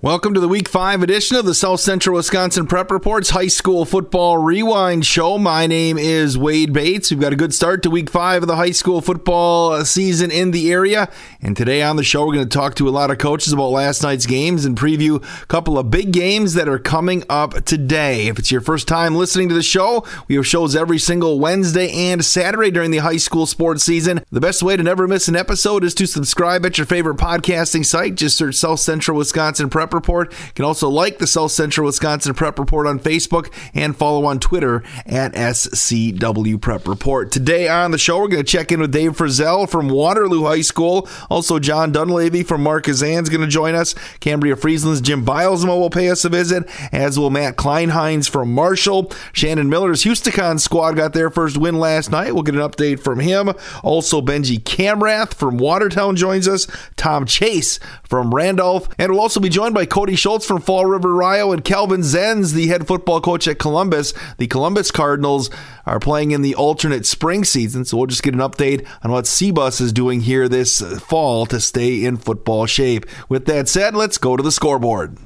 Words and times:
Welcome 0.00 0.32
to 0.34 0.40
the 0.40 0.46
Week 0.46 0.68
5 0.68 1.02
edition 1.02 1.36
of 1.38 1.44
the 1.44 1.56
South 1.56 1.80
Central 1.80 2.14
Wisconsin 2.14 2.68
Prep 2.68 2.92
Reports 2.92 3.30
High 3.30 3.48
School 3.48 3.84
Football 3.84 4.38
Rewind 4.38 5.04
Show. 5.04 5.38
My 5.38 5.66
name 5.66 5.98
is 5.98 6.38
Wade 6.38 6.72
Bates. 6.72 7.10
We've 7.10 7.18
got 7.18 7.32
a 7.32 7.36
good 7.36 7.52
start 7.52 7.82
to 7.82 7.90
Week 7.90 8.08
5 8.08 8.44
of 8.44 8.46
the 8.46 8.54
high 8.54 8.70
school 8.70 9.00
football 9.00 9.84
season 9.84 10.30
in 10.30 10.52
the 10.52 10.70
area. 10.70 11.10
And 11.42 11.56
today 11.56 11.82
on 11.82 11.96
the 11.96 12.04
show, 12.04 12.24
we're 12.24 12.34
going 12.34 12.48
to 12.48 12.58
talk 12.58 12.76
to 12.76 12.88
a 12.88 12.90
lot 12.90 13.10
of 13.10 13.18
coaches 13.18 13.52
about 13.52 13.70
last 13.70 14.04
night's 14.04 14.24
games 14.24 14.64
and 14.64 14.78
preview 14.78 15.20
a 15.42 15.46
couple 15.46 15.76
of 15.76 15.90
big 15.90 16.12
games 16.12 16.54
that 16.54 16.68
are 16.68 16.78
coming 16.78 17.24
up 17.28 17.64
today. 17.64 18.28
If 18.28 18.38
it's 18.38 18.52
your 18.52 18.60
first 18.60 18.86
time 18.86 19.16
listening 19.16 19.48
to 19.48 19.54
the 19.56 19.64
show, 19.64 20.06
we 20.28 20.36
have 20.36 20.46
shows 20.46 20.76
every 20.76 21.00
single 21.00 21.40
Wednesday 21.40 21.90
and 21.90 22.24
Saturday 22.24 22.70
during 22.70 22.92
the 22.92 22.98
high 22.98 23.16
school 23.16 23.46
sports 23.46 23.82
season. 23.82 24.24
The 24.30 24.40
best 24.40 24.62
way 24.62 24.76
to 24.76 24.82
never 24.84 25.08
miss 25.08 25.26
an 25.26 25.34
episode 25.34 25.82
is 25.82 25.94
to 25.94 26.06
subscribe 26.06 26.64
at 26.64 26.78
your 26.78 26.86
favorite 26.86 27.16
podcasting 27.16 27.84
site. 27.84 28.14
Just 28.14 28.36
search 28.36 28.54
South 28.54 28.78
Central 28.78 29.18
Wisconsin 29.18 29.68
Prep 29.68 29.87
Report. 29.92 30.32
You 30.32 30.52
can 30.54 30.64
also 30.64 30.88
like 30.88 31.18
the 31.18 31.26
South 31.26 31.52
Central 31.52 31.86
Wisconsin 31.86 32.34
Prep 32.34 32.58
Report 32.58 32.86
on 32.86 33.00
Facebook 33.00 33.52
and 33.74 33.96
follow 33.96 34.24
on 34.24 34.40
Twitter 34.40 34.82
at 35.06 35.32
SCW 35.34 36.60
Prep 36.60 36.86
Report. 36.86 37.30
Today 37.30 37.68
on 37.68 37.90
the 37.90 37.98
show, 37.98 38.18
we're 38.18 38.28
going 38.28 38.44
to 38.44 38.50
check 38.50 38.72
in 38.72 38.80
with 38.80 38.92
Dave 38.92 39.16
Frisell 39.16 39.68
from 39.68 39.88
Waterloo 39.88 40.44
High 40.44 40.60
School. 40.60 41.08
Also, 41.30 41.58
John 41.58 41.92
Dunlavy 41.92 42.46
from 42.46 42.62
Markesan 42.62 43.22
is 43.22 43.28
going 43.28 43.40
to 43.40 43.46
join 43.46 43.74
us. 43.74 43.94
Cambria 44.20 44.56
Friesland's 44.56 45.00
Jim 45.00 45.24
Bylsma 45.24 45.78
will 45.78 45.90
pay 45.90 46.10
us 46.10 46.24
a 46.24 46.28
visit, 46.28 46.68
as 46.92 47.18
will 47.18 47.30
Matt 47.30 47.56
Kleinheinz 47.56 48.28
from 48.28 48.52
Marshall. 48.52 49.12
Shannon 49.32 49.68
Mueller's 49.68 50.02
Houston 50.04 50.58
squad 50.58 50.92
got 50.92 51.12
their 51.12 51.30
first 51.30 51.56
win 51.56 51.78
last 51.78 52.10
night. 52.10 52.34
We'll 52.34 52.42
get 52.42 52.54
an 52.54 52.60
update 52.60 53.00
from 53.00 53.20
him. 53.20 53.52
Also, 53.82 54.20
Benji 54.20 54.60
Kamrath 54.60 55.34
from 55.34 55.58
Watertown 55.58 56.16
joins 56.16 56.46
us. 56.46 56.66
Tom 56.96 57.26
Chase 57.26 57.80
from 58.04 58.34
Randolph. 58.34 58.88
And 58.98 59.12
we'll 59.12 59.20
also 59.20 59.40
be 59.40 59.48
joined 59.48 59.74
by 59.74 59.77
Cody 59.86 60.16
Schultz 60.16 60.46
from 60.46 60.60
Fall 60.60 60.86
River 60.86 61.14
Rio 61.14 61.52
and 61.52 61.64
Calvin 61.64 62.00
Zenz, 62.00 62.52
the 62.52 62.68
head 62.68 62.86
football 62.86 63.20
coach 63.20 63.46
at 63.46 63.58
Columbus. 63.58 64.14
The 64.38 64.46
Columbus 64.46 64.90
Cardinals 64.90 65.50
are 65.86 66.00
playing 66.00 66.30
in 66.30 66.42
the 66.42 66.54
alternate 66.54 67.06
spring 67.06 67.44
season, 67.44 67.84
so 67.84 67.96
we'll 67.96 68.06
just 68.06 68.22
get 68.22 68.34
an 68.34 68.40
update 68.40 68.86
on 69.02 69.12
what 69.12 69.26
CBUS 69.26 69.80
is 69.80 69.92
doing 69.92 70.22
here 70.22 70.48
this 70.48 70.80
fall 71.00 71.46
to 71.46 71.60
stay 71.60 72.04
in 72.04 72.16
football 72.16 72.66
shape. 72.66 73.06
With 73.28 73.46
that 73.46 73.68
said, 73.68 73.94
let's 73.94 74.18
go 74.18 74.36
to 74.36 74.42
the 74.42 74.52
scoreboard. 74.52 75.16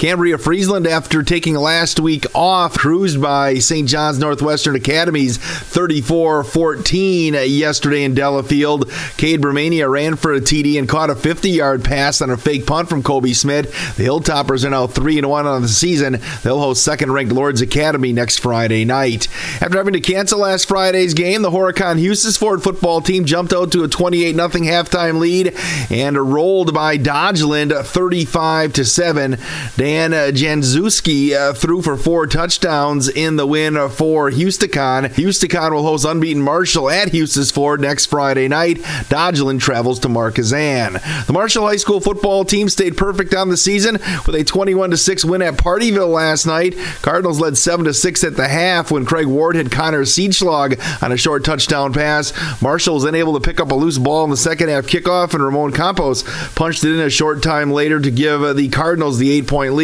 Cambria 0.00 0.38
Friesland, 0.38 0.86
after 0.86 1.22
taking 1.22 1.54
last 1.54 2.00
week 2.00 2.24
off, 2.34 2.72
cruised 2.72 3.20
by 3.20 3.56
St. 3.58 3.86
John's 3.86 4.18
Northwestern 4.18 4.74
Academy's 4.74 5.36
34 5.36 6.42
14 6.42 7.34
yesterday 7.34 8.04
in 8.04 8.14
Delafield. 8.14 8.90
Cade 9.18 9.42
Bermania 9.42 9.90
ran 9.90 10.16
for 10.16 10.32
a 10.32 10.40
TD 10.40 10.78
and 10.78 10.88
caught 10.88 11.10
a 11.10 11.14
50 11.14 11.50
yard 11.50 11.84
pass 11.84 12.22
on 12.22 12.30
a 12.30 12.38
fake 12.38 12.66
punt 12.66 12.88
from 12.88 13.02
Kobe 13.02 13.34
Smith. 13.34 13.66
The 13.98 14.04
Hilltoppers 14.06 14.64
are 14.64 14.70
now 14.70 14.86
3 14.86 15.20
1 15.20 15.46
on 15.46 15.60
the 15.60 15.68
season. 15.68 16.18
They'll 16.44 16.60
host 16.60 16.82
second 16.82 17.12
ranked 17.12 17.34
Lord's 17.34 17.60
Academy 17.60 18.14
next 18.14 18.38
Friday 18.38 18.86
night. 18.86 19.28
After 19.60 19.76
having 19.76 19.92
to 19.92 20.00
cancel 20.00 20.38
last 20.38 20.66
Friday's 20.66 21.12
game, 21.12 21.42
the 21.42 21.50
Horicon 21.50 22.00
Hustisford 22.00 22.62
football 22.62 23.02
team 23.02 23.26
jumped 23.26 23.52
out 23.52 23.70
to 23.72 23.84
a 23.84 23.88
28 23.88 24.34
0 24.34 24.48
halftime 24.48 25.18
lead 25.18 25.54
and 25.90 26.16
rolled 26.16 26.72
by 26.72 26.96
Dodgeland 26.96 27.84
35 27.84 28.74
7. 28.74 29.36
Dan 29.76 29.89
Januszewski 29.90 31.32
uh, 31.32 31.52
threw 31.52 31.82
for 31.82 31.96
four 31.96 32.26
touchdowns 32.26 33.08
in 33.08 33.36
the 33.36 33.46
win 33.46 33.88
for 33.88 34.30
Houston. 34.30 35.10
Houston 35.12 35.72
will 35.72 35.82
host 35.82 36.04
unbeaten 36.04 36.42
Marshall 36.42 36.90
at 36.90 37.08
Hustisford 37.08 37.80
next 37.80 38.06
Friday 38.06 38.46
night. 38.48 38.78
Dodgeland 39.08 39.60
travels 39.60 39.98
to 40.00 40.08
Markesan. 40.08 41.26
The 41.26 41.32
Marshall 41.32 41.66
High 41.66 41.76
School 41.76 42.00
football 42.00 42.44
team 42.44 42.68
stayed 42.68 42.96
perfect 42.96 43.34
on 43.34 43.48
the 43.48 43.56
season 43.56 43.94
with 44.26 44.34
a 44.34 44.44
21 44.44 44.96
6 44.96 45.24
win 45.24 45.42
at 45.42 45.54
Pardeeville 45.54 46.12
last 46.12 46.46
night. 46.46 46.76
Cardinals 47.02 47.40
led 47.40 47.56
7 47.56 47.92
6 47.92 48.24
at 48.24 48.36
the 48.36 48.48
half 48.48 48.90
when 48.90 49.04
Craig 49.04 49.26
Ward 49.26 49.56
hit 49.56 49.72
Connor 49.72 50.02
Siedschlag 50.02 51.02
on 51.02 51.12
a 51.12 51.16
short 51.16 51.44
touchdown 51.44 51.92
pass. 51.92 52.32
Marshall 52.62 52.94
was 52.94 53.04
then 53.04 53.14
able 53.14 53.34
to 53.34 53.40
pick 53.40 53.60
up 53.60 53.70
a 53.70 53.74
loose 53.74 53.98
ball 53.98 54.24
in 54.24 54.30
the 54.30 54.36
second 54.36 54.68
half 54.68 54.86
kickoff, 54.86 55.34
and 55.34 55.42
Ramon 55.42 55.72
Campos 55.72 56.22
punched 56.54 56.84
it 56.84 56.92
in 56.92 57.00
a 57.00 57.10
short 57.10 57.42
time 57.42 57.72
later 57.72 57.98
to 57.98 58.10
give 58.10 58.56
the 58.56 58.68
Cardinals 58.68 59.18
the 59.18 59.30
eight 59.30 59.46
point 59.46 59.74
lead. 59.74 59.79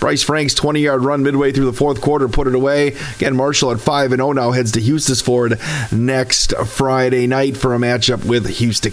Bryce 0.00 0.22
Frank's 0.22 0.54
20 0.54 0.80
yard 0.80 1.04
run 1.04 1.22
midway 1.22 1.52
through 1.52 1.66
the 1.66 1.72
fourth 1.72 2.00
quarter 2.00 2.28
put 2.28 2.46
it 2.46 2.54
away. 2.54 2.96
Again, 3.16 3.36
Marshall 3.36 3.72
at 3.72 3.80
5 3.80 4.12
and 4.12 4.20
0 4.20 4.32
now 4.32 4.52
heads 4.52 4.72
to 4.72 4.80
Hustisford 4.80 5.92
next 5.92 6.54
Friday 6.66 7.26
night 7.26 7.56
for 7.56 7.74
a 7.74 7.78
matchup 7.78 8.24
with 8.24 8.46
Houston. 8.46 8.86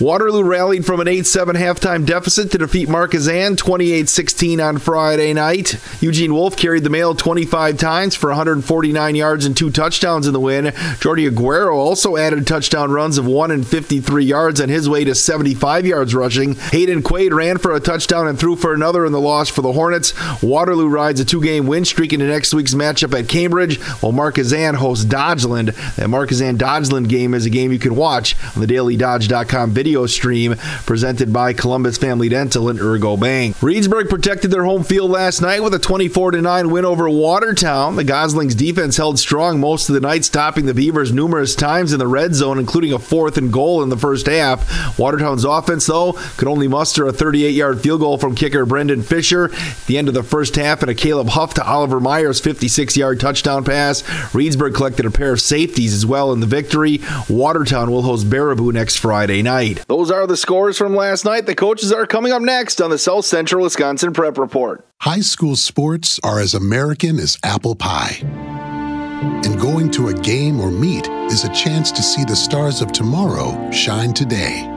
Waterloo 0.00 0.42
rallied 0.42 0.84
from 0.84 0.98
an 0.98 1.06
8 1.06 1.24
7 1.24 1.54
halftime 1.54 2.04
deficit 2.04 2.50
to 2.50 2.58
defeat 2.58 2.88
Markesan 2.88 3.56
28 3.56 4.08
16 4.08 4.60
on 4.60 4.78
Friday 4.78 5.32
night. 5.32 5.78
Eugene 6.00 6.34
Wolf 6.34 6.56
carried 6.56 6.82
the 6.82 6.90
mail 6.90 7.14
25 7.14 7.78
times 7.78 8.16
for 8.16 8.30
149 8.30 9.14
yards 9.14 9.46
and 9.46 9.56
two 9.56 9.70
touchdowns 9.70 10.26
in 10.26 10.32
the 10.32 10.40
win. 10.40 10.64
Jordi 10.98 11.30
Aguero 11.30 11.74
also 11.74 12.16
added 12.16 12.44
touchdown 12.44 12.90
runs 12.90 13.18
of 13.18 13.26
1 13.26 13.52
and 13.52 13.64
53 13.64 14.24
yards 14.24 14.60
on 14.60 14.68
his 14.68 14.88
way 14.88 15.04
to 15.04 15.14
75 15.14 15.86
yards 15.86 16.12
rushing. 16.12 16.56
Hayden 16.56 17.00
Quaid 17.00 17.32
ran 17.32 17.58
for 17.58 17.72
a 17.72 17.78
touchdown 17.78 18.26
and 18.26 18.36
threw 18.36 18.56
for 18.56 18.74
another 18.74 19.06
in 19.06 19.12
the 19.12 19.20
loss 19.20 19.48
for 19.48 19.62
the 19.62 19.74
Hornets. 19.74 20.12
Waterloo 20.42 20.88
rides 20.88 21.20
a 21.20 21.24
two 21.24 21.40
game 21.40 21.68
win 21.68 21.84
streak 21.84 22.12
into 22.12 22.26
next 22.26 22.52
week's 22.52 22.74
matchup 22.74 23.16
at 23.16 23.28
Cambridge, 23.28 23.80
while 24.00 24.12
Markesan 24.12 24.74
hosts 24.74 25.04
Dodgeland. 25.04 25.66
That 25.94 26.08
Markesan 26.08 26.56
Dodgeland 26.56 27.08
game 27.08 27.32
is 27.32 27.46
a 27.46 27.50
game 27.50 27.70
you 27.70 27.78
can 27.78 27.94
watch 27.94 28.34
on 28.56 28.60
the 28.60 28.66
dailydodge.com 28.66 29.70
video 29.70 29.83
video 29.84 30.06
stream 30.06 30.56
presented 30.86 31.30
by 31.30 31.52
Columbus 31.52 31.98
Family 31.98 32.30
Dental 32.30 32.70
and 32.70 32.80
Ergo 32.80 33.18
Bank. 33.18 33.54
Reedsburg 33.56 34.08
protected 34.08 34.50
their 34.50 34.64
home 34.64 34.82
field 34.82 35.10
last 35.10 35.42
night 35.42 35.62
with 35.62 35.74
a 35.74 35.78
24 35.78 36.32
9 36.32 36.70
win 36.70 36.86
over 36.86 37.10
Watertown. 37.10 37.96
The 37.96 38.02
Goslings 38.02 38.54
defense 38.54 38.96
held 38.96 39.18
strong 39.18 39.60
most 39.60 39.90
of 39.90 39.94
the 39.94 40.00
night, 40.00 40.24
stopping 40.24 40.64
the 40.64 40.72
Beavers 40.72 41.12
numerous 41.12 41.54
times 41.54 41.92
in 41.92 41.98
the 41.98 42.06
red 42.06 42.34
zone, 42.34 42.58
including 42.58 42.94
a 42.94 42.98
fourth 42.98 43.36
and 43.36 43.52
goal 43.52 43.82
in 43.82 43.90
the 43.90 43.98
first 43.98 44.24
half. 44.24 44.98
Watertown's 44.98 45.44
offense, 45.44 45.84
though, 45.84 46.14
could 46.38 46.48
only 46.48 46.66
muster 46.66 47.06
a 47.06 47.12
38 47.12 47.50
yard 47.50 47.82
field 47.82 48.00
goal 48.00 48.16
from 48.16 48.34
kicker 48.34 48.64
Brendan 48.64 49.02
Fisher 49.02 49.52
at 49.52 49.86
the 49.86 49.98
end 49.98 50.08
of 50.08 50.14
the 50.14 50.22
first 50.22 50.56
half 50.56 50.80
and 50.80 50.90
a 50.90 50.94
Caleb 50.94 51.28
Huff 51.28 51.52
to 51.54 51.66
Oliver 51.66 52.00
Myers 52.00 52.40
56 52.40 52.96
yard 52.96 53.20
touchdown 53.20 53.64
pass. 53.64 54.00
Reedsburg 54.32 54.74
collected 54.74 55.04
a 55.04 55.10
pair 55.10 55.34
of 55.34 55.42
safeties 55.42 55.92
as 55.92 56.06
well 56.06 56.32
in 56.32 56.40
the 56.40 56.46
victory. 56.46 57.02
Watertown 57.28 57.90
will 57.90 58.00
host 58.00 58.30
Baraboo 58.30 58.72
next 58.72 58.96
Friday 58.96 59.42
night. 59.42 59.73
Those 59.86 60.10
are 60.10 60.26
the 60.26 60.36
scores 60.36 60.78
from 60.78 60.94
last 60.94 61.24
night. 61.24 61.46
The 61.46 61.54
coaches 61.54 61.92
are 61.92 62.06
coming 62.06 62.32
up 62.32 62.42
next 62.42 62.80
on 62.80 62.90
the 62.90 62.98
South 62.98 63.24
Central 63.24 63.64
Wisconsin 63.64 64.12
Prep 64.12 64.38
Report. 64.38 64.86
High 65.00 65.20
school 65.20 65.56
sports 65.56 66.18
are 66.22 66.40
as 66.40 66.54
American 66.54 67.18
as 67.18 67.38
apple 67.42 67.74
pie. 67.74 68.18
And 68.22 69.60
going 69.60 69.90
to 69.92 70.08
a 70.08 70.14
game 70.14 70.60
or 70.60 70.70
meet 70.70 71.08
is 71.30 71.44
a 71.44 71.52
chance 71.52 71.90
to 71.92 72.02
see 72.02 72.24
the 72.24 72.36
stars 72.36 72.80
of 72.80 72.92
tomorrow 72.92 73.70
shine 73.70 74.12
today. 74.12 74.68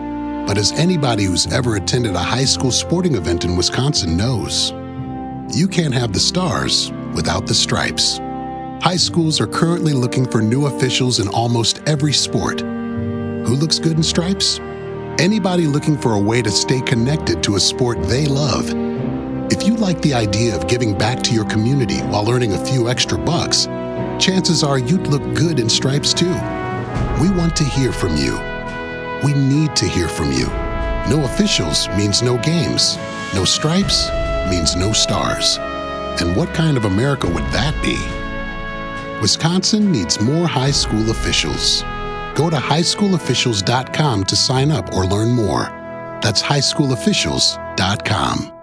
But 0.47 0.57
as 0.57 0.71
anybody 0.73 1.25
who's 1.25 1.51
ever 1.51 1.75
attended 1.75 2.15
a 2.15 2.19
high 2.19 2.45
school 2.45 2.71
sporting 2.71 3.15
event 3.15 3.43
in 3.43 3.57
Wisconsin 3.57 4.15
knows, 4.15 4.71
you 5.55 5.67
can't 5.67 5.93
have 5.93 6.13
the 6.13 6.19
stars 6.19 6.91
without 7.13 7.47
the 7.47 7.53
stripes. 7.53 8.19
High 8.81 8.95
schools 8.95 9.41
are 9.41 9.47
currently 9.47 9.93
looking 9.93 10.25
for 10.25 10.41
new 10.41 10.67
officials 10.67 11.19
in 11.19 11.27
almost 11.29 11.81
every 11.85 12.13
sport. 12.13 12.61
Who 12.61 13.55
looks 13.55 13.79
good 13.79 13.97
in 13.97 14.03
stripes? 14.03 14.59
Anybody 15.19 15.65
looking 15.65 15.97
for 15.97 16.13
a 16.13 16.19
way 16.19 16.43
to 16.43 16.51
stay 16.51 16.79
connected 16.79 17.41
to 17.41 17.55
a 17.55 17.59
sport 17.59 18.03
they 18.03 18.27
love. 18.27 18.69
If 19.51 19.65
you 19.65 19.75
like 19.75 19.99
the 20.03 20.13
idea 20.13 20.55
of 20.55 20.67
giving 20.67 20.95
back 20.95 21.23
to 21.23 21.33
your 21.33 21.45
community 21.45 22.01
while 22.01 22.29
earning 22.29 22.53
a 22.53 22.63
few 22.63 22.87
extra 22.87 23.17
bucks, 23.17 23.65
chances 24.23 24.63
are 24.63 24.77
you'd 24.77 25.07
look 25.07 25.23
good 25.33 25.59
in 25.59 25.69
stripes 25.69 26.13
too. 26.13 26.29
We 27.19 27.31
want 27.31 27.55
to 27.55 27.63
hear 27.63 27.91
from 27.91 28.15
you. 28.15 28.37
We 29.23 29.33
need 29.33 29.75
to 29.77 29.87
hear 29.87 30.07
from 30.07 30.31
you. 30.31 30.45
No 31.09 31.23
officials 31.25 31.89
means 31.97 32.21
no 32.21 32.37
games. 32.37 32.95
No 33.33 33.43
stripes 33.43 34.11
means 34.51 34.75
no 34.75 34.93
stars. 34.93 35.57
And 36.21 36.35
what 36.35 36.53
kind 36.53 36.77
of 36.77 36.85
America 36.85 37.27
would 37.27 37.45
that 37.45 37.73
be? 37.81 37.97
Wisconsin 39.19 39.91
needs 39.91 40.21
more 40.21 40.47
high 40.47 40.69
school 40.69 41.09
officials. 41.09 41.83
Go 42.37 42.49
to 42.51 42.57
highschoolofficials.com 42.57 44.25
to 44.25 44.35
sign 44.35 44.69
up 44.69 44.93
or 44.93 45.07
learn 45.07 45.31
more. 45.31 45.63
That's 46.21 46.43
highschoolofficials.com. 46.43 48.53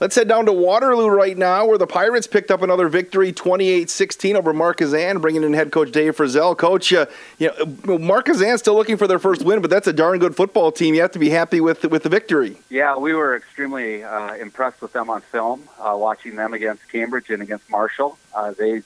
Let's 0.00 0.16
head 0.16 0.28
down 0.28 0.46
to 0.46 0.52
Waterloo 0.52 1.08
right 1.08 1.36
now, 1.36 1.66
where 1.66 1.76
the 1.76 1.86
Pirates 1.86 2.26
picked 2.26 2.50
up 2.50 2.62
another 2.62 2.88
victory, 2.88 3.34
28-16 3.34 4.34
over 4.34 4.54
Markesan, 4.54 5.20
bringing 5.20 5.42
in 5.42 5.52
head 5.52 5.72
coach 5.72 5.92
Dave 5.92 6.16
Frisell. 6.16 6.56
Coach, 6.56 6.90
uh, 6.94 7.04
you 7.38 7.48
know, 7.48 7.54
Markesan 7.98 8.58
still 8.58 8.74
looking 8.74 8.96
for 8.96 9.06
their 9.06 9.18
first 9.18 9.42
win, 9.42 9.60
but 9.60 9.68
that's 9.68 9.86
a 9.86 9.92
darn 9.92 10.18
good 10.18 10.34
football 10.34 10.72
team. 10.72 10.94
You 10.94 11.02
have 11.02 11.12
to 11.12 11.18
be 11.18 11.28
happy 11.28 11.60
with 11.60 11.84
with 11.84 12.02
the 12.02 12.08
victory. 12.08 12.56
Yeah, 12.70 12.96
we 12.96 13.12
were 13.12 13.36
extremely 13.36 14.04
uh, 14.04 14.36
impressed 14.36 14.80
with 14.80 14.94
them 14.94 15.10
on 15.10 15.20
film, 15.20 15.68
uh, 15.78 15.94
watching 15.98 16.36
them 16.36 16.54
against 16.54 16.88
Cambridge 16.88 17.28
and 17.28 17.42
against 17.42 17.68
Marshall. 17.68 18.16
Uh, 18.34 18.52
they 18.52 18.82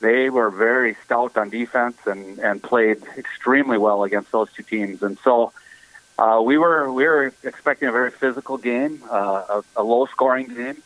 they 0.00 0.30
were 0.30 0.50
very 0.50 0.96
stout 1.04 1.36
on 1.36 1.50
defense 1.50 1.98
and, 2.06 2.38
and 2.38 2.62
played 2.62 3.02
extremely 3.16 3.78
well 3.78 4.04
against 4.04 4.30
those 4.32 4.52
two 4.52 4.62
teams. 4.62 5.02
And 5.02 5.18
so 5.24 5.52
Uh, 6.18 6.42
we 6.42 6.58
were 6.58 6.90
we 6.90 7.04
were 7.06 7.32
expecting 7.44 7.88
a 7.88 7.92
very 7.92 8.10
physical 8.10 8.58
game, 8.58 8.94
uh, 9.08 9.62
a, 9.76 9.82
a 9.82 9.84
low 9.84 10.04
scoring 10.06 10.48
game, 10.48 10.82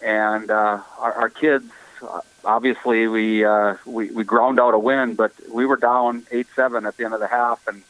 and 0.00 0.48
uh, 0.48 0.78
our, 1.04 1.12
our 1.22 1.28
kids. 1.28 1.66
Uh, 2.00 2.20
obviously, 2.44 3.08
we, 3.08 3.44
uh, 3.44 3.74
we 3.84 4.02
we 4.14 4.22
ground 4.22 4.60
out 4.60 4.74
a 4.74 4.78
win, 4.78 5.16
but 5.16 5.32
we 5.50 5.66
were 5.66 5.76
down 5.76 6.22
eight 6.30 6.46
seven 6.54 6.86
at 6.86 6.94
the 6.96 7.04
end 7.04 7.14
of 7.14 7.20
the 7.20 7.26
half, 7.26 7.66
and 7.66 7.82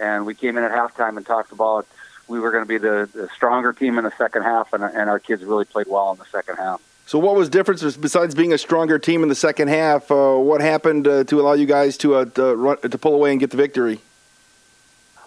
and 0.00 0.24
we 0.24 0.34
came 0.34 0.56
in 0.56 0.64
at 0.64 0.72
halftime 0.72 1.18
and 1.18 1.26
talked 1.26 1.52
about 1.52 1.84
we 2.28 2.40
were 2.40 2.50
going 2.50 2.64
to 2.64 2.72
be 2.76 2.78
the, 2.78 2.96
the 3.12 3.28
stronger 3.36 3.74
team 3.74 3.98
in 3.98 4.04
the 4.04 4.16
second 4.16 4.42
half, 4.42 4.72
and, 4.72 4.82
and 4.82 5.10
our 5.10 5.20
kids 5.20 5.44
really 5.44 5.66
played 5.66 5.86
well 5.86 6.12
in 6.12 6.18
the 6.18 6.30
second 6.32 6.56
half. 6.56 6.80
So, 7.06 7.18
what 7.18 7.34
was 7.34 7.48
difference 7.48 7.96
besides 7.96 8.34
being 8.34 8.52
a 8.52 8.58
stronger 8.58 8.98
team 8.98 9.22
in 9.22 9.28
the 9.28 9.34
second 9.34 9.68
half? 9.68 10.10
Uh, 10.10 10.36
what 10.36 10.60
happened 10.60 11.06
uh, 11.06 11.24
to 11.24 11.40
allow 11.40 11.52
you 11.52 11.66
guys 11.66 11.96
to 11.98 12.14
uh, 12.14 12.24
to, 12.26 12.56
run, 12.56 12.78
to 12.78 12.98
pull 12.98 13.14
away 13.14 13.32
and 13.32 13.40
get 13.40 13.50
the 13.50 13.56
victory? 13.56 14.00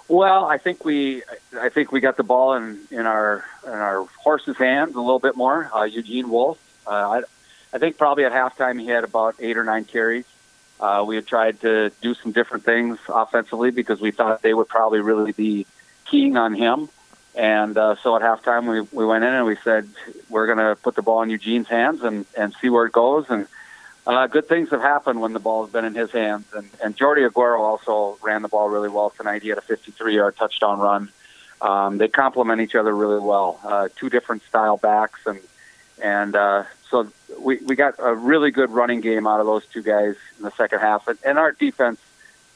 Well, 0.08 0.46
I 0.46 0.58
think 0.58 0.86
we, 0.86 1.24
I 1.60 1.70
think 1.70 1.92
we 1.92 2.00
got 2.00 2.16
the 2.16 2.24
ball 2.24 2.54
in, 2.54 2.80
in 2.92 3.06
our 3.06 3.44
in 3.66 3.72
our 3.72 4.06
horse's 4.18 4.58
hands 4.58 4.96
a 4.96 5.02
little 5.02 5.20
bit 5.20 5.36
more. 5.36 5.70
Uh, 5.74 5.84
Eugene 5.84 6.30
Wolf, 6.30 6.60
uh, 6.88 6.92
I, 6.92 7.22
I 7.74 7.78
think 7.80 7.98
probably 7.98 8.26
at 8.26 8.32
halftime 8.32 8.80
he 8.80 8.88
had 8.88 9.04
about 9.04 9.36
eight 9.40 9.58
or 9.58 9.64
nine 9.64 9.86
carries. 9.86 10.26
Uh, 10.80 11.04
we 11.08 11.16
had 11.16 11.26
tried 11.26 11.60
to 11.62 11.92
do 12.02 12.14
some 12.14 12.32
different 12.32 12.66
things 12.66 13.00
offensively 13.08 13.72
because 13.72 14.00
we 14.00 14.12
thought 14.12 14.42
they 14.42 14.54
would 14.54 14.68
probably 14.68 15.00
really 15.00 15.32
be 15.32 15.66
keying 16.06 16.38
on 16.38 16.54
him. 16.54 16.90
And 17.36 17.78
uh, 17.78 17.96
so 18.02 18.16
at 18.16 18.22
halftime 18.22 18.70
we 18.70 18.82
we 18.98 19.06
went 19.06 19.24
in 19.24 19.34
and 19.34 19.46
we 19.46 19.58
said 19.58 19.90
we're 20.30 20.46
going 20.46 20.58
to 20.58 20.76
put 20.82 20.96
the 20.96 21.02
ball 21.02 21.22
in 21.22 21.30
Eugene's 21.30 21.68
hands 21.68 22.02
and 22.02 22.26
and 22.38 22.54
see 22.62 22.70
where 22.70 22.86
it 22.86 22.94
goes 22.94 23.26
and 23.30 23.48
uh, 24.08 24.28
good 24.28 24.48
things 24.48 24.70
have 24.70 24.82
happened 24.82 25.20
when 25.20 25.34
the 25.34 25.40
ball 25.40 25.64
has 25.64 25.74
been 25.74 25.86
in 25.86 25.96
his 25.96 26.12
hands. 26.12 26.46
And, 26.54 26.70
and 26.84 26.96
Jordy 26.96 27.24
Aguero 27.24 27.60
also 27.60 28.18
ran 28.22 28.44
the 28.44 28.48
ball 28.48 28.70
really 28.70 28.90
well 28.90 29.10
tonight. 29.10 29.42
He 29.42 29.50
had 29.50 29.58
a 29.58 29.62
53-yard 29.62 30.36
touchdown 30.38 30.80
run. 30.80 31.10
Um, 31.62 31.98
they 31.98 32.08
complement 32.08 32.62
each 32.62 32.76
other 32.76 32.96
really 32.96 33.20
well. 33.20 33.60
Uh, 33.64 33.90
two 33.96 34.10
different 34.10 34.44
style 34.44 34.78
backs, 34.78 35.22
and 35.26 35.40
and 36.04 36.36
uh, 36.36 36.66
so 36.90 37.08
we 37.40 37.58
we 37.58 37.76
got 37.76 37.96
a 37.98 38.14
really 38.14 38.52
good 38.52 38.70
running 38.70 39.00
game 39.00 39.26
out 39.26 39.40
of 39.40 39.46
those 39.46 39.66
two 39.68 39.82
guys 39.82 40.16
in 40.38 40.44
the 40.44 40.52
second 40.52 40.80
half. 40.80 41.08
And, 41.08 41.18
and 41.26 41.40
our 41.40 41.54
defense 41.54 42.00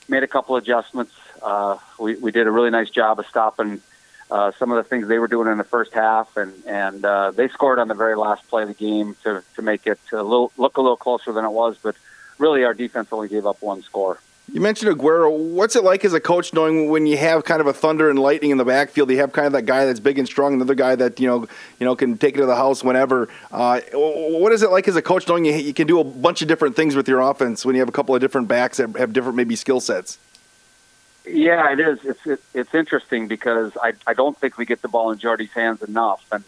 made 0.10 0.24
a 0.24 0.28
couple 0.28 0.58
adjustments. 0.58 1.14
Uh, 1.42 1.78
we 1.98 2.16
we 2.18 2.32
did 2.32 2.46
a 2.46 2.52
really 2.52 2.70
nice 2.70 2.90
job 2.90 3.20
of 3.20 3.26
stopping 3.28 3.82
uh, 4.32 4.52
some 4.60 4.72
of 4.72 4.78
the 4.78 4.84
things 4.84 5.08
they 5.08 5.20
were 5.20 5.28
doing 5.28 5.48
in 5.48 5.58
the 5.58 5.64
first 5.64 5.94
half, 5.94 6.38
and 6.38 6.54
and 6.66 7.04
uh, 7.04 7.32
they 7.32 7.48
scored 7.50 7.80
on 7.80 7.88
the 7.88 7.96
very 7.96 8.16
last 8.16 8.48
play 8.48 8.64
of 8.64 8.68
the 8.68 8.74
game 8.74 9.16
to 9.24 9.44
to 9.56 9.62
make 9.62 9.88
it 9.88 10.00
a 10.12 10.24
little 10.24 10.52
look 10.58 10.78
a 10.78 10.82
little 10.82 10.98
closer 10.98 11.32
than 11.32 11.46
it 11.46 11.52
was. 11.52 11.78
But 11.82 11.96
really, 12.38 12.64
our 12.64 12.74
defense 12.74 13.10
only 13.12 13.28
gave 13.28 13.46
up 13.46 13.62
one 13.62 13.82
score. 13.82 14.20
You 14.52 14.62
mentioned 14.62 14.96
Aguero. 14.96 15.32
What's 15.32 15.76
it 15.76 15.84
like 15.84 16.04
as 16.04 16.14
a 16.14 16.20
coach 16.20 16.54
knowing 16.54 16.90
when 16.90 17.06
you 17.06 17.18
have 17.18 17.44
kind 17.44 17.62
of 17.62 17.68
a 17.68 17.74
thunder 17.74 18.10
and 18.10 18.18
lightning 18.18 18.50
in 18.50 18.58
the 18.58 18.66
backfield? 18.66 19.12
You 19.12 19.18
have 19.20 19.32
kind 19.32 19.46
of 19.46 19.54
that 19.54 19.68
guy 19.68 19.86
that's 19.86 20.00
big 20.00 20.18
and 20.18 20.28
strong, 20.28 20.54
another 20.54 20.74
guy 20.74 20.96
that 20.96 21.20
you 21.20 21.28
know 21.28 21.48
you 21.80 21.86
know 21.86 21.96
can 21.96 22.18
take 22.18 22.36
it 22.36 22.40
to 22.40 22.46
the 22.46 22.56
house 22.56 22.84
whenever. 22.84 23.30
Uh, 23.52 23.82
what 23.94 24.52
is 24.52 24.64
it 24.64 24.72
like 24.72 24.88
as 24.88 24.96
a 24.96 25.02
coach 25.02 25.28
knowing 25.28 25.46
you, 25.46 25.54
you 25.54 25.74
can 25.74 25.88
do 25.88 26.00
a 26.00 26.04
bunch 26.04 26.42
of 26.42 26.48
different 26.48 26.76
things 26.76 26.96
with 26.96 27.08
your 27.08 27.20
offense 27.20 27.66
when 27.66 27.76
you 27.76 27.82
have 27.82 27.90
a 27.90 27.92
couple 27.92 28.16
of 28.16 28.22
different 28.22 28.48
backs 28.48 28.78
that 28.78 28.96
have 28.96 29.14
different 29.14 29.36
maybe 29.36 29.56
skill 29.56 29.80
sets? 29.80 30.18
Yeah, 31.32 31.72
it 31.72 31.80
is. 31.80 32.04
It's 32.04 32.26
it, 32.26 32.42
it's 32.54 32.74
interesting 32.74 33.28
because 33.28 33.78
I 33.82 33.94
I 34.08 34.14
don't 34.14 34.38
think 34.38 34.58
we 34.58 34.66
get 34.66 34.82
the 34.82 34.88
ball 34.88 35.12
in 35.12 35.20
Jordy's 35.20 35.52
hands 35.52 35.82
enough, 35.84 36.26
and 36.32 36.44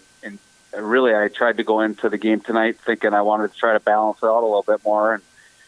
and 0.73 0.89
really 0.89 1.15
I 1.15 1.27
tried 1.27 1.57
to 1.57 1.63
go 1.63 1.81
into 1.81 2.09
the 2.09 2.17
game 2.17 2.39
tonight 2.41 2.79
thinking 2.79 3.13
I 3.13 3.21
wanted 3.21 3.51
to 3.51 3.57
try 3.57 3.73
to 3.73 3.79
balance 3.79 4.19
it 4.23 4.25
out 4.25 4.41
a 4.41 4.45
little 4.45 4.63
bit 4.63 4.83
more, 4.83 5.13
and 5.13 5.23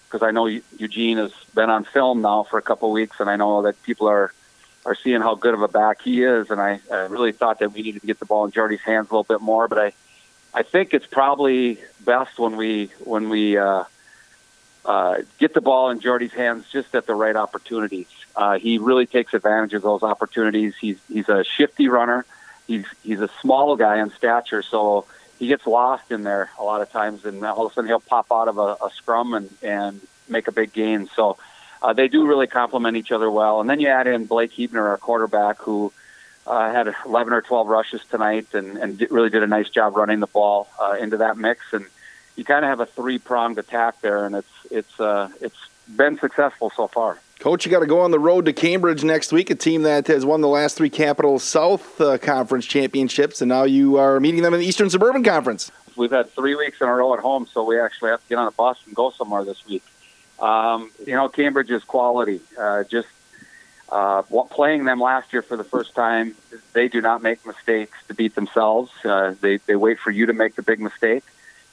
because 0.06 0.26
I 0.26 0.32
know 0.32 0.46
Eugene 0.46 1.18
has 1.18 1.34
been 1.54 1.70
on 1.70 1.84
film 1.84 2.22
now 2.22 2.44
for 2.44 2.58
a 2.58 2.62
couple 2.62 2.90
of 2.90 2.94
weeks, 2.94 3.20
and 3.20 3.30
I 3.30 3.36
know 3.36 3.64
that 3.64 3.82
people 3.84 4.08
are 4.08 4.34
are 4.86 4.96
seeing 4.96 5.22
how 5.22 5.36
good 5.36 5.54
of 5.54 5.62
a 5.62 5.68
back 5.68 6.02
he 6.02 6.24
is, 6.24 6.50
and 6.50 6.60
I, 6.60 6.80
I 6.92 7.06
really 7.06 7.32
thought 7.32 7.60
that 7.60 7.72
we 7.74 7.82
needed 7.82 8.02
to 8.02 8.08
get 8.08 8.20
the 8.20 8.26
ball 8.26 8.46
in 8.46 8.52
Jordy's 8.52 8.82
hands 8.82 9.10
a 9.10 9.14
little 9.14 9.24
bit 9.24 9.42
more, 9.42 9.68
but 9.68 9.80
I 9.80 9.94
I 10.54 10.64
think 10.64 10.94
it's 10.94 11.08
probably 11.08 11.80
best 12.02 12.38
when 12.38 12.56
we 12.58 12.92
when 13.00 13.30
we 13.30 13.58
uh, 13.58 13.84
uh, 14.86 15.18
get 15.40 15.54
the 15.54 15.62
ball 15.62 15.90
in 15.90 16.00
Jordy's 16.00 16.34
hands 16.34 16.66
just 16.72 16.94
at 16.96 17.06
the 17.06 17.16
right 17.16 17.36
opportunities. 17.36 18.08
Uh, 18.36 18.58
he 18.58 18.78
really 18.78 19.06
takes 19.06 19.34
advantage 19.34 19.74
of 19.74 19.82
those 19.82 20.04
opportunities. 20.04 20.74
He's 20.80 20.98
he's 21.08 21.30
a 21.30 21.44
shifty 21.44 21.88
runner. 21.88 22.26
He's 22.68 22.86
he's 23.04 23.22
a 23.22 23.30
small 23.42 23.76
guy 23.76 24.00
in 24.00 24.12
stature, 24.12 24.62
so 24.62 25.06
he 25.40 25.48
gets 25.48 25.66
lost 25.68 26.12
in 26.12 26.24
there 26.24 26.50
a 26.60 26.64
lot 26.64 26.82
of 26.82 26.92
times, 26.92 27.26
and 27.26 27.44
all 27.46 27.66
of 27.66 27.72
a 27.72 27.76
sudden 27.76 27.88
he'll 27.88 28.00
pop 28.00 28.28
out 28.32 28.48
of 28.48 28.58
a, 28.58 28.78
a 28.86 28.90
scrum 28.96 29.34
and 29.34 29.50
and 29.62 30.02
make 30.28 30.48
a 30.48 30.52
big 30.52 30.74
gain. 30.74 31.10
So 31.16 31.38
uh, 31.82 31.94
they 31.94 32.08
do 32.08 32.26
really 32.26 32.48
complement 32.48 32.98
each 32.98 33.12
other 33.12 33.30
well. 33.30 33.60
And 33.60 33.70
then 33.70 33.80
you 33.80 33.90
add 33.90 34.08
in 34.08 34.26
Blake 34.26 34.54
Hebner, 34.54 34.84
our 34.84 34.98
quarterback, 34.98 35.62
who 35.62 35.92
uh, 36.48 36.72
had 36.72 36.94
11 37.06 37.34
or 37.34 37.42
12 37.42 37.68
rushes 37.68 38.02
tonight 38.10 38.48
and, 38.54 38.78
and 38.78 39.06
really 39.10 39.30
did 39.30 39.44
a 39.44 39.48
nice 39.48 39.70
job 39.70 39.96
running 39.96 40.20
the 40.20 40.28
ball 40.28 40.70
uh, 40.82 40.94
into 41.00 41.18
that 41.18 41.38
mix. 41.38 41.62
And 41.74 41.86
you 42.36 42.44
kind 42.44 42.66
of 42.66 42.70
have 42.70 42.80
a 42.80 42.86
three 42.86 43.20
pronged 43.20 43.58
attack 43.58 44.02
there, 44.02 44.26
and 44.26 44.36
it's 44.36 44.48
it's 44.72 45.00
uh, 45.00 45.30
it's 45.42 45.58
been 45.96 46.18
successful 46.18 46.72
so 46.76 46.88
far. 46.88 47.20
Coach, 47.40 47.66
you 47.66 47.72
got 47.72 47.82
to 47.82 47.86
go 47.86 48.00
on 48.00 48.12
the 48.12 48.20
road 48.20 48.46
to 48.46 48.54
Cambridge 48.54 49.04
next 49.04 49.34
week, 49.34 49.50
a 49.50 49.56
team 49.56 49.84
that 49.84 50.08
has 50.08 50.26
won 50.26 50.40
the 50.40 50.48
last 50.48 50.78
three 50.78 50.90
Capital 50.90 51.40
South 51.40 52.00
uh, 52.00 52.18
Conference 52.18 52.66
championships, 52.66 53.42
and 53.42 53.50
now 53.50 53.64
you 53.64 53.98
are 53.98 54.20
meeting 54.20 54.44
them 54.44 54.54
in 54.54 54.62
the 54.62 54.66
Eastern 54.66 54.90
Suburban 54.90 55.24
Conference. 55.24 55.70
We've 55.98 56.12
had 56.12 56.30
three 56.32 56.56
weeks 56.56 56.80
in 56.80 56.88
a 56.88 56.94
row 56.94 57.14
at 57.14 57.20
home, 57.20 57.46
so 57.52 57.64
we 57.64 57.80
actually 57.80 58.12
have 58.12 58.22
to 58.22 58.30
get 58.30 58.38
on 58.38 58.48
a 58.48 58.52
bus 58.52 58.78
and 58.86 58.96
go 58.96 59.12
somewhere 59.12 59.44
this 59.44 59.66
week. 59.68 59.84
Um, 60.40 60.90
you 61.06 61.14
know, 61.14 61.28
Cambridge 61.28 61.70
is 61.70 61.84
quality. 61.84 62.40
Uh, 62.58 62.84
just 62.86 63.10
uh, 63.90 64.22
playing 64.22 64.86
them 64.86 65.00
last 65.00 65.34
year 65.34 65.42
for 65.42 65.58
the 65.58 65.64
first 65.64 65.94
time, 65.94 66.36
they 66.74 66.88
do 66.88 67.02
not 67.02 67.22
make 67.22 67.46
mistakes 67.46 67.98
to 68.08 68.14
beat 68.14 68.36
themselves. 68.36 68.92
Uh, 69.04 69.36
they 69.42 69.58
they 69.58 69.76
wait 69.76 70.00
for 70.00 70.12
you 70.12 70.26
to 70.26 70.34
make 70.34 70.56
the 70.56 70.64
big 70.64 70.80
mistake. 70.80 71.24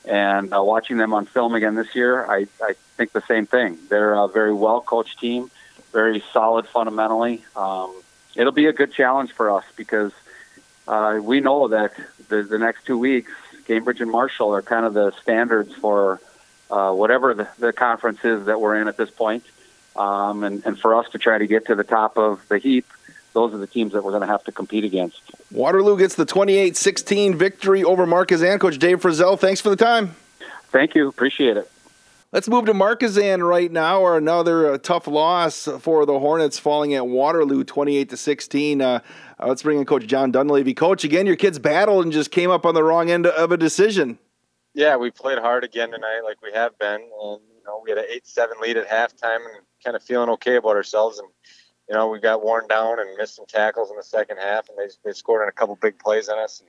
And 0.05 0.53
uh, 0.55 0.63
watching 0.63 0.97
them 0.97 1.13
on 1.13 1.27
film 1.27 1.55
again 1.55 1.75
this 1.75 1.95
year, 1.95 2.25
I, 2.25 2.47
I 2.63 2.75
think 2.97 3.13
the 3.13 3.23
same 3.23 3.47
thing. 3.47 3.79
They're 3.89 4.15
a 4.15 4.29
very 4.29 4.53
well 4.53 4.81
coached 4.81 5.19
team, 5.21 5.51
very 5.93 6.23
solid 6.33 6.67
fundamentally. 6.67 7.45
Um, 7.55 8.03
it'll 8.35 8.53
be 8.53 8.67
a 8.67 8.73
good 8.73 8.93
challenge 8.93 9.33
for 9.33 9.51
us 9.51 9.65
because 9.77 10.13
uh, 10.89 11.21
we 11.23 11.41
know 11.41 11.69
that 11.69 11.93
the, 12.29 12.43
the 12.43 12.59
next 12.59 12.87
two 12.87 12.99
weeks, 12.99 13.31
Cambridge 13.67 14.01
and 14.01 14.11
Marshall 14.11 14.55
are 14.55 14.63
kind 14.63 14.87
of 14.87 14.95
the 14.95 15.13
standards 15.23 15.75
for 15.75 16.21
uh, 16.71 16.93
whatever 16.93 17.35
the, 17.35 17.49
the 17.59 17.73
conference 17.73 18.25
is 18.25 18.47
that 18.47 18.61
we're 18.61 18.77
in 18.81 18.89
at 18.89 18.97
this 18.97 19.11
point. 19.11 19.45
Um, 19.97 20.45
and, 20.45 20.65
and 20.65 20.79
for 20.79 20.95
us 20.95 21.09
to 21.11 21.19
try 21.19 21.39
to 21.39 21.47
get 21.47 21.67
to 21.67 21.75
the 21.75 21.85
top 21.85 22.17
of 22.17 22.47
the 22.49 22.59
heap, 22.59 22.87
those 23.33 23.55
are 23.55 23.59
the 23.59 23.67
teams 23.67 23.93
that 23.93 24.03
we're 24.03 24.11
going 24.11 24.23
to 24.23 24.27
have 24.27 24.45
to 24.45 24.53
compete 24.53 24.85
against. 24.85 25.21
Waterloo 25.51 25.99
gets 25.99 26.15
the 26.15 26.25
28 26.25 26.77
16 26.77 27.37
victory 27.37 27.85
over 27.85 28.07
Markesan. 28.07 28.61
Coach 28.61 28.79
Dave 28.79 29.01
Frisell, 29.01 29.39
thanks 29.39 29.61
for 29.61 29.71
the 29.71 29.77
time. 29.77 30.15
Thank 30.71 30.95
you. 30.95 31.09
Appreciate 31.09 31.57
it. 31.57 31.71
Let's 32.33 32.49
move 32.49 32.67
to 32.67 32.75
Markesan 32.75 33.47
right 33.47 33.73
now, 33.73 34.03
or 34.03 34.17
another 34.17 34.75
uh, 34.75 34.79
tough 34.79 35.09
loss 35.09 35.69
for 35.81 36.07
the 36.07 36.17
Hornets, 36.21 36.61
falling 36.61 36.95
at 36.95 37.05
Waterloo, 37.09 37.65
twenty-eight 37.65 38.09
to 38.11 38.17
sixteen. 38.17 38.81
Uh, 38.81 39.01
uh, 39.41 39.49
let's 39.49 39.65
bring 39.65 39.81
in 39.81 39.85
Coach 39.85 40.07
John 40.07 40.31
Dunlavy. 40.31 40.77
Coach, 40.77 41.03
again, 41.03 41.27
your 41.27 41.35
kids 41.35 41.59
battled 41.59 42.05
and 42.05 42.13
just 42.13 42.31
came 42.31 42.49
up 42.49 42.65
on 42.65 42.75
the 42.75 42.85
wrong 42.85 43.11
end 43.11 43.27
of 43.27 43.51
a 43.51 43.57
decision. 43.57 44.17
Yeah, 44.75 44.97
we 44.97 45.11
played 45.11 45.39
hard 45.39 45.65
again 45.65 45.91
tonight, 45.91 46.21
like 46.23 46.41
we 46.41 46.53
have 46.53 46.79
been, 46.79 47.01
and 47.01 47.11
you 47.11 47.65
know 47.67 47.81
we 47.83 47.91
had 47.91 47.99
an 47.99 48.05
eight-seven 48.09 48.59
lead 48.63 48.77
at 48.77 48.89
halftime, 48.89 49.39
and 49.39 49.65
kind 49.83 49.97
of 49.97 50.03
feeling 50.05 50.29
okay 50.31 50.55
about 50.55 50.77
ourselves. 50.77 51.19
And 51.19 51.29
you 51.91 51.97
know, 51.97 52.07
we 52.07 52.21
got 52.21 52.45
worn 52.45 52.69
down 52.69 53.01
and 53.01 53.09
missed 53.19 53.35
some 53.35 53.47
tackles 53.47 53.91
in 53.91 53.97
the 53.97 54.03
second 54.05 54.37
half, 54.37 54.69
and 54.69 54.79
they, 54.79 54.95
they 55.05 55.13
scored 55.13 55.43
on 55.43 55.49
a 55.49 55.53
couple 55.53 55.75
big 55.75 55.99
plays 55.99 56.29
on 56.29 56.39
us. 56.39 56.61
And 56.61 56.69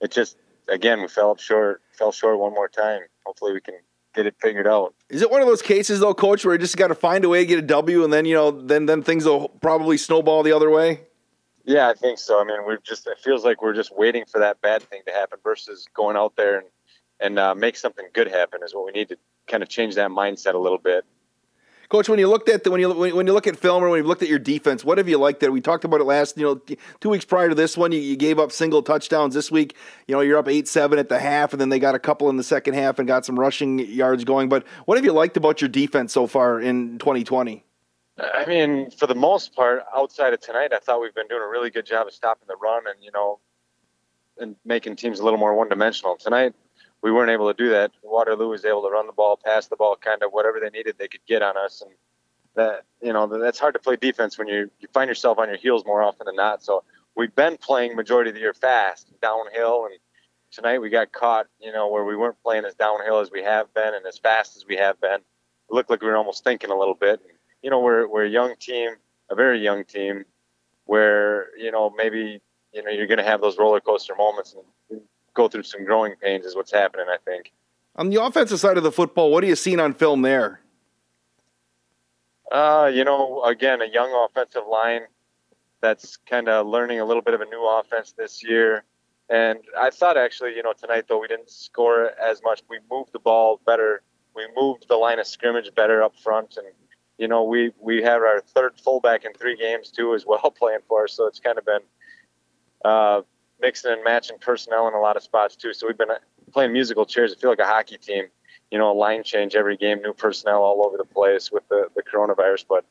it 0.00 0.10
just, 0.10 0.36
again, 0.66 1.00
we 1.00 1.06
fell 1.06 1.30
up 1.30 1.38
short, 1.38 1.80
fell 1.92 2.10
short 2.10 2.40
one 2.40 2.52
more 2.52 2.68
time. 2.68 3.02
Hopefully, 3.24 3.52
we 3.52 3.60
can 3.60 3.74
get 4.16 4.26
it 4.26 4.34
figured 4.42 4.66
out. 4.66 4.96
Is 5.10 5.22
it 5.22 5.30
one 5.30 5.42
of 5.42 5.46
those 5.46 5.62
cases 5.62 6.00
though, 6.00 6.12
Coach, 6.12 6.44
where 6.44 6.56
you 6.56 6.58
just 6.58 6.76
got 6.76 6.88
to 6.88 6.96
find 6.96 7.24
a 7.24 7.28
way 7.28 7.38
to 7.38 7.46
get 7.46 7.58
a 7.60 7.62
W, 7.62 8.02
and 8.02 8.12
then 8.12 8.24
you 8.24 8.34
know, 8.34 8.50
then 8.50 8.86
then 8.86 9.00
things 9.00 9.24
will 9.26 9.48
probably 9.48 9.96
snowball 9.96 10.42
the 10.42 10.50
other 10.50 10.70
way? 10.70 11.02
Yeah, 11.64 11.88
I 11.88 11.94
think 11.94 12.18
so. 12.18 12.40
I 12.40 12.44
mean, 12.44 12.58
we're 12.66 12.78
just 12.78 13.06
it 13.06 13.18
feels 13.22 13.44
like 13.44 13.62
we're 13.62 13.74
just 13.74 13.96
waiting 13.96 14.24
for 14.24 14.40
that 14.40 14.60
bad 14.60 14.82
thing 14.82 15.02
to 15.06 15.12
happen 15.12 15.38
versus 15.44 15.86
going 15.94 16.16
out 16.16 16.34
there 16.34 16.58
and 16.58 16.66
and 17.20 17.38
uh, 17.38 17.54
make 17.54 17.76
something 17.76 18.06
good 18.12 18.28
happen 18.28 18.60
is 18.64 18.74
what 18.74 18.86
we 18.86 18.90
need 18.90 19.08
to 19.10 19.18
kind 19.46 19.62
of 19.62 19.68
change 19.68 19.94
that 19.94 20.10
mindset 20.10 20.54
a 20.54 20.58
little 20.58 20.78
bit. 20.78 21.04
Coach, 21.88 22.06
when 22.10 22.18
you 22.18 22.28
looked 22.28 22.50
at 22.50 22.64
the, 22.64 22.70
when 22.70 22.80
you 22.80 22.92
when 22.92 23.26
you 23.26 23.32
look 23.32 23.46
at 23.46 23.56
film 23.56 23.82
or 23.82 23.88
when 23.88 24.02
you 24.02 24.06
looked 24.06 24.22
at 24.22 24.28
your 24.28 24.38
defense, 24.38 24.84
what 24.84 24.98
have 24.98 25.08
you 25.08 25.16
liked 25.16 25.40
there? 25.40 25.50
We 25.50 25.62
talked 25.62 25.84
about 25.84 26.02
it 26.02 26.04
last, 26.04 26.36
you 26.36 26.44
know, 26.44 26.76
two 27.00 27.08
weeks 27.08 27.24
prior 27.24 27.48
to 27.48 27.54
this 27.54 27.78
one. 27.78 27.92
You, 27.92 27.98
you 27.98 28.14
gave 28.14 28.38
up 28.38 28.52
single 28.52 28.82
touchdowns. 28.82 29.34
This 29.34 29.50
week, 29.50 29.74
you 30.06 30.14
know, 30.14 30.20
you're 30.20 30.36
up 30.36 30.48
eight 30.48 30.68
seven 30.68 30.98
at 30.98 31.08
the 31.08 31.18
half, 31.18 31.54
and 31.54 31.60
then 31.60 31.70
they 31.70 31.78
got 31.78 31.94
a 31.94 31.98
couple 31.98 32.28
in 32.28 32.36
the 32.36 32.42
second 32.42 32.74
half 32.74 32.98
and 32.98 33.08
got 33.08 33.24
some 33.24 33.38
rushing 33.38 33.78
yards 33.78 34.24
going. 34.24 34.50
But 34.50 34.66
what 34.84 34.98
have 34.98 35.04
you 35.06 35.12
liked 35.12 35.38
about 35.38 35.62
your 35.62 35.68
defense 35.68 36.12
so 36.12 36.26
far 36.26 36.60
in 36.60 36.98
2020? 36.98 37.64
I 38.18 38.44
mean, 38.44 38.90
for 38.90 39.06
the 39.06 39.14
most 39.14 39.54
part, 39.54 39.84
outside 39.96 40.34
of 40.34 40.40
tonight, 40.40 40.74
I 40.74 40.80
thought 40.80 41.00
we've 41.00 41.14
been 41.14 41.28
doing 41.28 41.42
a 41.42 41.48
really 41.48 41.70
good 41.70 41.86
job 41.86 42.06
of 42.06 42.12
stopping 42.12 42.48
the 42.48 42.56
run 42.56 42.82
and 42.86 43.02
you 43.02 43.12
know, 43.12 43.38
and 44.36 44.56
making 44.66 44.96
teams 44.96 45.20
a 45.20 45.24
little 45.24 45.38
more 45.38 45.54
one 45.54 45.70
dimensional. 45.70 46.16
Tonight, 46.16 46.54
we 47.02 47.12
weren't 47.12 47.30
able 47.30 47.52
to 47.52 47.56
do 47.56 47.70
that. 47.70 47.92
Waterloo 48.02 48.48
was 48.48 48.64
able 48.64 48.82
to 48.82 48.90
run 48.90 49.06
the 49.06 49.12
ball, 49.12 49.38
pass 49.42 49.66
the 49.66 49.76
ball, 49.76 49.96
kind 49.96 50.22
of 50.22 50.32
whatever 50.32 50.58
they 50.60 50.70
needed, 50.70 50.96
they 50.98 51.08
could 51.08 51.24
get 51.26 51.42
on 51.42 51.56
us, 51.56 51.82
and 51.82 51.90
that 52.56 52.84
you 53.00 53.12
know 53.12 53.26
that's 53.26 53.58
hard 53.58 53.74
to 53.74 53.80
play 53.80 53.96
defense 53.96 54.38
when 54.38 54.48
you 54.48 54.70
you 54.80 54.88
find 54.92 55.08
yourself 55.08 55.38
on 55.38 55.48
your 55.48 55.58
heels 55.58 55.84
more 55.86 56.02
often 56.02 56.26
than 56.26 56.36
not. 56.36 56.62
So 56.62 56.82
we've 57.16 57.34
been 57.34 57.56
playing 57.56 57.94
majority 57.94 58.30
of 58.30 58.34
the 58.34 58.40
year 58.40 58.54
fast 58.54 59.12
downhill, 59.22 59.86
and 59.86 59.94
tonight 60.50 60.78
we 60.80 60.90
got 60.90 61.12
caught, 61.12 61.46
you 61.60 61.72
know, 61.72 61.88
where 61.88 62.04
we 62.04 62.16
weren't 62.16 62.42
playing 62.42 62.64
as 62.64 62.74
downhill 62.74 63.20
as 63.20 63.30
we 63.30 63.42
have 63.42 63.72
been 63.74 63.94
and 63.94 64.06
as 64.06 64.18
fast 64.18 64.56
as 64.56 64.66
we 64.66 64.76
have 64.76 65.00
been. 65.00 65.20
It 65.20 65.74
looked 65.74 65.90
like 65.90 66.02
we 66.02 66.08
were 66.08 66.16
almost 66.16 66.44
thinking 66.44 66.70
a 66.70 66.78
little 66.78 66.94
bit. 66.94 67.20
And, 67.20 67.38
You 67.62 67.70
know, 67.70 67.80
we're 67.80 68.08
we're 68.08 68.24
a 68.24 68.30
young 68.30 68.56
team, 68.56 68.90
a 69.30 69.34
very 69.34 69.62
young 69.62 69.84
team, 69.84 70.24
where 70.86 71.56
you 71.56 71.70
know 71.70 71.90
maybe 71.96 72.40
you 72.72 72.82
know 72.82 72.90
you're 72.90 73.06
going 73.06 73.18
to 73.18 73.24
have 73.24 73.40
those 73.40 73.56
roller 73.56 73.80
coaster 73.80 74.16
moments 74.16 74.54
and 74.54 74.64
go 75.38 75.48
through 75.48 75.62
some 75.62 75.84
growing 75.84 76.16
pains 76.16 76.44
is 76.44 76.56
what's 76.56 76.72
happening. 76.72 77.06
I 77.08 77.16
think. 77.24 77.52
On 77.96 78.10
the 78.10 78.22
offensive 78.22 78.60
side 78.60 78.76
of 78.76 78.82
the 78.82 78.92
football, 78.92 79.30
what 79.30 79.42
are 79.42 79.46
you 79.46 79.56
seeing 79.56 79.80
on 79.80 79.94
film 79.94 80.22
there? 80.22 80.60
Uh, 82.50 82.90
you 82.92 83.04
know, 83.04 83.42
again, 83.44 83.80
a 83.80 83.86
young 83.86 84.10
offensive 84.26 84.62
line 84.70 85.02
that's 85.80 86.16
kind 86.16 86.48
of 86.48 86.66
learning 86.66 87.00
a 87.00 87.04
little 87.04 87.22
bit 87.22 87.34
of 87.34 87.40
a 87.40 87.44
new 87.44 87.64
offense 87.66 88.12
this 88.12 88.42
year. 88.42 88.84
And 89.30 89.58
I 89.78 89.90
thought 89.90 90.16
actually, 90.16 90.54
you 90.56 90.62
know, 90.62 90.72
tonight 90.72 91.04
though 91.08 91.20
we 91.20 91.28
didn't 91.28 91.50
score 91.50 92.12
as 92.18 92.42
much. 92.42 92.62
We 92.68 92.78
moved 92.90 93.12
the 93.12 93.18
ball 93.18 93.60
better. 93.66 94.02
We 94.34 94.46
moved 94.56 94.88
the 94.88 94.96
line 94.96 95.18
of 95.18 95.26
scrimmage 95.26 95.74
better 95.74 96.02
up 96.02 96.14
front, 96.16 96.56
and 96.56 96.66
you 97.18 97.28
know, 97.28 97.42
we 97.42 97.72
we 97.80 98.02
have 98.02 98.22
our 98.22 98.40
third 98.40 98.74
fullback 98.82 99.24
in 99.24 99.32
three 99.34 99.56
games 99.56 99.90
too 99.90 100.14
as 100.14 100.24
well 100.24 100.50
playing 100.58 100.80
for 100.88 101.04
us. 101.04 101.12
So 101.12 101.26
it's 101.26 101.40
kind 101.40 101.58
of 101.58 101.66
been 101.66 101.84
uh, 102.84 103.22
mixing 103.60 103.92
and 103.92 104.04
matching 104.04 104.38
personnel 104.38 104.88
in 104.88 104.94
a 104.94 105.00
lot 105.00 105.16
of 105.16 105.22
spots 105.22 105.56
too. 105.56 105.72
So 105.72 105.86
we've 105.86 105.98
been 105.98 106.10
uh, 106.10 106.18
playing 106.52 106.72
musical 106.72 107.06
chairs. 107.06 107.34
I 107.36 107.40
feel 107.40 107.50
like 107.50 107.58
a 107.58 107.66
hockey 107.66 107.98
team. 107.98 108.24
You 108.70 108.78
know, 108.78 108.92
a 108.92 108.92
line 108.92 109.22
change 109.24 109.54
every 109.54 109.78
game, 109.78 110.02
new 110.02 110.12
personnel 110.12 110.62
all 110.62 110.84
over 110.84 110.98
the 110.98 111.04
place 111.04 111.50
with 111.50 111.66
the 111.68 111.88
the 111.96 112.02
coronavirus, 112.02 112.66
but 112.68 112.84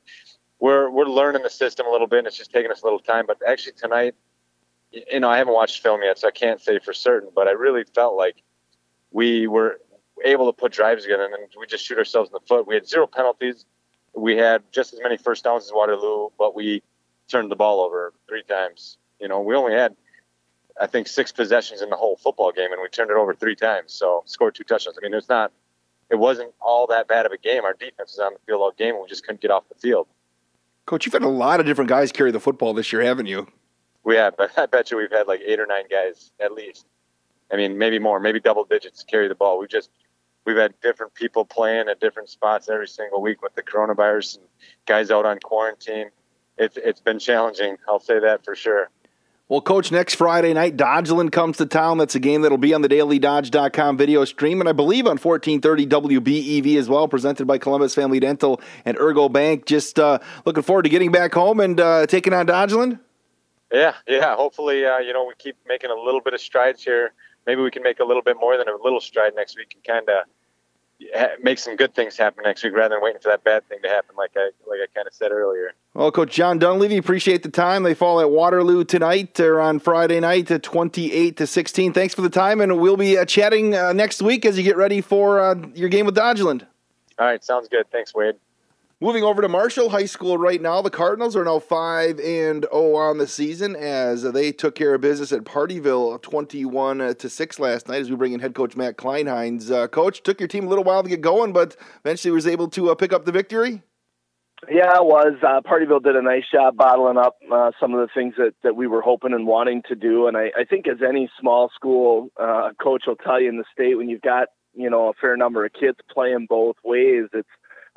we're 0.60 0.90
we're 0.90 1.06
learning 1.06 1.44
the 1.44 1.50
system 1.50 1.86
a 1.86 1.92
little 1.92 2.08
bit, 2.08 2.20
and 2.20 2.28
it's 2.28 2.38
just 2.38 2.52
taking 2.52 2.72
us 2.72 2.82
a 2.82 2.86
little 2.86 3.00
time. 3.00 3.26
But 3.28 3.38
actually 3.48 3.74
tonight, 3.74 4.16
you 4.92 5.20
know, 5.20 5.30
I 5.30 5.38
haven't 5.38 5.54
watched 5.54 5.84
film 5.84 6.02
yet, 6.04 6.18
so 6.18 6.28
I 6.28 6.32
can't 6.32 6.60
say 6.60 6.80
for 6.80 6.94
certain. 6.94 7.30
But 7.36 7.48
I 7.48 7.52
really 7.52 7.84
felt 7.94 8.18
like 8.18 8.42
we 9.12 9.48
were 9.48 9.80
able 10.26 10.52
to 10.52 10.54
put 10.54 10.72
drives 10.72 11.04
together, 11.04 11.26
and 11.26 11.34
then 11.34 11.42
we 11.60 11.68
just 11.68 11.86
shoot 11.86 11.98
ourselves 11.98 12.30
in 12.30 12.34
the 12.34 12.48
foot. 12.48 12.68
We 12.68 12.74
had 12.74 12.88
zero 12.88 13.06
penalties. 13.06 13.66
We 14.16 14.36
had 14.36 14.64
just 14.72 14.94
as 14.94 15.00
many 15.02 15.18
first 15.18 15.44
downs 15.44 15.66
as 15.66 15.72
Waterloo, 15.72 16.30
but 16.40 16.56
we 16.56 16.82
turned 17.28 17.52
the 17.52 17.56
ball 17.56 17.82
over 17.82 18.14
three 18.28 18.42
times. 18.42 18.98
You 19.20 19.28
know, 19.28 19.42
we 19.42 19.56
only 19.56 19.74
had, 19.74 19.96
I 20.80 20.88
think, 20.88 21.08
six 21.08 21.32
possessions 21.32 21.82
in 21.82 21.90
the 21.90 21.96
whole 21.96 22.18
football 22.18 22.52
game, 22.52 22.72
and 22.72 22.82
we 22.82 22.88
turned 22.90 23.10
it 23.10 23.18
over 23.18 23.34
three 23.34 23.56
times. 23.56 23.94
So 23.94 24.24
scored 24.26 24.56
two 24.56 24.64
touchdowns. 24.64 24.98
I 24.98 25.02
mean, 25.02 25.14
it's 25.14 25.30
not, 25.30 25.52
it 26.10 26.16
wasn't 26.16 26.54
all 26.62 26.88
that 26.88 27.08
bad 27.08 27.26
of 27.26 27.32
a 27.32 27.38
game. 27.38 27.64
Our 27.64 27.74
defense 27.74 28.14
was 28.14 28.20
on 28.20 28.34
the 28.34 28.40
field 28.46 28.62
all 28.62 28.72
game, 28.72 28.96
and 28.96 29.02
we 29.02 29.08
just 29.08 29.26
couldn't 29.26 29.42
get 29.42 29.52
off 29.52 29.68
the 29.70 29.76
field. 29.76 30.08
Coach, 30.86 31.06
you've 31.06 31.14
had 31.14 31.24
a 31.24 31.28
lot 31.28 31.60
of 31.60 31.66
different 31.66 31.90
guys 31.90 32.12
carry 32.12 32.32
the 32.32 32.40
football 32.40 32.74
this 32.74 32.94
year, 32.94 33.02
haven't 33.02 33.26
you? 33.26 33.48
We 34.04 34.16
have, 34.16 34.38
but 34.38 34.52
I 34.58 34.68
bet 34.68 34.90
you 34.92 34.98
we've 34.98 35.12
had 35.12 35.28
like 35.28 35.42
eight 35.46 35.60
or 35.60 35.66
nine 35.66 35.86
guys 35.90 36.32
at 36.40 36.54
least. 36.54 36.86
I 37.52 37.56
mean, 37.56 37.78
maybe 37.78 38.00
more, 38.00 38.20
maybe 38.20 38.40
double 38.40 38.64
digits 38.64 39.04
carry 39.04 39.28
the 39.28 39.36
ball. 39.36 39.60
We 39.60 39.68
just 39.68 39.90
we've 40.46 40.58
had 40.58 40.74
different 40.82 41.14
people 41.14 41.46
playing 41.46 41.90
at 41.90 42.00
different 42.00 42.30
spots 42.30 42.70
every 42.70 42.88
single 42.88 43.22
week 43.22 43.42
with 43.42 43.54
the 43.56 43.64
coronavirus 43.64 44.38
and 44.38 44.46
guys 44.86 45.12
out 45.12 45.26
on 45.26 45.40
quarantine. 45.40 46.10
It's 46.58 46.78
it's 46.78 47.02
been 47.02 47.20
challenging. 47.20 47.78
I'll 47.88 48.00
say 48.00 48.20
that 48.20 48.46
for 48.46 48.56
sure. 48.56 48.90
Well, 49.50 49.62
Coach, 49.62 49.94
next 49.94 50.16
Friday 50.16 50.54
night, 50.54 50.76
Dodgeland 50.76 51.32
comes 51.32 51.56
to 51.58 51.66
town. 51.66 52.00
That's 52.00 52.16
a 52.16 52.20
game 52.20 52.42
that'll 52.42 52.58
be 52.58 52.74
on 52.74 52.82
the 52.82 52.90
dailydodge.com 52.90 53.96
video 53.96 54.26
stream, 54.26 54.60
and 54.60 54.68
I 54.68 54.74
believe 54.74 55.06
on 55.06 55.18
1430 55.18 55.88
WBEV 56.20 56.78
as 56.78 56.90
well, 56.90 57.08
presented 57.08 57.48
by 57.48 57.58
Columbus 57.58 57.96
Family 57.96 58.20
Dental 58.20 58.60
and 58.84 58.98
Ergo 59.00 59.30
Bank. 59.30 59.66
Just 59.66 60.00
uh, 60.00 60.20
looking 60.44 60.64
forward 60.64 60.84
to 60.84 60.90
getting 60.90 61.14
back 61.14 61.34
home 61.34 61.62
and 61.62 61.80
uh, 61.80 62.06
taking 62.08 62.34
on 62.34 62.46
Dodgeland. 62.46 63.00
Yeah, 63.72 63.94
yeah. 64.06 64.36
Hopefully, 64.36 64.86
uh, 64.86 64.98
you 64.98 65.14
know, 65.14 65.24
we 65.24 65.34
keep 65.38 65.56
making 65.66 65.92
a 65.92 65.96
little 65.96 66.20
bit 66.20 66.34
of 66.34 66.42
strides 66.42 66.84
here. 66.84 67.14
Maybe 67.46 67.62
we 67.62 67.72
can 67.72 67.84
make 67.84 68.02
a 68.02 68.06
little 68.06 68.22
bit 68.22 68.36
more 68.38 68.58
than 68.58 68.68
a 68.68 68.76
little 68.84 69.00
stride 69.00 69.34
next 69.34 69.56
week 69.56 69.72
and 69.76 69.84
kind 69.86 70.10
of 70.10 70.26
make 71.42 71.60
some 71.60 71.76
good 71.76 71.94
things 71.94 72.18
happen 72.18 72.44
next 72.44 72.64
week 72.64 72.74
rather 72.74 72.96
than 72.96 73.04
waiting 73.04 73.22
for 73.22 73.30
that 73.30 73.44
bad 73.44 73.68
thing 73.70 73.80
to 73.84 73.90
happen, 73.90 74.16
like 74.18 74.32
I 74.36 74.52
like 74.68 74.80
I 74.84 74.88
kind 74.96 75.08
of 75.08 75.14
said 75.14 75.32
earlier. 75.32 75.74
Well, 75.94 76.12
Coach 76.12 76.34
John 76.34 76.60
Dunlavy, 76.60 76.98
appreciate 76.98 77.44
the 77.44 77.50
time. 77.50 77.84
They 77.84 77.94
fall 77.94 78.20
at 78.20 78.30
Waterloo 78.30 78.84
tonight 78.84 79.40
or 79.40 79.60
on 79.60 79.80
Friday 79.80 80.20
night 80.20 80.50
at 80.52 80.64
twenty-eight 80.64 81.38
to 81.38 81.48
sixteen. 81.48 81.94
Thanks 81.94 82.14
for 82.14 82.22
the 82.22 82.30
time, 82.30 82.62
and 82.62 82.80
we'll 82.80 82.98
be 82.98 83.18
uh, 83.18 83.26
chatting 83.26 83.76
uh, 83.76 83.94
next 83.94 84.22
week 84.22 84.46
as 84.46 84.58
you 84.58 84.64
get 84.64 84.78
ready 84.78 85.02
for 85.02 85.40
uh, 85.40 85.56
your 85.74 85.90
game 85.90 86.06
with 86.06 86.16
Dodgeland. 86.16 86.66
All 87.20 87.26
right, 87.26 87.44
sounds 87.44 87.68
good. 87.68 87.90
Thanks, 87.92 88.14
Wade. 88.14 88.36
Moving 89.00 89.24
over 89.24 89.44
to 89.44 89.48
Marshall 89.48 89.90
High 89.90 90.08
School 90.08 90.40
right 90.40 90.60
now, 90.60 90.82
the 90.82 90.90
Cardinals 90.90 91.36
are 91.36 91.44
now 91.44 91.60
five 91.60 92.20
and 92.20 92.66
0 92.72 92.96
on 92.96 93.20
the 93.20 93.28
season 93.28 93.76
as 93.76 94.24
they 94.24 94.52
took 94.52 94.74
care 94.74 94.96
of 94.96 95.02
business 95.02 95.32
at 95.32 95.44
Pardeeville, 95.44 96.20
twenty-one 96.24 97.16
to 97.16 97.30
six 97.30 97.60
last 97.60 97.88
night. 97.88 98.02
As 98.02 98.10
we 98.10 98.16
bring 98.16 98.34
in 98.34 98.40
head 98.40 98.56
coach 98.56 98.76
Matt 98.76 98.98
Kleinheinz, 98.98 99.70
uh, 99.70 99.88
coach 99.88 100.24
took 100.24 100.40
your 100.40 100.48
team 100.48 100.66
a 100.66 100.70
little 100.70 100.84
while 100.84 101.04
to 101.04 101.10
get 101.10 101.22
going, 101.22 101.54
but 101.54 101.78
eventually 102.04 102.32
was 102.32 102.48
able 102.48 102.70
to 102.70 102.90
uh, 102.90 102.96
pick 102.96 103.14
up 103.14 103.26
the 103.26 103.32
victory. 103.32 103.84
Yeah, 104.68 104.96
it 104.96 105.06
was. 105.06 105.36
Uh, 105.44 105.62
Partyville 105.62 106.02
did 106.02 106.16
a 106.16 106.24
nice 106.24 106.46
job 106.52 106.76
bottling 106.76 107.18
up 107.18 107.38
uh, 107.54 107.70
some 107.80 107.94
of 107.94 108.00
the 108.00 108.08
things 108.16 108.34
that, 108.40 108.56
that 108.64 108.76
we 108.76 108.88
were 108.88 109.04
hoping 109.04 109.32
and 109.32 109.46
wanting 109.46 109.84
to 109.90 109.96
do. 109.96 110.26
And 110.26 110.36
I, 110.36 110.46
I 110.58 110.64
think, 110.68 110.88
as 110.88 110.98
any 111.08 111.30
small 111.40 111.70
school 111.76 112.32
uh, 112.42 112.70
coach 112.82 113.04
will 113.06 113.16
tell 113.16 113.40
you 113.40 113.50
in 113.50 113.58
the 113.58 113.66
state, 113.72 113.94
when 113.94 114.10
you've 114.10 114.24
got 114.24 114.48
you 114.74 114.90
know 114.90 115.10
a 115.10 115.14
fair 115.22 115.38
number 115.38 115.64
of 115.66 115.74
kids 115.74 116.00
playing 116.12 116.48
both 116.50 116.78
ways, 116.84 117.26
it's 117.34 117.48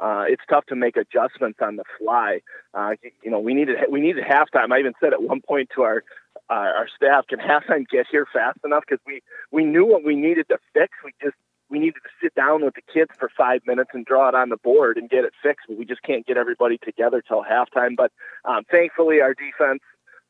uh, 0.00 0.24
it's 0.26 0.42
tough 0.48 0.64
to 0.66 0.76
make 0.76 0.96
adjustments 0.96 1.58
on 1.62 1.76
the 1.76 1.84
fly. 1.98 2.40
Uh, 2.72 2.92
you 3.22 3.30
know, 3.30 3.38
we 3.38 3.54
needed 3.54 3.76
we 3.90 4.00
needed 4.00 4.24
halftime. 4.24 4.72
I 4.72 4.78
even 4.78 4.94
said 5.00 5.12
at 5.12 5.22
one 5.22 5.40
point 5.40 5.70
to 5.76 5.82
our 5.82 6.02
uh, 6.48 6.54
our 6.78 6.88
staff, 6.96 7.26
"Can 7.26 7.38
halftime 7.38 7.86
get 7.88 8.06
here 8.10 8.26
fast 8.32 8.58
enough?" 8.64 8.84
Because 8.88 9.02
we 9.06 9.22
we 9.50 9.64
knew 9.64 9.84
what 9.84 10.04
we 10.04 10.16
needed 10.16 10.48
to 10.48 10.58
fix. 10.72 10.92
We 11.04 11.12
just 11.22 11.36
we 11.68 11.78
needed 11.78 12.00
to 12.02 12.10
sit 12.22 12.34
down 12.34 12.64
with 12.64 12.74
the 12.74 12.82
kids 12.92 13.10
for 13.18 13.30
five 13.36 13.60
minutes 13.66 13.90
and 13.92 14.04
draw 14.06 14.28
it 14.28 14.34
on 14.34 14.48
the 14.48 14.56
board 14.56 14.96
and 14.96 15.08
get 15.08 15.24
it 15.24 15.32
fixed. 15.42 15.66
But 15.68 15.76
we 15.76 15.84
just 15.84 16.02
can't 16.02 16.26
get 16.26 16.36
everybody 16.36 16.78
together 16.78 17.22
till 17.26 17.44
halftime. 17.44 17.94
But 17.96 18.10
um, 18.44 18.64
thankfully, 18.70 19.20
our 19.20 19.34
defense 19.34 19.82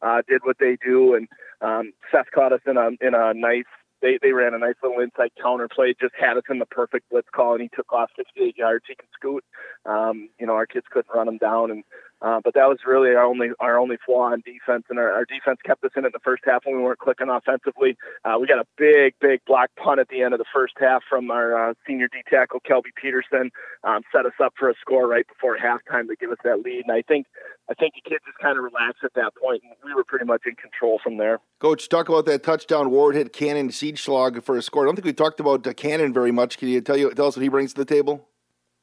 uh, 0.02 0.22
did 0.28 0.42
what 0.44 0.58
they 0.58 0.76
do, 0.84 1.14
and 1.14 1.28
um, 1.60 1.92
Seth 2.10 2.30
caught 2.34 2.52
us 2.52 2.60
in 2.66 2.76
a 2.76 2.90
in 3.00 3.14
a 3.14 3.34
nice 3.34 3.70
they 4.02 4.18
they 4.22 4.32
ran 4.32 4.54
a 4.54 4.58
nice 4.58 4.74
little 4.82 5.00
inside 5.00 5.30
counter 5.40 5.68
play, 5.68 5.94
just 6.00 6.14
had 6.18 6.36
us 6.36 6.44
in 6.50 6.58
the 6.58 6.66
perfect 6.66 7.10
blitz 7.10 7.28
call, 7.34 7.52
and 7.52 7.62
he 7.62 7.70
took 7.74 7.92
off 7.92 8.10
58 8.16 8.56
yards. 8.56 8.84
He 8.88 8.94
can 8.94 9.08
scoot. 9.14 9.44
Um, 9.86 10.28
you 10.38 10.46
know, 10.46 10.54
our 10.54 10.66
kids 10.66 10.86
couldn't 10.90 11.14
run 11.14 11.28
him 11.28 11.38
down, 11.38 11.70
and 11.70 11.84
uh, 12.22 12.40
but 12.42 12.54
that 12.54 12.68
was 12.68 12.78
really 12.86 13.10
our 13.10 13.24
only 13.24 13.48
our 13.60 13.78
only 13.78 13.96
flaw 14.04 14.32
on 14.32 14.42
defense, 14.44 14.84
and 14.90 14.98
our, 14.98 15.10
our 15.10 15.24
defense 15.24 15.58
kept 15.64 15.84
us 15.84 15.92
in 15.96 16.04
it 16.04 16.08
in 16.08 16.12
the 16.12 16.20
first 16.24 16.42
half 16.44 16.64
when 16.64 16.76
we 16.76 16.82
weren't 16.82 16.98
clicking 16.98 17.28
offensively. 17.28 17.96
Uh, 18.24 18.36
we 18.40 18.46
got 18.46 18.58
a 18.58 18.66
big, 18.76 19.14
big 19.20 19.40
block 19.46 19.70
punt 19.82 20.00
at 20.00 20.08
the 20.08 20.22
end 20.22 20.34
of 20.34 20.38
the 20.38 20.50
first 20.52 20.74
half 20.78 21.02
from 21.08 21.30
our 21.30 21.70
uh, 21.70 21.74
senior 21.86 22.08
D 22.08 22.18
tackle 22.28 22.60
Kelby 22.60 22.94
Peterson, 23.00 23.50
um, 23.84 24.02
set 24.14 24.26
us 24.26 24.32
up 24.42 24.52
for 24.58 24.68
a 24.68 24.74
score 24.80 25.08
right 25.08 25.26
before 25.26 25.56
halftime 25.56 26.08
to 26.08 26.16
give 26.16 26.30
us 26.30 26.38
that 26.44 26.62
lead. 26.62 26.82
And 26.86 26.92
I 26.92 27.02
think 27.02 27.26
I 27.70 27.74
think 27.74 27.94
the 27.94 28.10
kids 28.10 28.24
just 28.26 28.38
kind 28.38 28.58
of 28.58 28.64
relaxed 28.64 29.04
at 29.04 29.14
that 29.14 29.32
point, 29.40 29.62
and 29.62 29.72
we 29.84 29.94
were 29.94 30.04
pretty 30.04 30.24
much 30.24 30.42
in 30.44 30.56
control 30.56 31.00
from 31.02 31.16
there. 31.16 31.38
Coach, 31.58 31.88
talk 31.88 32.08
about 32.08 32.26
that 32.26 32.42
touchdown. 32.42 32.90
Ward 32.90 33.14
hit 33.14 33.32
Cannon 33.32 33.68
Siedschlag 33.68 34.42
for 34.42 34.56
a 34.56 34.62
score. 34.62 34.84
I 34.84 34.86
don't 34.86 34.96
think 34.96 35.06
we 35.06 35.12
talked 35.12 35.40
about 35.40 35.66
uh, 35.66 35.72
Cannon 35.72 36.12
very 36.12 36.32
much. 36.32 36.58
Can 36.58 36.68
you 36.68 36.80
tell 36.80 36.96
you 36.96 37.12
tell 37.12 37.28
us 37.28 37.36
what 37.36 37.42
he 37.42 37.48
brings 37.48 37.72
to 37.74 37.84
the 37.84 37.84
table? 37.84 38.26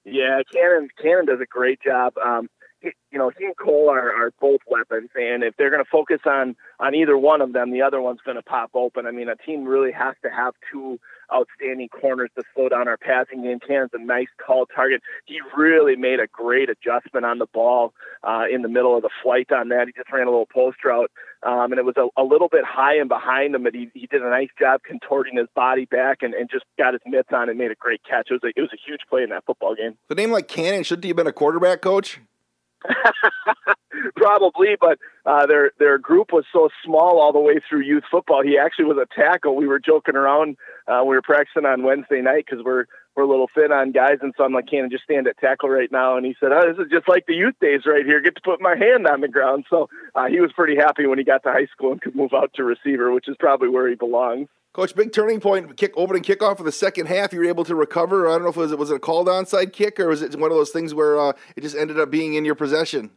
Yeah, 0.05 0.41
Cannon 0.53 0.87
Cannon 1.01 1.25
does 1.25 1.41
a 1.41 1.45
great 1.45 1.81
job. 1.81 2.13
Um, 2.17 2.49
you 3.11 3.17
know, 3.17 3.31
he 3.37 3.45
and 3.45 3.55
Cole 3.57 3.89
are, 3.89 4.11
are 4.11 4.31
both 4.39 4.61
weapons, 4.69 5.09
and 5.15 5.43
if 5.43 5.55
they're 5.57 5.69
going 5.69 5.83
to 5.83 5.89
focus 5.89 6.19
on 6.25 6.55
on 6.79 6.93
either 6.93 7.17
one 7.17 7.41
of 7.41 7.53
them, 7.53 7.71
the 7.71 7.81
other 7.81 8.01
one's 8.01 8.19
going 8.25 8.37
to 8.37 8.43
pop 8.43 8.71
open. 8.73 9.05
I 9.05 9.11
mean, 9.11 9.29
a 9.29 9.35
team 9.35 9.65
really 9.65 9.91
has 9.91 10.15
to 10.23 10.29
have 10.29 10.53
two 10.71 10.99
outstanding 11.33 11.89
corners 11.89 12.29
to 12.37 12.43
slow 12.55 12.69
down 12.69 12.87
our 12.87 12.97
passing 12.97 13.43
game. 13.43 13.59
Cannon's 13.59 13.91
a 13.93 13.99
nice 13.99 14.27
tall 14.45 14.65
target. 14.65 15.01
He 15.25 15.39
really 15.55 15.95
made 15.95 16.19
a 16.19 16.27
great 16.27 16.69
adjustment 16.69 17.25
on 17.25 17.39
the 17.39 17.47
ball 17.47 17.93
uh, 18.23 18.43
in 18.51 18.61
the 18.61 18.69
middle 18.69 18.95
of 18.95 19.01
the 19.01 19.09
flight 19.23 19.51
on 19.51 19.69
that. 19.69 19.87
He 19.87 19.93
just 19.93 20.11
ran 20.11 20.27
a 20.27 20.31
little 20.31 20.45
post 20.45 20.77
route, 20.85 21.11
um, 21.43 21.71
and 21.71 21.79
it 21.79 21.85
was 21.85 21.95
a, 21.97 22.07
a 22.19 22.23
little 22.23 22.47
bit 22.49 22.63
high 22.65 22.97
and 22.97 23.09
behind 23.09 23.55
him, 23.55 23.63
but 23.63 23.73
he, 23.73 23.89
he 23.93 24.07
did 24.07 24.21
a 24.21 24.29
nice 24.29 24.49
job 24.59 24.81
contorting 24.83 25.37
his 25.37 25.47
body 25.55 25.85
back 25.85 26.19
and, 26.21 26.33
and 26.33 26.49
just 26.49 26.65
got 26.77 26.93
his 26.93 27.01
mitts 27.05 27.29
on 27.31 27.49
and 27.49 27.57
made 27.57 27.71
a 27.71 27.75
great 27.75 28.01
catch. 28.07 28.27
It 28.29 28.33
was 28.33 28.43
a, 28.43 28.59
it 28.59 28.61
was 28.61 28.71
a 28.73 28.79
huge 28.85 29.01
play 29.09 29.23
in 29.23 29.29
that 29.29 29.45
football 29.45 29.75
game. 29.75 29.97
The 30.07 30.15
name 30.15 30.31
like 30.31 30.47
Cannon, 30.47 30.83
shouldn't 30.83 31.03
he 31.03 31.09
have 31.09 31.17
been 31.17 31.27
a 31.27 31.33
quarterback 31.33 31.81
coach? 31.81 32.19
Probably, 34.15 34.75
but 34.79 34.99
uh, 35.25 35.45
their 35.45 35.71
their 35.79 35.97
group 35.97 36.31
was 36.31 36.45
so 36.53 36.69
small 36.85 37.19
all 37.19 37.33
the 37.33 37.39
way 37.39 37.55
through 37.67 37.81
youth 37.81 38.03
football. 38.09 38.43
He 38.43 38.57
actually 38.57 38.85
was 38.85 38.97
a 38.97 39.07
tackle. 39.19 39.55
We 39.55 39.67
were 39.67 39.79
joking 39.79 40.15
around. 40.15 40.57
Uh, 40.87 41.01
we 41.05 41.15
were 41.15 41.21
practicing 41.21 41.65
on 41.65 41.83
Wednesday 41.83 42.21
night 42.21 42.45
because 42.49 42.63
we're 42.63 42.85
we're 43.15 43.23
a 43.23 43.27
little 43.27 43.49
thin 43.53 43.71
on 43.71 43.91
guys, 43.91 44.19
and 44.21 44.33
so 44.37 44.43
I'm 44.43 44.53
like, 44.53 44.67
"Can 44.67 44.85
I 44.85 44.87
just 44.89 45.03
stand 45.03 45.27
at 45.27 45.37
tackle 45.39 45.69
right 45.69 45.91
now?" 45.91 46.17
And 46.17 46.25
he 46.25 46.35
said, 46.39 46.51
"Oh, 46.51 46.61
this 46.67 46.85
is 46.85 46.91
just 46.91 47.09
like 47.09 47.25
the 47.27 47.33
youth 47.33 47.55
days 47.59 47.81
right 47.85 48.05
here. 48.05 48.21
Get 48.21 48.35
to 48.35 48.41
put 48.41 48.61
my 48.61 48.75
hand 48.77 49.07
on 49.07 49.21
the 49.21 49.27
ground." 49.27 49.65
So 49.69 49.89
uh, 50.15 50.27
he 50.27 50.39
was 50.39 50.51
pretty 50.53 50.75
happy 50.75 51.07
when 51.07 51.17
he 51.17 51.23
got 51.23 51.43
to 51.43 51.51
high 51.51 51.67
school 51.71 51.91
and 51.91 52.01
could 52.01 52.15
move 52.15 52.31
out 52.33 52.51
to 52.55 52.63
receiver, 52.63 53.11
which 53.11 53.27
is 53.27 53.35
probably 53.39 53.69
where 53.69 53.89
he 53.89 53.95
belongs. 53.95 54.47
Coach, 54.77 54.93
big 54.93 55.11
turning 55.11 55.39
point, 55.39 55.75
kick 55.75 55.91
opening 55.97 56.21
kickoff 56.21 56.59
of 56.59 56.65
the 56.65 56.71
second 56.71 57.07
half. 57.07 57.33
You 57.33 57.39
were 57.39 57.45
able 57.45 57.65
to 57.65 57.73
recover. 57.73 58.29
I 58.29 58.33
don't 58.33 58.43
know 58.43 58.49
if 58.49 58.57
it 58.57 58.59
was 58.59 58.75
was 58.75 58.91
it 58.91 58.97
a 58.97 58.99
called 58.99 59.25
onside 59.25 59.73
kick 59.73 59.99
or 59.99 60.07
was 60.07 60.21
it 60.21 60.39
one 60.39 60.51
of 60.51 60.55
those 60.55 60.69
things 60.69 60.93
where 60.93 61.19
uh, 61.19 61.33
it 61.55 61.61
just 61.61 61.75
ended 61.75 61.99
up 61.99 62.11
being 62.11 62.35
in 62.35 62.45
your 62.45 62.53
possession? 62.53 63.09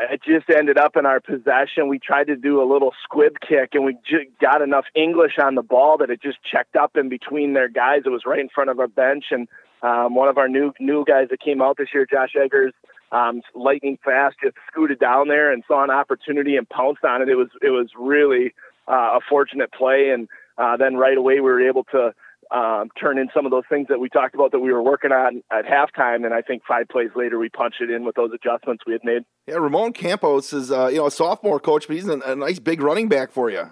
it 0.00 0.20
just 0.24 0.50
ended 0.50 0.76
up 0.76 0.96
in 0.96 1.06
our 1.06 1.20
possession. 1.20 1.86
We 1.86 2.00
tried 2.00 2.26
to 2.26 2.36
do 2.36 2.60
a 2.60 2.66
little 2.66 2.92
squib 3.04 3.34
kick, 3.40 3.70
and 3.74 3.84
we 3.84 3.96
got 4.40 4.60
enough 4.60 4.86
English 4.96 5.38
on 5.40 5.54
the 5.54 5.62
ball 5.62 5.98
that 5.98 6.10
it 6.10 6.20
just 6.20 6.38
checked 6.42 6.74
up 6.74 6.96
in 6.96 7.08
between 7.08 7.52
their 7.52 7.68
guys. 7.68 8.02
It 8.04 8.10
was 8.10 8.22
right 8.26 8.40
in 8.40 8.48
front 8.48 8.68
of 8.68 8.80
our 8.80 8.88
bench, 8.88 9.26
and 9.30 9.46
um, 9.82 10.16
one 10.16 10.26
of 10.26 10.36
our 10.36 10.48
new 10.48 10.72
new 10.80 11.04
guys 11.04 11.28
that 11.30 11.40
came 11.40 11.62
out 11.62 11.76
this 11.76 11.88
year, 11.94 12.06
Josh 12.10 12.34
Eggers, 12.36 12.72
um, 13.12 13.42
lightning 13.54 13.98
fast, 14.04 14.34
just 14.42 14.56
scooted 14.68 14.98
down 14.98 15.28
there 15.28 15.52
and 15.52 15.62
saw 15.68 15.84
an 15.84 15.90
opportunity 15.90 16.56
and 16.56 16.68
pounced 16.68 17.04
on 17.04 17.22
it. 17.22 17.28
It 17.28 17.36
was 17.36 17.50
it 17.62 17.70
was 17.70 17.90
really 17.96 18.52
uh, 18.88 19.18
a 19.18 19.20
fortunate 19.28 19.72
play, 19.72 20.10
and 20.10 20.28
uh, 20.58 20.76
then 20.76 20.96
right 20.96 21.16
away 21.16 21.34
we 21.34 21.40
were 21.40 21.66
able 21.66 21.84
to 21.84 22.12
um, 22.50 22.90
turn 22.98 23.18
in 23.18 23.28
some 23.34 23.44
of 23.44 23.52
those 23.52 23.64
things 23.68 23.88
that 23.88 24.00
we 24.00 24.08
talked 24.08 24.34
about 24.34 24.52
that 24.52 24.60
we 24.60 24.72
were 24.72 24.82
working 24.82 25.12
on 25.12 25.42
at 25.50 25.64
halftime. 25.66 26.24
And 26.24 26.32
I 26.32 26.42
think 26.42 26.62
five 26.66 26.88
plays 26.88 27.10
later, 27.14 27.38
we 27.38 27.48
punched 27.48 27.80
it 27.80 27.90
in 27.90 28.04
with 28.04 28.16
those 28.16 28.30
adjustments 28.32 28.84
we 28.86 28.94
had 28.94 29.04
made. 29.04 29.22
Yeah, 29.46 29.56
Ramon 29.56 29.92
Campos 29.92 30.52
is 30.52 30.70
uh, 30.70 30.88
you 30.88 30.98
know 30.98 31.06
a 31.06 31.10
sophomore 31.10 31.60
coach, 31.60 31.86
but 31.86 31.96
he's 31.96 32.08
a, 32.08 32.18
a 32.20 32.34
nice 32.34 32.58
big 32.58 32.80
running 32.80 33.08
back 33.08 33.32
for 33.32 33.50
you. 33.50 33.70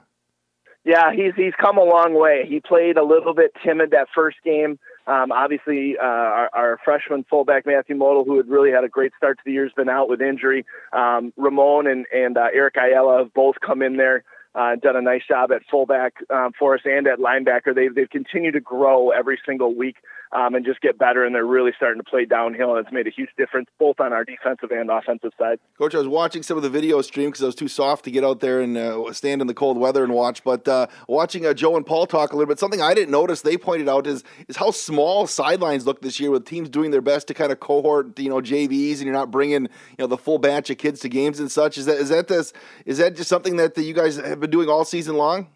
Yeah, 0.85 1.13
he's 1.13 1.35
he's 1.35 1.55
come 1.61 1.79
a 1.79 1.85
long 1.85 2.15
way. 2.15 2.45
He 2.49 2.61
played 2.61 2.97
a 2.97 3.05
little 3.05 3.35
bit 3.35 3.51
timid 3.65 3.91
that 3.91 4.07
first 4.15 4.37
game. 4.45 4.79
Um, 5.09 5.31
obviously, 5.33 5.97
uh, 6.01 6.05
our, 6.05 6.51
our, 6.53 6.79
freshman 6.85 7.25
fullback 7.31 7.65
Matthew 7.65 7.95
Model, 7.95 8.25
who 8.25 8.37
had 8.39 8.49
really 8.49 8.73
had 8.73 8.83
a 8.83 8.89
great 8.89 9.13
start 9.17 9.39
to 9.39 9.43
the 9.47 9.53
year, 9.53 9.63
has 9.63 9.73
been 9.73 9.89
out 9.89 10.09
with 10.09 10.21
injury. 10.21 10.65
Um, 10.93 11.33
Ramon 11.37 11.87
and 11.87 12.07
and 12.13 12.37
uh, 12.37 12.49
Eric 12.53 12.75
Ayala 12.77 13.19
have 13.19 13.35
both 13.35 13.57
come 13.65 13.83
in 13.83 13.97
there 13.97 14.25
uh, 14.57 14.75
done 14.77 14.97
a 14.97 15.03
nice 15.03 15.23
job 15.29 15.53
at 15.53 15.63
fullback 15.71 16.15
um, 16.31 16.53
for 16.59 16.75
us 16.75 16.81
and 16.85 17.07
at 17.07 17.19
linebacker. 17.19 17.75
They've 17.75 17.95
they've 17.95 18.11
continued 18.11 18.53
to 18.53 18.61
grow 18.61 19.11
every 19.11 19.39
single 19.47 19.75
week 19.75 19.97
um, 20.33 20.55
and 20.55 20.65
just 20.65 20.81
get 20.81 20.99
better, 20.99 21.25
and 21.25 21.35
they're 21.35 21.47
really 21.47 21.73
starting 21.77 22.03
to 22.03 22.09
play 22.09 22.25
downhill, 22.25 22.77
and 22.77 22.85
it's 22.85 22.93
made 22.93 23.07
a 23.07 23.11
huge 23.11 23.31
difference 23.37 23.69
both 23.79 24.01
on 24.01 24.13
our 24.13 24.25
defensive 24.25 24.71
and 24.71 24.91
offensive 24.91 25.33
side. 25.39 25.59
Coach, 25.79 25.95
I 25.95 25.99
was 25.99 26.09
watching 26.09 26.43
some 26.43 26.57
of 26.57 26.63
the 26.63 26.71
video 26.71 27.01
stream 27.03 27.29
because 27.31 27.43
I 27.43 27.47
was 27.47 27.55
too 27.55 27.69
soft 27.69 28.05
to 28.05 28.11
get 28.11 28.25
out 28.25 28.41
there 28.41 28.61
and 28.61 28.77
uh, 28.77 29.13
stand 29.13 29.41
in 29.41 29.47
the 29.47 29.55
cold 29.55 29.79
weather 29.79 30.05
and 30.05 30.13
watch, 30.13 30.45
but 30.45 30.67
uh, 30.69 30.87
watching 31.09 31.47
uh, 31.47 31.55
Joe 31.55 31.77
and 31.77 31.87
Paul 31.87 32.07
talk 32.07 32.33
a 32.33 32.37
little 32.37 32.49
bit, 32.49 32.59
something 32.59 32.81
I 32.81 32.95
didn't 32.95 33.11
notice 33.11 33.43
they 33.43 33.57
pointed 33.57 33.89
out 33.89 34.07
is 34.07 34.25
is 34.49 34.57
how 34.57 34.71
small 34.71 35.27
sidelines 35.27 35.87
look 35.87 36.03
this 36.03 36.19
year 36.21 36.31
with 36.31 36.45
teams 36.45 36.69
doing 36.69 36.91
their 36.91 37.01
best 37.01 37.29
to 37.29 37.35
kind 37.35 37.53
of 37.53 37.61
cohort, 37.61 38.19
you 38.19 38.29
know, 38.29 38.41
JVs, 38.41 38.97
and 38.97 39.03
you're 39.03 39.13
not 39.13 39.31
bringing 39.31 39.63
you 39.63 39.69
know 39.99 40.07
the 40.07 40.19
full 40.19 40.39
batch 40.39 40.71
of 40.71 40.79
kids 40.79 41.01
to 41.01 41.09
games 41.09 41.41
and 41.41 41.51
such. 41.51 41.79
Is 41.79 41.87
that 41.87 41.99
is 41.99 42.09
that 42.09 42.29
this 42.29 42.53
is 42.85 42.99
that 42.99 43.17
just 43.17 43.29
something 43.29 43.57
that, 43.57 43.75
that 43.75 43.83
you 43.83 43.95
guys 43.95 44.17
have 44.17 44.41
been 44.41 44.51
doing 44.51 44.69
all 44.69 44.85
season 44.85 45.17
long? 45.17 45.49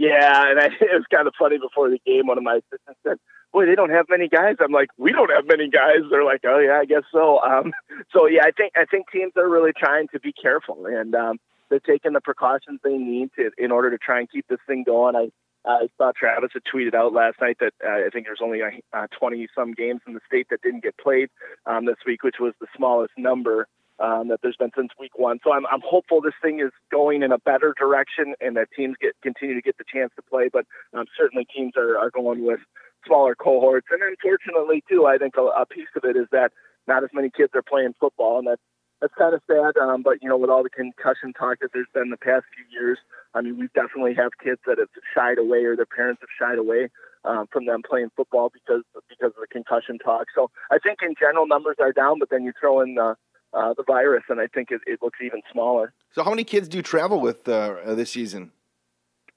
Yeah, 0.00 0.50
and 0.50 0.58
I, 0.58 0.64
it 0.80 0.94
was 0.94 1.04
kind 1.14 1.26
of 1.26 1.34
funny 1.38 1.58
before 1.58 1.90
the 1.90 2.00
game. 2.06 2.26
One 2.26 2.38
of 2.38 2.44
my 2.44 2.56
assistants 2.56 3.00
said, 3.06 3.18
"Boy, 3.52 3.66
they 3.66 3.74
don't 3.74 3.90
have 3.90 4.06
many 4.08 4.28
guys." 4.28 4.56
I'm 4.60 4.72
like, 4.72 4.90
"We 4.96 5.12
don't 5.12 5.30
have 5.30 5.46
many 5.46 5.68
guys." 5.68 6.00
They're 6.10 6.24
like, 6.24 6.42
"Oh 6.44 6.58
yeah, 6.58 6.78
I 6.80 6.84
guess 6.84 7.04
so." 7.12 7.40
Um, 7.42 7.72
so 8.12 8.26
yeah, 8.26 8.42
I 8.44 8.50
think 8.50 8.72
I 8.76 8.84
think 8.84 9.10
teams 9.10 9.32
are 9.36 9.48
really 9.48 9.72
trying 9.76 10.08
to 10.08 10.20
be 10.20 10.32
careful, 10.32 10.86
and 10.86 11.14
um, 11.14 11.40
they're 11.68 11.80
taking 11.80 12.12
the 12.12 12.20
precautions 12.20 12.80
they 12.82 12.96
need 12.96 13.30
to 13.36 13.50
in 13.58 13.70
order 13.70 13.90
to 13.90 13.98
try 13.98 14.20
and 14.20 14.30
keep 14.30 14.46
this 14.48 14.60
thing 14.66 14.84
going. 14.84 15.16
I 15.16 15.30
I 15.64 15.88
saw 15.98 16.12
Travis 16.12 16.50
had 16.54 16.62
tweeted 16.64 16.94
out 16.94 17.12
last 17.12 17.40
night 17.40 17.58
that 17.60 17.74
uh, 17.84 18.06
I 18.06 18.08
think 18.10 18.26
there's 18.26 18.40
only 18.42 18.60
uh, 18.62 19.06
20 19.18 19.48
some 19.54 19.72
games 19.72 20.00
in 20.06 20.14
the 20.14 20.20
state 20.26 20.48
that 20.50 20.62
didn't 20.62 20.82
get 20.82 20.96
played 20.96 21.28
um, 21.66 21.84
this 21.84 21.96
week, 22.06 22.22
which 22.22 22.36
was 22.40 22.54
the 22.60 22.66
smallest 22.74 23.12
number 23.18 23.66
um, 23.98 24.28
that 24.28 24.40
there's 24.42 24.56
been 24.56 24.70
since 24.74 24.90
week 24.98 25.18
one. 25.18 25.38
So 25.44 25.52
I'm, 25.52 25.66
I'm 25.66 25.82
hopeful 25.84 26.20
this 26.20 26.34
thing 26.40 26.60
is 26.60 26.70
going 26.90 27.22
in 27.22 27.32
a 27.32 27.38
better 27.38 27.74
direction 27.78 28.34
and 28.40 28.56
that 28.56 28.68
teams 28.74 28.96
get 29.00 29.12
continue 29.22 29.54
to 29.54 29.60
get 29.60 29.76
the 29.76 29.84
chance 29.84 30.12
to 30.16 30.22
play. 30.22 30.48
But 30.50 30.64
um, 30.94 31.04
certainly 31.16 31.46
teams 31.54 31.74
are, 31.76 31.98
are 31.98 32.10
going 32.10 32.44
with 32.44 32.60
smaller 33.06 33.34
cohorts. 33.34 33.86
And 33.90 34.02
unfortunately, 34.02 34.82
too, 34.88 35.06
I 35.06 35.18
think 35.18 35.34
a, 35.36 35.42
a 35.42 35.66
piece 35.66 35.90
of 35.96 36.04
it 36.04 36.16
is 36.16 36.26
that 36.32 36.52
not 36.86 37.04
as 37.04 37.10
many 37.12 37.30
kids 37.30 37.52
are 37.54 37.62
playing 37.62 37.94
football, 38.00 38.38
and 38.38 38.46
that's 38.46 38.62
that's 39.00 39.14
kind 39.14 39.34
of 39.34 39.40
sad. 39.46 39.80
Um, 39.80 40.02
but 40.02 40.22
you 40.22 40.28
know, 40.28 40.36
with 40.36 40.50
all 40.50 40.62
the 40.62 40.70
concussion 40.70 41.32
talk 41.32 41.60
that 41.60 41.70
there's 41.72 41.88
been 41.94 42.10
the 42.10 42.16
past 42.16 42.44
few 42.54 42.64
years, 42.70 42.98
I 43.34 43.40
mean, 43.40 43.58
we 43.58 43.68
definitely 43.74 44.14
have 44.14 44.32
kids 44.42 44.60
that 44.66 44.78
have 44.78 44.88
shied 45.14 45.38
away 45.38 45.64
or 45.64 45.76
their 45.76 45.86
parents 45.86 46.20
have 46.20 46.32
shied 46.38 46.58
away 46.58 46.88
um, 47.24 47.46
from 47.52 47.66
them 47.66 47.82
playing 47.88 48.10
football 48.16 48.50
because 48.52 48.82
because 49.08 49.32
of 49.36 49.40
the 49.40 49.50
concussion 49.50 49.98
talk. 49.98 50.26
So 50.34 50.50
I 50.70 50.78
think 50.78 50.98
in 51.02 51.14
general 51.18 51.46
numbers 51.46 51.76
are 51.80 51.92
down, 51.92 52.18
but 52.18 52.30
then 52.30 52.44
you 52.44 52.52
throw 52.60 52.80
in 52.80 52.94
the 52.94 53.16
uh, 53.52 53.74
the 53.76 53.82
virus, 53.82 54.22
and 54.28 54.40
I 54.40 54.46
think 54.46 54.70
it, 54.70 54.80
it, 54.86 55.00
looks 55.02 55.18
even 55.20 55.42
smaller. 55.52 55.92
So, 56.12 56.22
how 56.22 56.30
many 56.30 56.44
kids 56.44 56.68
do 56.68 56.76
you 56.76 56.82
travel 56.82 57.20
with 57.20 57.48
uh, 57.48 57.94
this 57.94 58.12
season? 58.12 58.52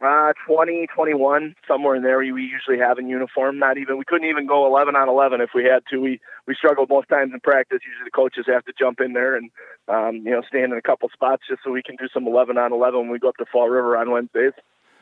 Uh, 0.04 0.34
20, 0.46 0.88
21, 0.94 1.56
somewhere 1.66 1.96
in 1.96 2.04
there. 2.04 2.18
We, 2.18 2.34
we 2.34 2.42
usually 2.42 2.78
have 2.78 3.00
in 3.00 3.08
uniform. 3.08 3.58
Not 3.58 3.78
even 3.78 3.98
we 3.98 4.04
couldn't 4.04 4.28
even 4.28 4.46
go 4.46 4.68
11 4.68 4.98
on 4.98 5.08
11 5.08 5.40
if 5.40 5.52
we 5.56 5.64
had 5.64 5.82
to. 5.92 5.98
We 5.98 6.20
we 6.46 6.56
struggled 6.56 6.90
most 6.90 7.08
times 7.08 7.32
in 7.34 7.40
practice. 7.40 7.80
Usually 7.88 8.04
the 8.04 8.12
coaches 8.12 8.44
have 8.48 8.66
to 8.66 8.74
jump 8.78 9.00
in 9.00 9.14
there 9.14 9.38
and 9.38 9.50
um, 9.88 10.16
you 10.26 10.32
know 10.32 10.42
stand 10.46 10.74
in 10.74 10.78
a 10.78 10.82
couple 10.82 11.08
spots 11.14 11.44
just 11.50 11.62
so 11.64 11.72
we 11.72 11.82
can 11.82 11.96
do 11.96 12.10
some 12.14 12.28
11 12.28 12.58
on 12.58 12.74
11 12.74 13.00
when 13.00 13.10
we 13.12 13.20
go 13.20 13.30
up 13.30 13.38
to 13.38 13.46
Fall 13.50 13.70
River 13.70 13.96
on 13.96 14.12
Wednesdays. 14.12 14.52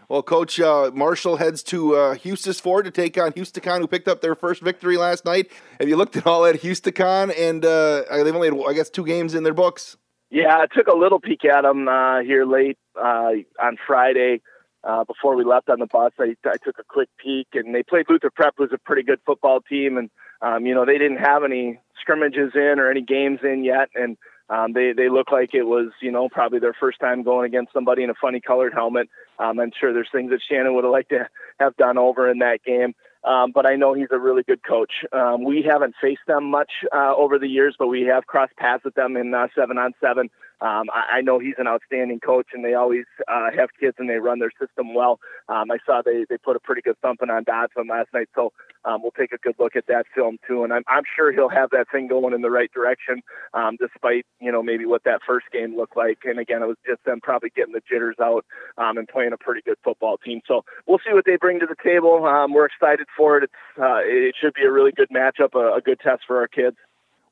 Well, 0.08 0.22
Coach 0.22 0.60
uh, 0.60 0.92
Marshall 0.94 1.38
heads 1.38 1.64
to 1.64 1.96
uh, 1.96 2.16
Ford 2.62 2.86
to 2.86 2.92
take 2.92 3.18
on 3.18 3.32
Houston, 3.34 3.82
who 3.82 3.88
picked 3.88 4.08
up 4.08 4.22
their 4.22 4.36
first 4.36 4.62
victory 4.62 4.98
last 4.98 5.26
night. 5.26 5.50
Have 5.80 5.90
you 5.90 5.96
looked 5.96 6.16
at 6.16 6.28
all 6.28 6.46
at 6.46 6.58
Houston? 6.58 6.94
And 7.32 7.66
uh, 7.66 8.04
they've 8.24 8.36
only 8.36 8.50
had, 8.50 8.70
I 8.70 8.74
guess, 8.74 8.90
two 8.92 9.06
games 9.06 9.34
in 9.34 9.44
their 9.44 9.54
books. 9.54 9.98
Yeah, 10.30 10.58
I 10.58 10.68
took 10.68 10.88
a 10.88 10.96
little 10.96 11.20
peek 11.20 11.44
at 11.46 11.62
them 11.62 11.88
uh, 11.88 12.20
here 12.20 12.46
late 12.46 12.78
uh, 12.96 13.32
on 13.60 13.78
Friday 13.88 14.42
uh, 14.84 15.04
before 15.04 15.36
we 15.36 15.44
left 15.44 15.70
on 15.70 15.80
the 15.80 15.86
bus. 15.86 16.12
I, 16.20 16.36
I 16.46 16.58
took 16.63 16.80
a 16.80 16.84
quick 16.84 17.10
peek, 17.17 17.48
and 17.54 17.74
they 17.74 17.84
played 17.84 18.06
Luther 18.10 18.30
Prep, 18.30 18.56
who's 18.58 18.74
a 18.74 18.78
pretty 18.78 19.04
good 19.04 19.20
football 19.26 19.62
team, 19.62 19.98
and 19.98 20.10
um, 20.41 20.65
you 20.65 20.74
know 20.74 20.86
they 20.86 20.98
didn't 20.98 21.17
have 21.17 21.44
any 21.44 21.80
scrimmages 22.00 22.52
in 22.56 22.80
or 22.80 22.89
any 22.89 23.02
games 23.02 23.39
in 23.44 23.63
yet, 23.63 23.89
and 23.96 24.17
um, 24.50 24.74
they 24.74 24.94
they 24.94 25.10
look 25.10 25.32
like 25.32 25.54
it 25.54 25.63
was 25.63 25.91
you 26.02 26.12
know 26.12 26.30
probably 26.30 26.60
their 26.60 26.76
first 26.80 27.00
time 27.00 27.24
going 27.24 27.46
against 27.46 27.74
somebody 27.74 28.04
in 28.04 28.10
a 28.10 28.15
funny 28.20 28.41
colored 28.41 28.74
helmet. 28.74 29.08
Um, 29.39 29.60
I'm 29.60 29.72
sure 29.80 29.94
there's 29.94 30.10
things 30.12 30.32
that 30.32 30.41
Shannon 30.48 30.76
would 30.76 30.84
have 30.84 30.91
liked 30.91 31.10
to 31.10 31.28
have 31.60 31.76
done 31.78 31.98
over 31.98 32.30
in 32.30 32.39
that 32.39 32.63
game. 32.65 32.94
Um, 33.24 33.52
but 33.54 33.67
I 33.67 33.76
know 33.76 33.94
he's 33.94 34.08
a 34.12 34.17
really 34.17 34.41
good 34.41 34.63
coach. 34.63 34.91
Um, 35.13 35.44
we 35.44 35.62
haven't 35.62 35.94
faced 36.02 36.26
them 36.28 36.50
much 36.50 36.72
uh, 36.91 37.13
over 37.15 37.38
the 37.38 37.48
years, 37.48 37.76
but 37.78 37.88
we 37.88 38.02
have 38.04 38.26
crossed 38.26 38.56
paths 38.58 38.84
with 38.84 38.96
them 38.96 39.15
in 39.15 39.34
uh, 39.34 39.48
seven 39.56 39.78
on 39.78 39.94
seven. 40.02 40.30
Um, 40.62 40.89
I, 40.93 41.17
I 41.17 41.21
know 41.21 41.39
he's 41.39 41.56
an 41.58 41.67
outstanding 41.67 42.19
coach, 42.19 42.47
and 42.54 42.63
they 42.63 42.76
always 42.76 43.06
uh, 43.28 43.50
have 43.56 43.69
kids 43.80 43.95
and 43.97 44.10
they 44.10 44.17
run 44.17 44.39
their 44.39 44.52
system 44.60 44.93
well. 44.93 45.19
Um, 45.50 45.71
I 45.71 45.78
saw 45.86 46.02
they 46.06 46.26
they 46.30 46.38
put 46.38 46.56
a 46.56 46.60
pretty 46.60 46.82
good 46.82 46.97
thumping 47.02 47.30
on 47.30 47.43
Dodson 47.43 47.88
last 47.89 48.10
night, 48.13 48.30
so 48.36 48.54
um, 48.86 49.02
we'll 49.02 49.12
take 49.12 49.32
a 49.32 49.38
good 49.38 49.56
look 49.60 49.76
at 49.76 49.88
that 49.88 50.06
film 50.13 50.38
too. 50.47 50.63
And 50.63 50.71
I'm 50.71 50.84
I'm 50.88 51.04
sure 51.15 51.32
he'll 51.32 51.50
have 51.50 51.71
that 51.71 51.88
thing 51.91 52.08
going 52.08 52.34
in 52.34 52.41
the 52.41 52.52
right 52.52 52.71
direction, 52.71 53.21
um, 53.54 53.78
despite 53.80 54.26
you 54.39 54.52
know 54.52 54.62
maybe 54.62 54.86
what 54.86 55.04
that 55.06 55.21
first 55.26 55.47
game 55.52 55.76
looked 55.76 55.97
like. 55.97 56.19
And 56.26 56.39
again, 56.39 56.62
it 56.62 56.67
was 56.67 56.78
just 56.86 57.04
them 57.06 57.19
probably 57.21 57.52
getting 57.56 57.74
the 57.74 57.82
jitters 57.89 58.17
out 58.21 58.45
um, 58.78 58.97
and 58.97 59.08
playing 59.08 59.34
a 59.34 59.38
pretty 59.38 59.62
good 59.65 59.78
football 59.84 60.17
team. 60.17 60.41
So 60.47 60.63
we'll 60.88 61.00
see 61.06 61.13
what 61.13 61.26
they 61.26 61.38
bring 61.38 61.60
to 61.60 61.65
the 61.65 61.76
table. 61.84 62.26
Um, 62.26 62.54
we're 62.54 62.65
excited 62.65 63.08
for 63.17 63.38
it. 63.38 63.45
It's 63.45 63.54
uh, 63.82 64.02
it 64.04 64.36
should 64.39 64.54
be 64.54 64.63
a 64.63 64.71
really 64.71 64.91
good 64.91 65.10
matchup, 65.10 65.56
a, 65.56 65.78
a 65.78 65.82
good 65.82 66.00
test 66.00 66.24
for 66.28 66.38
our 66.38 66.47
kids. 66.47 66.78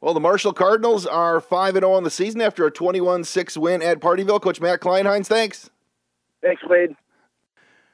Well, 0.02 0.14
the 0.14 0.22
Marshall 0.22 0.54
Cardinals 0.54 1.06
are 1.06 1.42
5 1.42 1.74
0 1.74 1.92
on 1.92 2.04
the 2.04 2.10
season 2.10 2.40
after 2.40 2.66
a 2.66 2.72
21 2.72 3.26
6 3.26 3.58
win 3.58 3.82
at 3.82 4.00
Pardeeville. 4.00 4.42
Coach 4.42 4.62
Matt 4.62 4.80
Kleinheinz, 4.80 5.28
thanks. 5.28 5.70
Thanks, 6.42 6.62
Wade. 6.66 6.96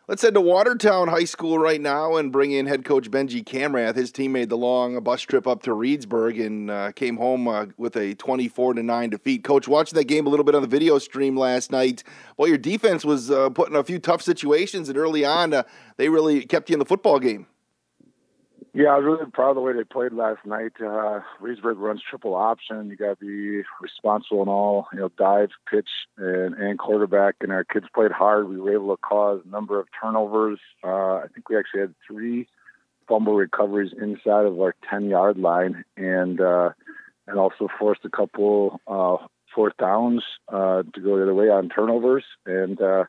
Let's 0.07 0.21
head 0.21 0.35
to 0.35 0.41
Watertown 0.41 1.07
High 1.07 1.23
School 1.23 1.57
right 1.57 1.81
now 1.81 2.17
and 2.17 2.31
bring 2.31 2.51
in 2.51 2.67
head 2.67 2.85
coach 2.85 3.09
Benji 3.09 3.43
Kamrath. 3.43 3.95
His 3.95 4.11
team 4.11 4.33
made 4.33 4.49
the 4.49 4.57
long 4.57 5.03
bus 5.03 5.23
trip 5.23 5.47
up 5.47 5.63
to 5.63 5.71
Reedsburg 5.71 6.45
and 6.45 6.69
uh, 6.69 6.91
came 6.91 7.17
home 7.17 7.47
uh, 7.47 7.65
with 7.77 7.95
a 7.95 8.13
24 8.13 8.75
to 8.75 8.83
9 8.83 9.09
defeat. 9.09 9.43
Coach, 9.43 9.67
watching 9.67 9.97
that 9.97 10.03
game 10.03 10.27
a 10.27 10.29
little 10.29 10.43
bit 10.43 10.53
on 10.53 10.61
the 10.61 10.67
video 10.67 10.99
stream 10.99 11.35
last 11.35 11.71
night, 11.71 12.03
well, 12.37 12.47
your 12.47 12.59
defense 12.59 13.03
was 13.03 13.31
uh, 13.31 13.49
put 13.49 13.69
in 13.69 13.75
a 13.75 13.83
few 13.83 13.97
tough 13.97 14.21
situations, 14.21 14.89
and 14.89 14.97
early 14.99 15.25
on, 15.25 15.53
uh, 15.53 15.63
they 15.97 16.07
really 16.07 16.45
kept 16.45 16.69
you 16.69 16.75
in 16.75 16.79
the 16.79 16.85
football 16.85 17.17
game. 17.17 17.47
Yeah, 18.77 18.89
I 18.89 18.97
was 18.97 19.05
really 19.05 19.31
proud 19.31 19.51
of 19.51 19.55
the 19.55 19.61
way 19.61 19.71
they 19.71 19.85
played 19.85 20.11
last 20.11 20.45
night. 20.45 20.73
Uh, 20.81 21.21
Reedsburg 21.41 21.75
runs 21.77 22.01
triple 22.09 22.35
option. 22.35 22.89
You 22.89 22.97
got 22.97 23.17
to 23.17 23.25
be 23.25 23.63
responsible 23.81 24.43
in 24.43 24.49
all, 24.49 24.87
you 24.91 24.99
know, 24.99 25.09
dive, 25.17 25.51
pitch, 25.71 25.87
and, 26.17 26.53
and 26.55 26.77
quarterback. 26.77 27.35
And 27.39 27.53
our 27.53 27.63
kids 27.63 27.85
played 27.95 28.11
hard. 28.11 28.49
We 28.49 28.59
were 28.59 28.73
able 28.73 28.93
to 28.93 29.01
cause 29.01 29.39
a 29.45 29.49
number 29.49 29.79
of 29.79 29.87
turnovers. 30.01 30.59
Uh, 30.83 31.19
I 31.19 31.27
think 31.33 31.47
we 31.47 31.57
actually 31.57 31.81
had 31.81 31.95
three 32.05 32.49
fumble 33.07 33.35
recoveries 33.35 33.93
inside 33.93 34.45
of 34.45 34.59
our 34.59 34.75
10 34.89 35.05
yard 35.05 35.37
line 35.37 35.85
and, 35.95 36.41
uh, 36.41 36.71
and 37.27 37.39
also 37.39 37.69
forced 37.79 38.03
a 38.03 38.09
couple 38.09 38.81
uh, 38.87 39.25
fourth 39.53 39.77
downs 39.77 40.21
uh, 40.49 40.83
to 40.83 40.99
go 40.99 41.15
the 41.15 41.23
other 41.23 41.33
way 41.33 41.47
on 41.47 41.69
turnovers 41.69 42.25
and 42.45 42.81
uh, 42.81 43.05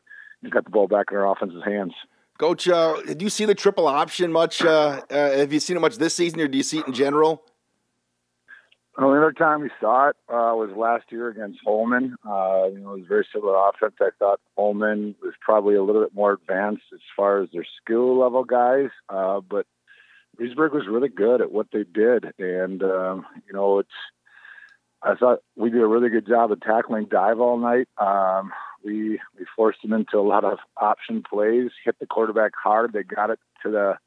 got 0.49 0.63
the 0.63 0.69
ball 0.69 0.87
back 0.87 1.07
in 1.11 1.17
our 1.17 1.29
offense's 1.29 1.65
hands. 1.65 1.93
Coach, 2.37 2.67
uh, 2.67 3.01
did 3.01 3.21
you 3.21 3.29
see 3.29 3.45
the 3.45 3.55
triple 3.55 3.87
option 3.87 4.31
much? 4.31 4.63
Uh, 4.63 5.01
uh, 5.09 5.31
have 5.31 5.51
you 5.51 5.59
seen 5.59 5.75
it 5.75 5.79
much 5.79 5.97
this 5.97 6.13
season, 6.13 6.39
or 6.39 6.47
do 6.47 6.57
you 6.57 6.63
see 6.63 6.79
it 6.79 6.87
in 6.87 6.93
general? 6.93 7.43
Well, 8.97 9.11
the 9.11 9.17
other 9.17 9.31
time 9.31 9.61
we 9.61 9.69
saw 9.79 10.09
it 10.09 10.15
uh, 10.27 10.53
was 10.55 10.71
last 10.75 11.11
year 11.11 11.29
against 11.29 11.59
Holmen. 11.63 12.15
Uh, 12.27 12.65
you 12.71 12.79
know, 12.79 12.93
it 12.93 12.97
was 12.97 13.03
a 13.05 13.07
very 13.07 13.27
similar 13.33 13.55
offense. 13.69 13.95
I 14.01 14.09
thought 14.17 14.39
Holmen 14.55 15.15
was 15.21 15.33
probably 15.39 15.75
a 15.75 15.83
little 15.83 16.01
bit 16.01 16.15
more 16.15 16.33
advanced 16.33 16.83
as 16.93 16.99
far 17.15 17.41
as 17.41 17.49
their 17.51 17.65
skill 17.81 18.19
level 18.19 18.43
guys, 18.43 18.89
uh, 19.09 19.41
but 19.41 19.65
Reedsburg 20.39 20.73
was 20.73 20.87
really 20.87 21.09
good 21.09 21.41
at 21.41 21.51
what 21.51 21.67
they 21.71 21.83
did, 21.83 22.33
and 22.37 22.83
um, 22.83 23.25
you 23.47 23.53
know, 23.53 23.79
it's 23.79 23.89
I 25.01 25.15
thought 25.15 25.39
we 25.55 25.69
did 25.69 25.81
a 25.81 25.87
really 25.87 26.09
good 26.09 26.27
job 26.27 26.51
of 26.51 26.61
tackling 26.61 27.05
dive 27.05 27.39
all 27.39 27.57
night. 27.57 27.87
Um, 27.97 28.51
we 28.83 29.19
we 29.37 29.45
forced 29.55 29.81
them 29.81 29.93
into 29.93 30.17
a 30.17 30.21
lot 30.21 30.43
of 30.43 30.59
option 30.79 31.23
plays, 31.27 31.71
hit 31.83 31.97
the 31.99 32.05
quarterback 32.05 32.51
hard. 32.61 32.93
They 32.93 33.03
got 33.03 33.29
it 33.29 33.39
to 33.63 33.71
the 33.71 33.97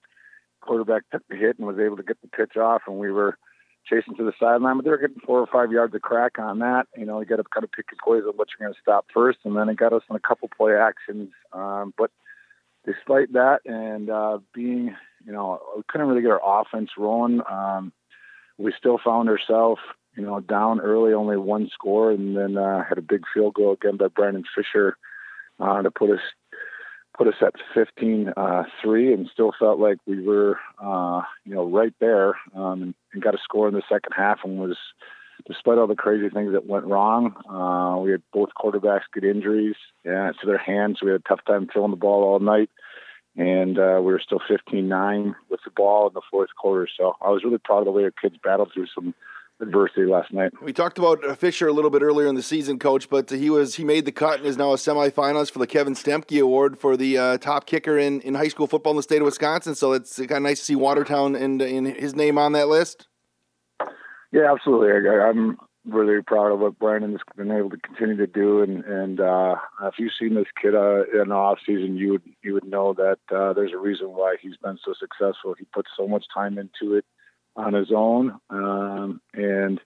quarterback, 0.60 1.02
took 1.10 1.26
the 1.28 1.36
hit, 1.36 1.58
and 1.58 1.66
was 1.66 1.78
able 1.78 1.96
to 1.96 2.02
get 2.02 2.20
the 2.22 2.28
pitch 2.28 2.56
off. 2.56 2.82
And 2.86 2.98
we 2.98 3.10
were 3.10 3.38
chasing 3.88 4.14
to 4.16 4.24
the 4.24 4.32
sideline, 4.38 4.76
but 4.76 4.84
they 4.84 4.90
were 4.90 4.98
getting 4.98 5.20
four 5.24 5.40
or 5.40 5.46
five 5.46 5.72
yards 5.72 5.94
of 5.94 6.02
crack 6.02 6.38
on 6.38 6.58
that. 6.60 6.86
You 6.96 7.06
know, 7.06 7.20
you 7.20 7.26
got 7.26 7.36
to 7.36 7.44
kind 7.44 7.64
of 7.64 7.72
pick 7.72 7.86
your 7.90 7.98
poison 8.04 8.36
what 8.36 8.48
you're 8.48 8.66
going 8.66 8.74
to 8.74 8.80
stop 8.80 9.06
first, 9.12 9.38
and 9.44 9.56
then 9.56 9.68
it 9.68 9.76
got 9.76 9.92
us 9.92 10.02
in 10.08 10.16
a 10.16 10.20
couple 10.20 10.48
play 10.54 10.74
actions. 10.74 11.30
Um, 11.52 11.94
but 11.96 12.10
despite 12.84 13.32
that, 13.32 13.60
and 13.64 14.10
uh, 14.10 14.38
being, 14.54 14.94
you 15.24 15.32
know, 15.32 15.60
we 15.76 15.82
couldn't 15.88 16.08
really 16.08 16.22
get 16.22 16.30
our 16.30 16.60
offense 16.62 16.90
rolling. 16.96 17.40
Um, 17.50 17.92
we 18.58 18.72
still 18.78 18.98
found 19.02 19.28
ourselves, 19.28 19.80
you 20.20 20.26
know, 20.26 20.40
down 20.40 20.80
early, 20.80 21.14
only 21.14 21.38
one 21.38 21.70
score, 21.72 22.10
and 22.10 22.36
then 22.36 22.58
uh, 22.58 22.84
had 22.86 22.98
a 22.98 23.02
big 23.02 23.22
field 23.32 23.54
goal 23.54 23.72
again 23.72 23.96
by 23.96 24.08
Brandon 24.08 24.44
Fisher 24.54 24.98
uh, 25.58 25.80
to 25.80 25.90
put 25.90 26.10
us 26.10 26.20
put 27.16 27.26
us 27.26 27.34
at 27.40 27.54
15 27.74 28.32
uh, 28.36 28.62
3 28.82 29.12
and 29.12 29.28
still 29.32 29.52
felt 29.58 29.78
like 29.78 29.98
we 30.06 30.22
were 30.22 30.58
uh, 30.82 31.22
you 31.44 31.54
know 31.54 31.68
right 31.68 31.94
there 32.00 32.36
um, 32.54 32.94
and, 33.12 33.22
got 33.22 33.34
a 33.34 33.38
score 33.42 33.68
in 33.68 33.74
the 33.74 33.82
second 33.88 34.12
half 34.16 34.40
and 34.44 34.58
was 34.58 34.76
despite 35.46 35.78
all 35.78 35.86
the 35.86 35.94
crazy 35.94 36.28
things 36.28 36.52
that 36.52 36.66
went 36.66 36.84
wrong 36.84 37.34
uh, 37.48 37.98
we 38.00 38.10
had 38.10 38.22
both 38.32 38.50
quarterbacks 38.56 39.02
get 39.12 39.24
injuries 39.24 39.74
yeah, 40.04 40.32
to 40.40 40.46
their 40.46 40.58
hands. 40.58 41.00
We 41.02 41.10
had 41.10 41.20
a 41.20 41.28
tough 41.28 41.44
time 41.46 41.68
filling 41.72 41.90
the 41.90 41.96
ball 41.96 42.24
all 42.24 42.40
night 42.40 42.70
and 43.36 43.78
uh, 43.78 43.98
we 43.98 44.12
were 44.12 44.22
still 44.24 44.40
15-9 44.50 45.34
with 45.50 45.60
the 45.64 45.70
ball 45.70 46.08
in 46.08 46.14
the 46.14 46.22
fourth 46.30 46.50
quarter. 46.58 46.88
So 46.96 47.14
i 47.20 47.30
was 47.30 47.44
really 47.44 47.58
proud 47.58 47.80
of 47.80 47.84
the 47.86 47.90
way 47.90 48.04
our 48.04 48.10
kids 48.10 48.36
battled 48.42 48.70
through 48.72 48.86
some 48.94 49.14
adversity 49.60 50.06
last 50.06 50.32
night. 50.32 50.52
We 50.62 50.72
talked 50.72 50.98
about 50.98 51.38
Fisher 51.38 51.68
a 51.68 51.72
little 51.72 51.90
bit 51.90 52.02
earlier 52.02 52.26
in 52.26 52.34
the 52.34 52.42
season, 52.42 52.78
Coach, 52.78 53.08
but 53.08 53.30
he 53.30 53.50
was 53.50 53.74
he 53.74 53.84
made 53.84 54.04
the 54.04 54.12
cut 54.12 54.38
and 54.38 54.46
is 54.46 54.56
now 54.56 54.72
a 54.72 54.76
semifinalist 54.76 55.52
for 55.52 55.58
the 55.58 55.66
Kevin 55.66 55.94
Stemke 55.94 56.40
Award 56.40 56.78
for 56.78 56.96
the 56.96 57.18
uh, 57.18 57.38
top 57.38 57.66
kicker 57.66 57.98
in, 57.98 58.20
in 58.22 58.34
high 58.34 58.48
school 58.48 58.66
football 58.66 58.92
in 58.92 58.96
the 58.96 59.02
state 59.02 59.20
of 59.20 59.26
Wisconsin. 59.26 59.74
So 59.74 59.92
it's 59.92 60.16
kind 60.16 60.32
of 60.32 60.42
nice 60.42 60.60
to 60.60 60.64
see 60.64 60.76
Watertown 60.76 61.36
and 61.36 61.60
in, 61.60 61.86
in 61.86 61.94
his 61.94 62.14
name 62.14 62.38
on 62.38 62.52
that 62.52 62.68
list. 62.68 63.08
Yeah, 64.32 64.52
absolutely. 64.52 65.08
I, 65.08 65.28
I'm 65.28 65.58
really 65.86 66.22
proud 66.22 66.52
of 66.52 66.60
what 66.60 66.78
Brandon's 66.78 67.20
been 67.36 67.50
able 67.50 67.70
to 67.70 67.78
continue 67.78 68.16
to 68.16 68.26
do. 68.26 68.62
And 68.62 68.84
and 68.84 69.20
uh, 69.20 69.56
if 69.84 69.94
you've 69.98 70.12
seen 70.18 70.34
this 70.34 70.46
kid 70.60 70.74
uh, 70.74 71.04
in 71.12 71.28
the 71.28 71.34
off 71.34 71.58
season, 71.66 71.96
you 71.96 72.12
would 72.12 72.22
you 72.42 72.54
would 72.54 72.66
know 72.66 72.94
that 72.94 73.18
uh, 73.34 73.52
there's 73.52 73.72
a 73.72 73.78
reason 73.78 74.08
why 74.08 74.36
he's 74.40 74.56
been 74.56 74.78
so 74.84 74.94
successful. 74.98 75.54
He 75.58 75.64
puts 75.66 75.90
so 75.96 76.06
much 76.06 76.24
time 76.32 76.58
into 76.58 76.94
it 76.94 77.04
on 77.56 77.74
his 77.74 77.90
own, 77.94 78.38
um, 78.50 79.20
and 79.34 79.80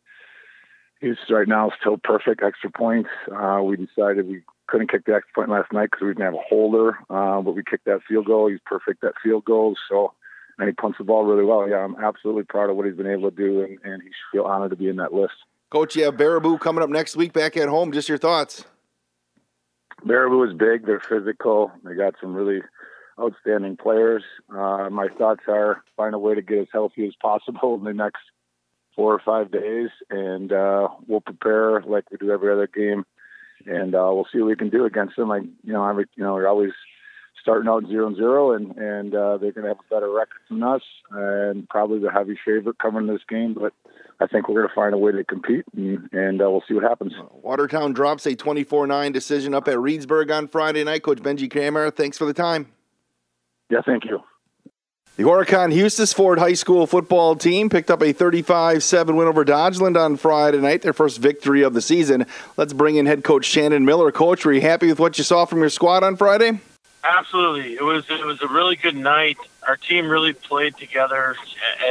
he's 1.01 1.17
right 1.31 1.49
now 1.49 1.71
still 1.81 1.97
perfect 1.97 2.43
extra 2.43 2.71
points. 2.71 3.11
Uh, 3.35 3.61
we 3.63 3.77
decided 3.77 4.27
we 4.27 4.43
couldn't 4.67 4.91
kick 4.91 5.05
the 5.05 5.15
extra 5.15 5.33
point 5.35 5.51
last 5.51 5.73
night 5.73 5.91
because 5.91 6.03
we 6.03 6.09
didn't 6.09 6.25
have 6.25 6.35
a 6.35 6.49
holder, 6.49 6.99
uh, 7.11 7.41
but 7.41 7.53
we 7.53 7.63
kicked 7.63 7.85
that 7.85 8.01
field 8.09 8.27
goal. 8.27 8.49
He's 8.49 8.61
perfect 8.65 9.05
at 9.05 9.13
field 9.23 9.45
goals, 9.45 9.79
so 9.89 10.13
and 10.59 10.69
he 10.69 10.73
punts 10.73 10.99
the 10.99 11.05
ball 11.05 11.25
really 11.25 11.45
well. 11.45 11.69
Yeah, 11.69 11.85
I'm 11.85 11.97
absolutely 11.97 12.45
proud 12.45 12.71
of 12.71 12.77
what 12.77 12.87
he's 12.87 12.97
been 12.97 13.11
able 13.11 13.31
to 13.31 13.37
do, 13.37 13.63
and, 13.63 13.79
and 13.85 14.03
he 14.03 14.09
should 14.09 14.33
feel 14.33 14.45
honored 14.45 14.71
to 14.71 14.77
be 14.77 14.89
in 14.89 14.97
that 14.97 15.13
list. 15.13 15.35
Coach, 15.71 15.97
you 15.97 16.05
have 16.05 16.15
Baraboo 16.15 16.61
coming 16.61 16.85
up 16.85 16.91
next 16.91 17.17
week 17.17 17.33
back 17.33 17.57
at 17.57 17.69
home. 17.69 17.91
Just 17.91 18.09
your 18.09 18.19
thoughts. 18.19 18.65
Baraboo 20.07 20.49
is 20.49 20.57
big. 20.57 20.87
They're 20.87 21.01
physical. 21.01 21.73
They 21.83 21.95
got 21.95 22.15
some 22.21 22.35
really 22.35 22.63
outstanding 23.21 23.77
players. 23.77 24.23
Uh, 24.51 24.89
my 24.91 25.09
thoughts 25.19 25.43
are 25.49 25.83
find 25.97 26.15
a 26.15 26.19
way 26.19 26.35
to 26.35 26.43
get 26.43 26.59
as 26.59 26.69
healthy 26.73 27.07
as 27.07 27.15
possible 27.21 27.75
in 27.75 27.85
the 27.85 27.93
next 27.93 28.23
four 28.97 29.13
or 29.13 29.21
five 29.25 29.51
days, 29.51 29.91
and 30.11 30.53
uh, 30.53 30.89
we'll 31.07 31.21
prepare 31.21 31.81
like 31.83 32.11
we 32.11 32.17
do 32.17 32.31
every 32.31 32.53
other 32.53 32.67
game, 32.67 33.05
and 33.67 33.95
uh, 33.95 34.11
we'll 34.13 34.27
see 34.33 34.39
what 34.39 34.49
we 34.49 34.57
can 34.57 34.71
do 34.71 34.85
against 34.85 35.17
them. 35.17 35.29
Like 35.29 35.43
you 35.63 35.73
know, 35.73 35.99
you 35.99 36.25
know, 36.25 36.35
we're 36.35 36.49
always 36.49 36.73
starting 37.43 37.69
out 37.69 37.87
zero 37.89 38.07
and 38.07 38.17
zero, 38.17 38.53
and 38.53 38.77
and 38.77 39.15
uh, 39.15 39.37
they're 39.39 39.53
going 39.53 39.65
to 39.65 39.69
have 39.69 39.79
a 39.79 39.95
better 39.95 40.11
record 40.11 40.41
than 40.49 40.63
us, 40.63 40.83
and 41.11 41.69
probably 41.69 41.99
the 41.99 42.11
heavy 42.11 42.39
favorite 42.45 42.79
coming 42.79 43.07
this 43.07 43.23
game, 43.29 43.55
but. 43.55 43.73
I 44.21 44.29
think 44.29 44.49
we're 44.49 44.61
going 44.61 44.69
to 44.69 44.75
find 44.77 44.95
a 44.95 44.97
way 44.97 45.11
to 45.11 45.25
compete, 45.25 45.65
and, 45.77 46.09
and 46.13 46.41
uh, 46.41 46.49
we'll 46.49 46.63
see 46.69 46.75
what 46.75 46.85
happens. 46.85 47.13
Watertown 47.43 47.93
drops 47.93 48.27
a 48.27 48.37
24-9 48.37 49.13
decision 49.13 49.55
up 49.55 49.67
at 49.67 49.75
Reedsburg 49.75 50.33
on 50.33 50.47
Friday 50.47 50.85
night. 50.85 51.03
Coach 51.03 51.19
Benji 51.19 51.51
Kramer, 51.51 51.91
thanks 51.91 52.17
for 52.17 52.25
the 52.25 52.33
time. 52.33 52.69
Yeah, 53.71 53.83
thank 53.85 54.05
you. 54.05 54.23
The 55.17 55.23
Horicon 55.23 55.73
Hustisford 55.73 56.39
High 56.39 56.55
School 56.55 56.89
football 56.89 57.37
team 57.37 57.71
picked 57.71 57.89
up 57.89 58.03
a 58.03 58.13
35-7 58.13 59.15
win 59.15 59.29
over 59.29 59.45
Dodgeland 59.45 59.97
on 59.97 60.17
Friday 60.17 60.59
night, 60.59 60.83
their 60.83 60.93
first 60.93 61.19
victory 61.19 61.63
of 61.63 61.73
the 61.73 61.81
season. 61.81 62.27
Let's 62.57 62.73
bring 62.73 62.97
in 62.97 63.07
head 63.07 63.23
coach 63.23 63.45
Shannon 63.45 63.85
Mueller. 63.85 64.11
Coach, 64.11 64.45
were 64.45 64.53
you 64.53 64.61
happy 64.61 64.89
with 64.89 64.99
what 64.99 65.17
you 65.17 65.23
saw 65.23 65.45
from 65.45 65.61
your 65.61 65.71
squad 65.71 66.03
on 66.03 66.17
Friday? 66.17 66.59
Absolutely. 67.05 67.75
It 67.75 67.83
was 67.85 68.05
it 68.11 68.25
was 68.25 68.43
a 68.43 68.49
really 68.49 68.75
good 68.75 68.97
night. 68.97 69.37
Our 69.69 69.77
team 69.77 70.09
really 70.09 70.33
played 70.33 70.77
together 70.79 71.37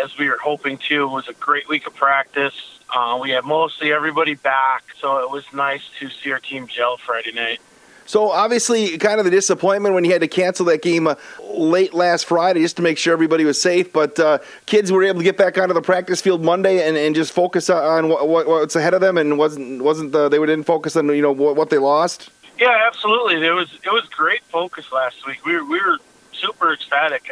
as 0.04 0.18
we 0.18 0.28
were 0.28 0.40
hoping 0.44 0.78
to. 0.90 1.04
It 1.04 1.12
was 1.12 1.28
a 1.30 1.34
great 1.34 1.70
week 1.70 1.88
of 1.88 1.96
practice. 1.96 2.80
Uh, 2.94 3.20
we 3.22 3.30
had 3.30 3.46
mostly 3.46 3.94
everybody 3.94 4.34
back, 4.34 4.84
so 5.00 5.20
it 5.20 5.30
was 5.30 5.46
nice 5.54 5.84
to 6.00 6.10
see 6.10 6.32
our 6.32 6.40
team 6.40 6.68
gel 6.68 6.98
Friday 6.98 7.32
night. 7.32 7.62
So 8.06 8.32
obviously, 8.32 8.98
kind 8.98 9.20
of 9.20 9.26
the 9.26 9.32
disappointment 9.32 9.96
when 9.96 10.04
you 10.04 10.12
had 10.12 10.22
to 10.22 10.28
cancel 10.28 10.66
that 10.68 10.82
game 10.82 11.08
uh, 11.08 11.16
late 11.50 11.94
last 11.94 12.26
Friday 12.26 12.62
just 12.62 12.76
to 12.78 12.82
make 12.82 12.98
sure 12.98 13.14
everybody 13.14 13.46
was 13.46 13.62
safe. 13.62 13.94
But 13.94 14.20
uh, 14.20 14.40
kids 14.66 14.92
were 14.92 15.04
able 15.04 15.20
to 15.20 15.24
get 15.24 15.38
back 15.38 15.58
onto 15.58 15.74
the 15.74 15.82
practice 15.82 16.22
field 16.22 16.44
Monday 16.44 16.88
and, 16.88 16.98
and 16.98 17.16
just 17.16 17.32
focus 17.32 17.70
on 17.70 18.10
what, 18.10 18.28
what, 18.28 18.48
what's 18.48 18.76
ahead 18.76 18.94
of 18.94 19.02
them, 19.02 19.18
and 19.18 19.38
wasn't 19.38 19.84
wasn't 19.84 20.12
the, 20.12 20.30
they 20.30 20.38
didn't 20.40 20.64
focus 20.64 20.96
on 20.96 21.08
you 21.10 21.22
know 21.22 21.32
what, 21.32 21.56
what 21.56 21.70
they 21.70 21.78
lost. 21.78 22.30
Yeah, 22.60 22.84
absolutely. 22.86 23.40
There 23.40 23.56
was 23.56 23.74
it 23.74 23.92
was 23.92 24.04
great 24.10 24.44
focus 24.44 24.92
last 24.92 25.26
week. 25.26 25.46
We 25.46 25.56
were 25.56 25.66
we 25.66 25.80
were 25.80 25.98
super 26.32 26.74
ecstatic. 26.74 27.30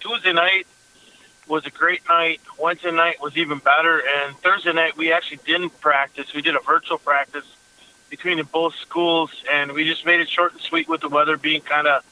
Tuesday 0.00 0.32
night 0.32 0.66
was 1.48 1.66
a 1.66 1.70
great 1.70 2.02
night. 2.08 2.40
Wednesday 2.58 2.92
night 2.92 3.20
was 3.20 3.36
even 3.36 3.58
better, 3.58 4.02
and 4.16 4.36
Thursday 4.38 4.72
night 4.72 4.96
we 4.96 5.12
actually 5.12 5.40
didn't 5.44 5.80
practice. 5.80 6.32
We 6.34 6.42
did 6.42 6.56
a 6.56 6.60
virtual 6.60 6.98
practice 6.98 7.46
between 8.12 8.36
the 8.36 8.44
both 8.44 8.74
schools, 8.74 9.30
and 9.50 9.72
we 9.72 9.88
just 9.88 10.04
made 10.04 10.20
it 10.20 10.28
short 10.28 10.52
and 10.52 10.60
sweet 10.60 10.86
with 10.86 11.00
the 11.00 11.08
weather 11.08 11.38
being 11.38 11.62
kind 11.62 11.86
of 11.86 12.04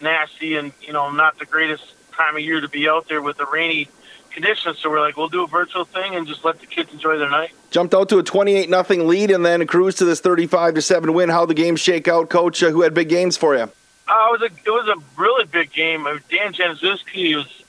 nasty 0.00 0.54
and 0.54 0.72
you 0.80 0.92
know 0.92 1.10
not 1.10 1.40
the 1.40 1.44
greatest 1.44 1.82
time 2.12 2.36
of 2.36 2.40
year 2.40 2.60
to 2.60 2.68
be 2.68 2.88
out 2.88 3.08
there 3.08 3.20
with 3.20 3.36
the 3.36 3.46
rainy 3.46 3.88
conditions. 4.30 4.78
So 4.78 4.88
we're 4.88 5.00
like, 5.00 5.16
we'll 5.16 5.28
do 5.28 5.42
a 5.42 5.48
virtual 5.48 5.84
thing 5.84 6.14
and 6.14 6.24
just 6.24 6.44
let 6.44 6.60
the 6.60 6.66
kids 6.66 6.92
enjoy 6.92 7.18
their 7.18 7.28
night. 7.28 7.50
Jumped 7.72 7.94
out 7.94 8.08
to 8.10 8.18
a 8.18 8.22
28 8.22 8.70
nothing 8.70 9.08
lead 9.08 9.32
and 9.32 9.44
then 9.44 9.66
cruised 9.66 9.98
to 9.98 10.04
this 10.04 10.20
35 10.20 10.74
to 10.74 10.82
seven 10.82 11.14
win. 11.14 11.28
How 11.28 11.46
the 11.46 11.54
game 11.54 11.74
shake 11.74 12.06
out, 12.06 12.30
Coach? 12.30 12.62
Uh, 12.62 12.70
who 12.70 12.82
had 12.82 12.94
big 12.94 13.08
games 13.08 13.36
for 13.36 13.56
you? 13.56 13.62
Uh, 13.62 13.66
it 13.66 14.40
was 14.40 14.42
a 14.42 14.44
it 14.44 14.70
was 14.70 14.86
a 14.86 15.20
really 15.20 15.46
big 15.46 15.72
game. 15.72 16.06
Uh, 16.06 16.18
Dan 16.30 16.52
Januszewski 16.52 17.34
was, 17.34 17.64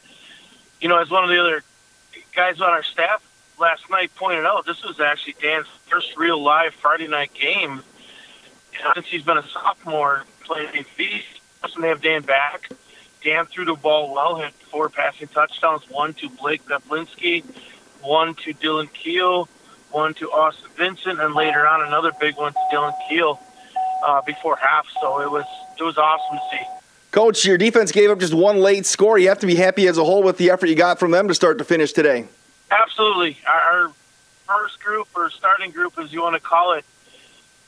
you 0.79 0.87
know, 0.87 0.99
as 0.99 1.09
one 1.09 1.23
of 1.23 1.31
the 1.31 1.39
other 1.39 1.63
guys 2.35 2.61
on 2.61 2.69
our 2.69 2.83
staff 2.83 3.23
last 3.61 3.89
night 3.91 4.13
pointed 4.15 4.45
out, 4.45 4.65
this 4.65 4.83
was 4.83 4.99
actually 4.99 5.35
Dan's 5.39 5.67
first 5.87 6.17
real 6.17 6.41
live 6.41 6.73
Friday 6.73 7.07
night 7.07 7.31
game 7.33 7.83
since 8.93 9.05
he's 9.05 9.21
been 9.21 9.37
a 9.37 9.47
sophomore 9.47 10.23
playing 10.43 10.83
feast. 10.83 11.27
When 11.61 11.83
they 11.83 11.89
have 11.89 12.01
Dan 12.01 12.23
back, 12.23 12.69
Dan 13.23 13.45
threw 13.45 13.65
the 13.65 13.75
ball 13.75 14.13
well, 14.13 14.35
had 14.35 14.51
four 14.53 14.89
passing 14.89 15.27
touchdowns, 15.27 15.83
one 15.89 16.15
to 16.15 16.27
Blake 16.27 16.65
Beplinski, 16.65 17.43
one 18.01 18.33
to 18.35 18.53
Dylan 18.55 18.91
Keel, 18.91 19.47
one 19.91 20.15
to 20.15 20.31
Austin 20.31 20.71
Vincent, 20.75 21.21
and 21.21 21.35
later 21.35 21.67
on 21.67 21.85
another 21.85 22.11
big 22.19 22.35
one 22.37 22.53
to 22.53 22.59
Dylan 22.73 22.93
Keel 23.07 23.39
uh, 24.03 24.21
before 24.23 24.55
half. 24.55 24.87
So 24.99 25.21
it 25.21 25.29
was 25.29 25.45
it 25.79 25.83
was 25.83 25.99
awesome 25.99 26.37
to 26.37 26.43
see. 26.51 26.65
Coach, 27.11 27.45
your 27.45 27.59
defense 27.59 27.91
gave 27.91 28.09
up 28.09 28.19
just 28.19 28.33
one 28.33 28.57
late 28.57 28.87
score. 28.87 29.19
You 29.19 29.27
have 29.27 29.39
to 29.39 29.47
be 29.47 29.55
happy 29.55 29.87
as 29.87 29.99
a 29.99 30.03
whole 30.03 30.23
with 30.23 30.37
the 30.37 30.49
effort 30.49 30.67
you 30.67 30.75
got 30.75 30.97
from 30.97 31.11
them 31.11 31.27
to 31.27 31.35
start 31.35 31.59
to 31.59 31.63
finish 31.63 31.93
today. 31.93 32.25
Absolutely. 32.71 33.37
Our 33.45 33.91
first 34.47 34.79
group 34.81 35.07
or 35.15 35.29
starting 35.29 35.71
group, 35.71 35.99
as 35.99 36.13
you 36.13 36.21
want 36.21 36.35
to 36.35 36.41
call 36.41 36.73
it, 36.73 36.85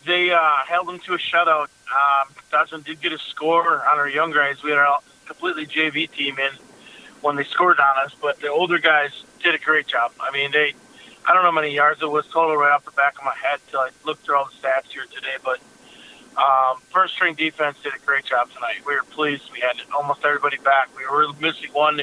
they 0.05 0.31
uh, 0.31 0.57
held 0.67 0.87
them 0.87 0.99
to 0.99 1.13
a 1.13 1.17
shutout. 1.17 1.67
Um, 1.91 2.33
Dodson 2.51 2.81
did 2.81 3.01
get 3.01 3.11
a 3.11 3.19
score 3.19 3.85
on 3.85 3.99
our 3.99 4.09
young 4.09 4.31
guys. 4.31 4.63
We 4.63 4.71
had 4.71 4.79
a 4.79 4.97
completely 5.25 5.65
JV 5.65 6.09
team 6.11 6.39
in 6.39 6.51
when 7.21 7.35
they 7.35 7.43
scored 7.43 7.79
on 7.79 8.05
us, 8.05 8.13
but 8.21 8.39
the 8.41 8.49
older 8.49 8.79
guys 8.79 9.11
did 9.41 9.55
a 9.55 9.57
great 9.57 9.87
job. 9.87 10.11
I 10.19 10.31
mean, 10.31 10.51
they, 10.51 10.73
I 11.25 11.33
don't 11.33 11.43
know 11.43 11.51
how 11.51 11.55
many 11.55 11.73
yards 11.73 12.01
it 12.01 12.09
was 12.09 12.25
total 12.27 12.55
right 12.57 12.71
off 12.71 12.85
the 12.85 12.91
back 12.91 13.17
of 13.17 13.23
my 13.23 13.35
head 13.35 13.59
till 13.69 13.79
I 13.81 13.89
looked 14.05 14.25
through 14.25 14.37
all 14.37 14.45
the 14.45 14.67
stats 14.67 14.89
here 14.91 15.05
today, 15.05 15.35
but 15.43 15.59
um, 16.37 16.81
first 16.91 17.13
string 17.13 17.35
defense 17.35 17.77
did 17.83 17.93
a 17.93 18.05
great 18.05 18.25
job 18.25 18.49
tonight. 18.51 18.85
We 18.85 18.95
were 18.95 19.03
pleased. 19.03 19.43
We 19.51 19.59
had 19.59 19.77
almost 19.95 20.25
everybody 20.25 20.57
back. 20.57 20.89
We 20.97 21.05
were 21.05 21.31
missing 21.39 21.69
one 21.71 22.01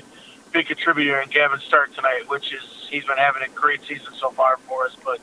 big 0.52 0.66
contributor 0.66 1.20
in 1.20 1.28
Gavin 1.28 1.60
Stark 1.60 1.94
tonight, 1.94 2.28
which 2.28 2.52
is 2.52 2.79
he's 2.90 3.04
been 3.04 3.16
having 3.16 3.42
a 3.42 3.48
great 3.48 3.82
season 3.82 4.12
so 4.14 4.30
far 4.30 4.58
for 4.68 4.86
us. 4.86 4.96
But 5.04 5.20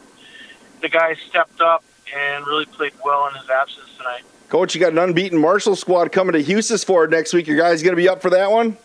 the 0.82 0.90
guy 0.90 1.16
stepped 1.16 1.62
up 1.62 1.84
and 2.16 2.46
really 2.48 2.66
played 2.66 2.94
well 3.04 3.28
in 3.28 3.36
his 3.36 3.50
absence 3.50 3.90
tonight. 3.98 4.24
Coach, 4.50 4.74
you 4.74 4.82
got 4.82 4.94
an 4.94 4.98
unbeaten 4.98 5.40
Marshall 5.40 5.76
squad 5.76 6.12
coming 6.12 6.34
to 6.34 6.40
Houston 6.40 6.78
for 6.78 7.06
next 7.08 7.34
week. 7.34 7.48
Your 7.48 7.58
guys 7.58 7.84
going 7.84 7.96
to 7.96 8.02
be 8.02 8.08
up 8.08 8.22
for 8.22 8.30
that 8.30 8.50
one? 8.50 8.78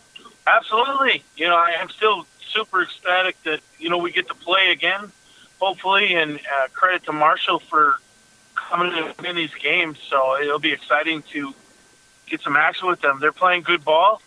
Absolutely. 0.47 1.23
You 1.37 1.49
know, 1.49 1.57
I 1.57 1.77
am 1.79 1.89
still 1.89 2.27
super 2.49 2.83
ecstatic 2.83 3.41
that 3.45 3.61
you 3.79 3.89
know 3.89 3.99
we 3.99 4.11
get 4.13 4.29
to 4.29 4.35
play 4.35 4.71
again. 4.73 5.13
hopefully, 5.61 6.15
and 6.15 6.39
uh, 6.39 6.69
credit 6.73 7.05
to 7.05 7.13
Marshall 7.13 7.61
for 7.61 7.97
coming 8.55 8.93
in 8.97 9.13
win 9.23 9.37
these 9.37 9.55
games. 9.55 9.99
So 10.09 10.37
it'll 10.41 10.59
be 10.59 10.73
exciting 10.73 11.23
to 11.33 11.55
get 12.27 12.41
some 12.41 12.57
action 12.57 12.89
with 12.89 13.01
them. 13.01 13.19
They're 13.21 13.33
playing 13.33 13.63
good 13.63 13.85
ball. 13.85 14.21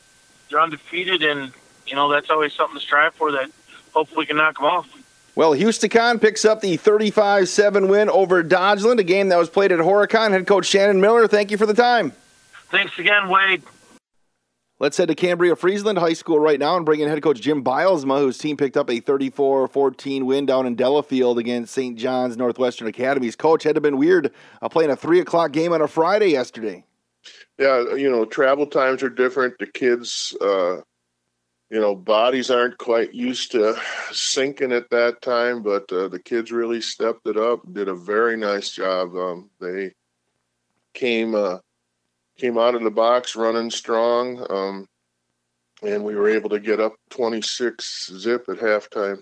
They're 0.50 0.62
undefeated, 0.62 1.22
and 1.24 1.52
you 1.86 1.96
know 1.96 2.10
that's 2.10 2.30
always 2.30 2.54
something 2.54 2.80
to 2.80 2.86
strive 2.86 3.14
for. 3.16 3.32
That 3.34 3.52
hopefully 3.96 4.24
we 4.24 4.26
can 4.28 4.38
knock 4.38 4.58
them 4.58 4.66
off. 4.66 4.88
Well, 5.36 5.54
Houston 5.54 6.20
picks 6.20 6.46
up 6.46 6.62
the 6.62 6.78
35-7 6.78 7.90
win 7.90 8.10
over 8.10 8.44
Dodgeland, 8.44 9.00
a 9.00 9.04
game 9.04 9.30
that 9.30 9.38
was 9.38 9.50
played 9.50 9.72
at 9.72 9.80
Horicon. 9.80 10.32
Head 10.32 10.48
coach 10.48 10.66
Shannon 10.66 11.02
Mueller, 11.02 11.28
thank 11.28 11.52
you 11.52 11.58
for 11.58 11.66
the 11.66 11.74
time. 11.74 12.14
Thanks 12.70 12.98
again, 13.00 13.28
Wade. 13.28 13.64
Let's 14.78 14.98
head 14.98 15.08
to 15.08 15.16
Cambria 15.16 15.56
Friesland 15.56 15.98
High 15.98 16.14
School 16.14 16.38
right 16.38 16.60
now 16.60 16.76
and 16.76 16.86
bring 16.86 17.00
in 17.00 17.08
head 17.08 17.22
coach 17.22 17.40
Jim 17.40 17.64
Bylsma, 17.64 18.20
whose 18.20 18.38
team 18.38 18.58
picked 18.58 18.76
up 18.76 18.90
a 18.90 19.00
34-14 19.00 20.24
win 20.24 20.46
down 20.46 20.66
in 20.66 20.76
Delafield 20.76 21.40
against 21.40 21.74
St. 21.74 21.98
John's 21.98 22.36
Northwestern 22.36 22.88
Academies. 22.88 23.38
Coach, 23.38 23.64
had 23.64 23.76
to 23.76 23.78
have 23.78 23.84
been 23.84 23.98
weird 23.98 24.32
uh, 24.62 24.68
playing 24.68 24.92
a 24.92 24.96
3 24.96 25.22
o'clock 25.22 25.54
game 25.54 25.72
on 25.72 25.82
a 25.82 25.88
Friday 25.88 26.28
yesterday. 26.28 26.84
Yeah, 27.58 27.96
you 27.96 28.10
know, 28.10 28.26
travel 28.26 28.68
times 28.68 29.02
are 29.02 29.10
different. 29.10 29.58
The 29.60 29.68
kids, 29.68 30.36
uh, 30.42 30.82
you 31.76 31.82
know, 31.82 31.94
bodies 31.94 32.50
aren't 32.50 32.78
quite 32.78 33.14
used 33.14 33.52
to 33.52 33.76
sinking 34.10 34.72
at 34.72 34.90
that 34.92 35.22
time, 35.22 35.62
but 35.62 35.92
uh, 35.92 36.08
the 36.08 36.22
kids 36.24 36.50
really 36.50 36.80
stepped 36.80 37.28
it 37.28 37.36
up, 37.36 37.60
did 37.74 37.90
a 37.90 37.94
very 37.94 38.38
nice 38.38 38.72
job. 38.72 39.14
Um, 39.14 39.50
they 39.60 39.92
came 40.94 41.36
uh, 41.36 41.58
came 42.38 42.58
out 42.58 42.76
of 42.76 42.84
the 42.84 42.92
box 42.92 43.36
running 43.36 43.70
strong, 43.70 44.46
um, 44.50 44.88
and 45.84 46.06
we 46.06 46.16
were 46.16 46.30
able 46.30 46.50
to 46.52 46.62
get 46.62 46.80
up 46.80 46.94
26 47.10 48.14
zip 48.20 48.46
at 48.48 48.60
halftime. 48.60 49.20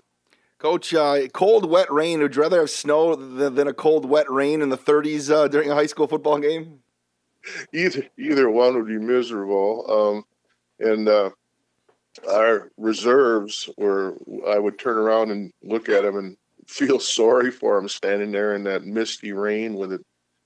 Coach, 0.58 0.94
uh, 0.94 1.26
cold, 1.32 1.68
wet 1.68 1.90
rain. 1.90 2.20
Would 2.20 2.36
you 2.36 2.42
rather 2.42 2.60
have 2.60 2.70
snow 2.70 3.16
than, 3.16 3.56
than 3.56 3.66
a 3.66 3.74
cold, 3.74 4.04
wet 4.08 4.30
rain 4.30 4.62
in 4.62 4.68
the 4.68 4.78
30s 4.78 5.28
uh, 5.28 5.48
during 5.48 5.72
a 5.72 5.74
high 5.74 5.86
school 5.86 6.06
football 6.06 6.38
game? 6.38 6.78
Either 7.72 8.06
either 8.16 8.48
one 8.48 8.76
would 8.76 8.86
be 8.86 8.96
miserable. 8.96 9.84
Um, 9.90 10.24
and 10.78 11.08
uh, 11.08 11.30
our 12.30 12.70
reserves 12.76 13.68
were, 13.76 14.16
I 14.46 14.58
would 14.58 14.78
turn 14.78 14.96
around 14.96 15.30
and 15.30 15.52
look 15.62 15.88
at 15.88 16.02
them 16.02 16.16
and 16.16 16.36
feel 16.66 16.98
sorry 17.00 17.50
for 17.50 17.76
them 17.76 17.88
standing 17.88 18.32
there 18.32 18.54
in 18.54 18.64
that 18.64 18.84
misty 18.84 19.32
rain 19.32 19.74
with 19.74 19.92
it 19.92 20.02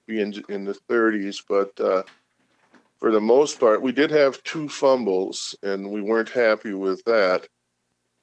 being 0.07 0.35
in 0.49 0.65
the 0.65 0.77
30s. 0.91 1.43
But 1.49 1.79
uh, 1.81 2.03
for 2.99 3.13
the 3.13 3.21
most 3.21 3.61
part, 3.61 3.83
we 3.83 3.93
did 3.93 4.11
have 4.11 4.43
two 4.43 4.69
fumbles, 4.69 5.55
and 5.63 5.91
we 5.91 6.01
weren't 6.01 6.31
happy 6.31 6.73
with 6.73 7.03
that. 7.05 7.47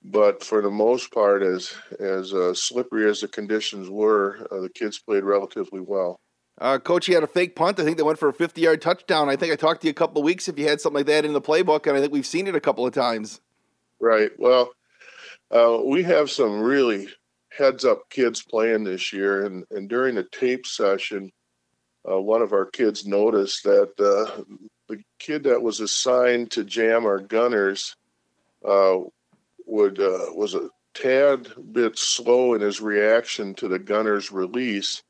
But 0.04 0.44
for 0.44 0.62
the 0.62 0.70
most 0.70 1.12
part, 1.12 1.42
as 1.42 1.74
as 2.00 2.32
uh, 2.32 2.54
slippery 2.54 3.10
as 3.10 3.22
the 3.22 3.28
conditions 3.28 3.90
were, 3.90 4.48
uh, 4.52 4.60
the 4.60 4.70
kids 4.70 5.00
played 5.00 5.24
relatively 5.24 5.80
well. 5.80 6.20
Uh, 6.58 6.80
Coach, 6.80 7.06
he 7.06 7.14
had 7.14 7.24
a 7.24 7.28
fake 7.28 7.56
punt. 7.56 7.80
I 7.80 7.84
think 7.84 7.98
they 7.98 8.04
went 8.04 8.20
for 8.20 8.30
a 8.30 8.34
50 8.34 8.62
yard 8.62 8.82
touchdown. 8.82 9.30
I 9.30 9.36
think 9.36 9.52
I 9.52 9.56
talked 9.56 9.82
to 9.82 9.88
you 9.88 9.92
a 9.92 9.96
couple 9.96 10.22
of 10.22 10.26
weeks 10.26 10.48
if 10.48 10.58
you 10.58 10.68
had 10.68 10.80
something 10.80 11.00
like 11.00 11.08
that 11.08 11.26
in 11.26 11.34
the 11.34 11.42
playbook, 11.42 11.86
and 11.88 11.98
I 11.98 12.02
think 12.02 12.14
we've 12.14 12.26
seen 12.26 12.48
it 12.48 12.56
a 12.56 12.62
couple 12.62 12.86
of 12.86 12.94
times. 12.94 13.42
Right. 14.00 14.32
Well, 14.38 14.72
uh, 15.52 15.80
we 15.84 16.04
have 16.04 16.32
some 16.32 16.62
really 16.62 17.10
heads 17.50 17.86
up 17.86 18.10
kids 18.10 18.42
playing 18.42 18.84
this 18.84 19.14
year, 19.14 19.46
and, 19.46 19.66
and 19.72 19.90
during 19.90 20.16
the 20.16 20.24
tape 20.24 20.66
session, 20.66 21.32
uh, 22.10 22.20
one 22.20 22.42
of 22.42 22.54
our 22.54 22.66
kids 22.66 23.06
noticed 23.06 23.64
that 23.64 23.92
uh, 24.00 24.44
the 24.88 25.02
kid 25.20 25.44
that 25.44 25.62
was 25.62 25.80
assigned 25.80 26.52
to 26.52 26.64
jam 26.64 27.06
our 27.06 27.20
gunners 27.20 27.96
uh, 28.68 28.98
would 29.66 30.00
uh, 30.00 30.28
was 30.36 30.54
a 30.54 30.70
tad 30.94 31.48
bit 31.72 31.98
slow 31.98 32.54
in 32.54 32.62
his 32.62 32.82
reaction 32.82 33.54
to 33.56 33.68
the 33.68 33.80
gunner's 33.80 34.32
release, 34.32 35.04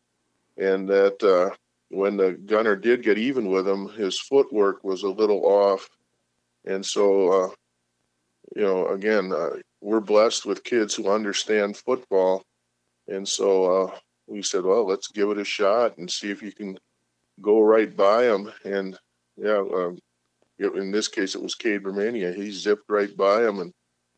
and 0.57 0.87
that 0.89 1.21
uh, 1.23 1.55
when 1.89 2.17
the 2.17 2.33
gunner 2.33 2.75
did 2.75 3.03
get 3.03 3.17
even 3.17 3.49
with 3.49 3.67
him, 3.67 3.89
his 3.89 4.19
footwork 4.19 4.83
was 4.83 5.03
a 5.03 5.09
little 5.09 5.45
off, 5.45 5.89
and 6.65 6.85
so 6.85 7.29
uh, 7.29 7.49
you 8.55 8.63
know 8.63 8.87
again 8.87 9.33
we're 9.81 9.99
blessed 9.99 10.45
with 10.45 10.63
kids 10.63 10.95
who 10.95 11.09
understand 11.09 11.77
football, 11.77 12.43
and 13.07 13.27
so 13.27 13.93
we 14.27 14.41
said, 14.41 14.63
well, 14.63 14.85
let's 14.85 15.07
give 15.07 15.29
it 15.29 15.37
a 15.37 15.45
shot 15.45 15.97
and 15.97 16.09
see 16.09 16.31
if 16.31 16.41
you 16.41 16.51
can 16.51 16.77
go 17.41 17.61
right 17.61 17.95
by 17.95 18.23
him. 18.23 18.51
And 18.63 18.97
yeah, 19.37 19.57
um, 19.57 19.99
in 20.57 20.91
this 20.91 21.07
case, 21.07 21.35
it 21.35 21.41
was 21.41 21.55
Cade 21.55 21.85
Romania. 21.85 22.31
He 22.31 22.51
zipped 22.51 22.89
right 22.89 23.15
by 23.15 23.43
him, 23.43 23.59
and 23.59 23.73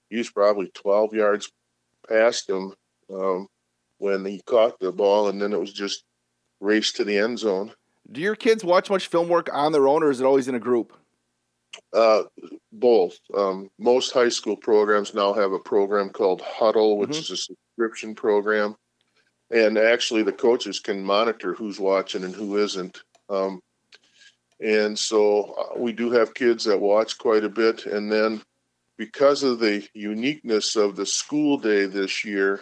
he's 0.09 0.29
probably 0.29 0.71
12 0.73 1.13
yards 1.13 1.51
past 2.07 2.49
him 2.49 2.73
um, 3.13 3.47
when 3.97 4.23
he 4.23 4.41
caught 4.45 4.79
the 4.79 4.91
ball, 4.91 5.29
and 5.29 5.41
then 5.41 5.53
it 5.53 5.59
was 5.59 5.73
just 5.73 6.03
race 6.59 6.91
to 6.93 7.03
the 7.03 7.17
end 7.17 7.39
zone. 7.39 7.71
Do 8.11 8.21
your 8.21 8.35
kids 8.35 8.63
watch 8.63 8.89
much 8.89 9.07
film 9.07 9.27
work 9.27 9.49
on 9.53 9.71
their 9.71 9.87
own, 9.87 10.03
or 10.03 10.09
is 10.09 10.21
it 10.21 10.25
always 10.25 10.47
in 10.47 10.55
a 10.55 10.59
group? 10.59 10.93
Uh, 11.93 12.23
both. 12.71 13.17
Um, 13.35 13.69
most 13.77 14.13
high 14.13 14.29
school 14.29 14.55
programs 14.55 15.13
now 15.13 15.33
have 15.33 15.51
a 15.51 15.59
program 15.59 16.09
called 16.09 16.41
Hudl, 16.41 16.97
which 16.97 17.11
mm-hmm. 17.11 17.19
is 17.19 17.31
a 17.31 17.37
subscription 17.37 18.15
program 18.15 18.75
and 19.51 19.77
actually 19.77 20.23
the 20.23 20.31
coaches 20.31 20.79
can 20.79 21.03
monitor 21.03 21.53
who's 21.53 21.79
watching 21.79 22.23
and 22.23 22.35
who 22.35 22.57
isn't. 22.57 23.01
Um, 23.29 23.61
and 24.59 24.97
so 24.97 25.53
uh, 25.53 25.79
we 25.79 25.93
do 25.93 26.11
have 26.11 26.33
kids 26.33 26.65
that 26.65 26.79
watch 26.79 27.17
quite 27.17 27.43
a 27.43 27.49
bit. 27.49 27.85
And 27.85 28.11
then 28.11 28.41
because 28.97 29.43
of 29.43 29.59
the 29.59 29.87
uniqueness 29.93 30.75
of 30.75 30.95
the 30.95 31.05
school 31.05 31.57
day 31.57 31.85
this 31.85 32.25
year, 32.25 32.61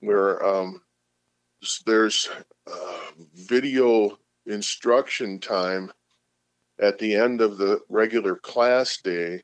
where 0.00 0.44
um, 0.44 0.82
there's 1.86 2.28
uh, 2.66 2.98
video 3.34 4.18
instruction 4.46 5.38
time 5.38 5.92
at 6.80 6.98
the 6.98 7.14
end 7.14 7.40
of 7.40 7.58
the 7.58 7.80
regular 7.88 8.36
class 8.36 8.96
day, 8.98 9.42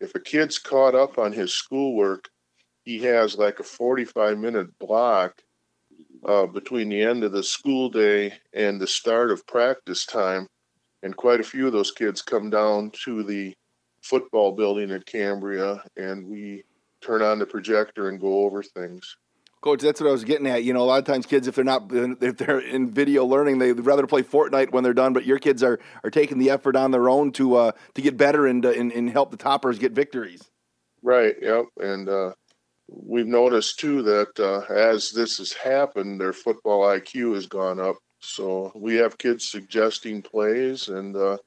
if 0.00 0.14
a 0.14 0.20
kid's 0.20 0.58
caught 0.58 0.94
up 0.94 1.18
on 1.18 1.32
his 1.32 1.52
schoolwork, 1.52 2.28
he 2.82 2.98
has 3.00 3.38
like 3.38 3.58
a 3.60 3.64
45 3.64 4.36
minute 4.38 4.78
block 4.78 5.40
uh, 6.26 6.46
between 6.46 6.90
the 6.90 7.02
end 7.02 7.24
of 7.24 7.32
the 7.32 7.42
school 7.42 7.88
day 7.88 8.34
and 8.52 8.80
the 8.80 8.86
start 8.86 9.30
of 9.30 9.46
practice 9.46 10.04
time. 10.04 10.46
And 11.02 11.16
quite 11.16 11.40
a 11.40 11.44
few 11.44 11.66
of 11.66 11.72
those 11.72 11.90
kids 11.90 12.22
come 12.22 12.50
down 12.50 12.90
to 13.04 13.22
the 13.22 13.54
football 14.02 14.52
building 14.52 14.90
at 14.90 15.06
Cambria 15.06 15.82
and 15.96 16.26
we 16.26 16.64
turn 17.00 17.22
on 17.22 17.38
the 17.38 17.46
projector 17.46 18.08
and 18.08 18.20
go 18.20 18.44
over 18.44 18.62
things. 18.62 19.16
Coach, 19.64 19.80
that's 19.80 19.98
what 19.98 20.10
I 20.10 20.12
was 20.12 20.24
getting 20.24 20.46
at. 20.46 20.62
You 20.62 20.74
know, 20.74 20.82
a 20.82 20.84
lot 20.84 20.98
of 20.98 21.06
times 21.06 21.24
kids, 21.24 21.48
if 21.48 21.54
they're 21.54 21.64
not, 21.64 21.84
if 21.90 22.36
they're 22.36 22.60
in 22.60 22.90
video 22.90 23.24
learning, 23.24 23.60
they'd 23.60 23.72
rather 23.80 24.06
play 24.06 24.22
Fortnite 24.22 24.72
when 24.72 24.84
they're 24.84 24.92
done. 24.92 25.14
But 25.14 25.24
your 25.24 25.38
kids 25.38 25.62
are 25.62 25.80
are 26.04 26.10
taking 26.10 26.38
the 26.38 26.50
effort 26.50 26.76
on 26.76 26.90
their 26.90 27.08
own 27.08 27.32
to 27.32 27.54
uh, 27.54 27.72
to 27.94 28.02
get 28.02 28.18
better 28.18 28.46
and, 28.46 28.66
uh, 28.66 28.72
and 28.72 28.92
and 28.92 29.08
help 29.08 29.30
the 29.30 29.38
toppers 29.38 29.78
get 29.78 29.92
victories. 29.92 30.50
Right. 31.02 31.34
Yep. 31.40 31.64
And 31.80 32.10
uh, 32.10 32.32
we've 32.90 33.26
noticed 33.26 33.78
too 33.78 34.02
that 34.02 34.38
uh, 34.38 34.70
as 34.70 35.12
this 35.12 35.38
has 35.38 35.54
happened, 35.54 36.20
their 36.20 36.34
football 36.34 36.82
IQ 36.82 37.34
has 37.34 37.46
gone 37.46 37.80
up. 37.80 37.96
So 38.20 38.70
we 38.74 38.96
have 38.96 39.16
kids 39.16 39.48
suggesting 39.48 40.20
plays, 40.20 40.88
and 40.88 41.16
uh, 41.16 41.38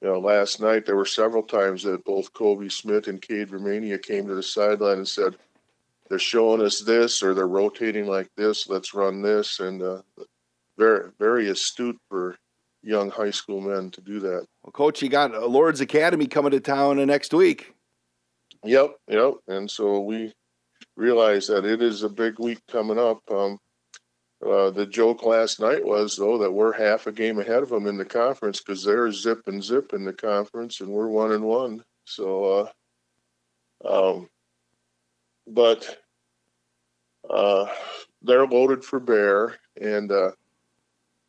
you 0.00 0.08
know, 0.08 0.20
last 0.20 0.58
night 0.58 0.86
there 0.86 0.96
were 0.96 1.04
several 1.04 1.42
times 1.42 1.82
that 1.82 2.06
both 2.06 2.32
Kobe 2.32 2.70
Smith 2.70 3.08
and 3.08 3.20
Cade 3.20 3.52
Romania 3.52 3.98
came 3.98 4.26
to 4.26 4.34
the 4.34 4.42
sideline 4.42 4.98
and 4.98 5.08
said, 5.08 5.36
"They're 6.12 6.18
showing 6.18 6.60
us 6.60 6.80
this, 6.80 7.22
or 7.22 7.32
they're 7.32 7.48
rotating 7.48 8.06
like 8.06 8.28
this. 8.36 8.68
Let's 8.68 8.92
run 8.92 9.22
this." 9.22 9.60
And 9.60 9.82
uh, 9.82 10.02
very, 10.76 11.10
very 11.18 11.48
astute 11.48 11.96
for 12.10 12.36
young 12.82 13.08
high 13.08 13.30
school 13.30 13.62
men 13.62 13.90
to 13.92 14.02
do 14.02 14.20
that. 14.20 14.46
Well, 14.62 14.72
Coach, 14.72 15.00
you 15.00 15.08
got 15.08 15.32
lord's 15.50 15.80
Academy 15.80 16.26
coming 16.26 16.50
to 16.50 16.60
town 16.60 17.02
next 17.06 17.32
week. 17.32 17.72
Yep, 18.62 18.90
yep. 19.08 19.34
And 19.48 19.70
so 19.70 20.00
we 20.00 20.34
realize 20.98 21.46
that 21.46 21.64
it 21.64 21.80
is 21.80 22.02
a 22.02 22.10
big 22.10 22.38
week 22.38 22.58
coming 22.70 22.98
up. 22.98 23.22
Um, 23.30 23.58
uh, 24.46 24.68
the 24.68 24.84
joke 24.84 25.24
last 25.24 25.60
night 25.60 25.82
was 25.82 26.16
though 26.16 26.36
that 26.36 26.52
we're 26.52 26.72
half 26.72 27.06
a 27.06 27.12
game 27.12 27.38
ahead 27.38 27.62
of 27.62 27.70
them 27.70 27.86
in 27.86 27.96
the 27.96 28.04
conference 28.04 28.60
because 28.60 28.84
they're 28.84 29.10
zip 29.12 29.40
and 29.46 29.64
zip 29.64 29.94
in 29.94 30.04
the 30.04 30.12
conference 30.12 30.82
and 30.82 30.90
we're 30.90 31.08
one 31.08 31.32
and 31.32 31.44
one. 31.44 31.82
So, 32.04 32.68
uh, 33.84 33.88
um, 33.88 34.28
but 35.46 36.01
uh, 37.28 37.66
they're 38.22 38.46
loaded 38.46 38.84
for 38.84 39.00
bear, 39.00 39.56
and 39.80 40.10
uh, 40.10 40.32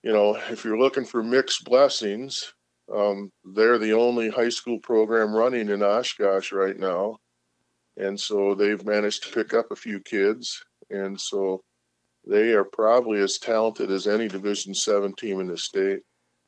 you 0.03 0.11
know 0.11 0.37
if 0.49 0.63
you're 0.63 0.79
looking 0.79 1.05
for 1.05 1.23
mixed 1.23 1.65
blessings, 1.65 2.53
um, 2.93 3.31
they're 3.45 3.77
the 3.77 3.93
only 3.93 4.29
high 4.29 4.49
school 4.49 4.79
program 4.79 5.33
running 5.33 5.69
in 5.69 5.81
Oshkosh 5.81 6.51
right 6.51 6.77
now. 6.77 7.17
And 7.97 8.19
so 8.19 8.55
they've 8.55 8.83
managed 8.85 9.23
to 9.23 9.33
pick 9.33 9.53
up 9.53 9.71
a 9.71 9.75
few 9.75 9.99
kids. 9.99 10.63
And 10.89 11.19
so 11.19 11.63
they 12.25 12.53
are 12.53 12.63
probably 12.63 13.19
as 13.19 13.37
talented 13.37 13.91
as 13.91 14.07
any 14.07 14.27
division 14.27 14.73
7 14.73 15.13
team 15.13 15.39
in 15.39 15.47
the 15.47 15.57
state. 15.57 15.99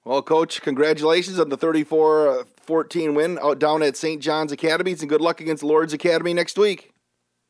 Well 0.06 0.22
coach 0.22 0.62
congratulations 0.62 1.40
on 1.40 1.50
the 1.50 1.58
34-14 1.58 3.16
win 3.16 3.40
out 3.42 3.58
down 3.58 3.82
at 3.82 3.98
st 3.98 4.22
john's 4.22 4.52
academies 4.52 5.02
and 5.02 5.10
good 5.10 5.20
luck 5.20 5.42
against 5.42 5.64
Lord's 5.64 5.94
academy 5.94 6.32
next 6.32 6.60
week 6.60 6.92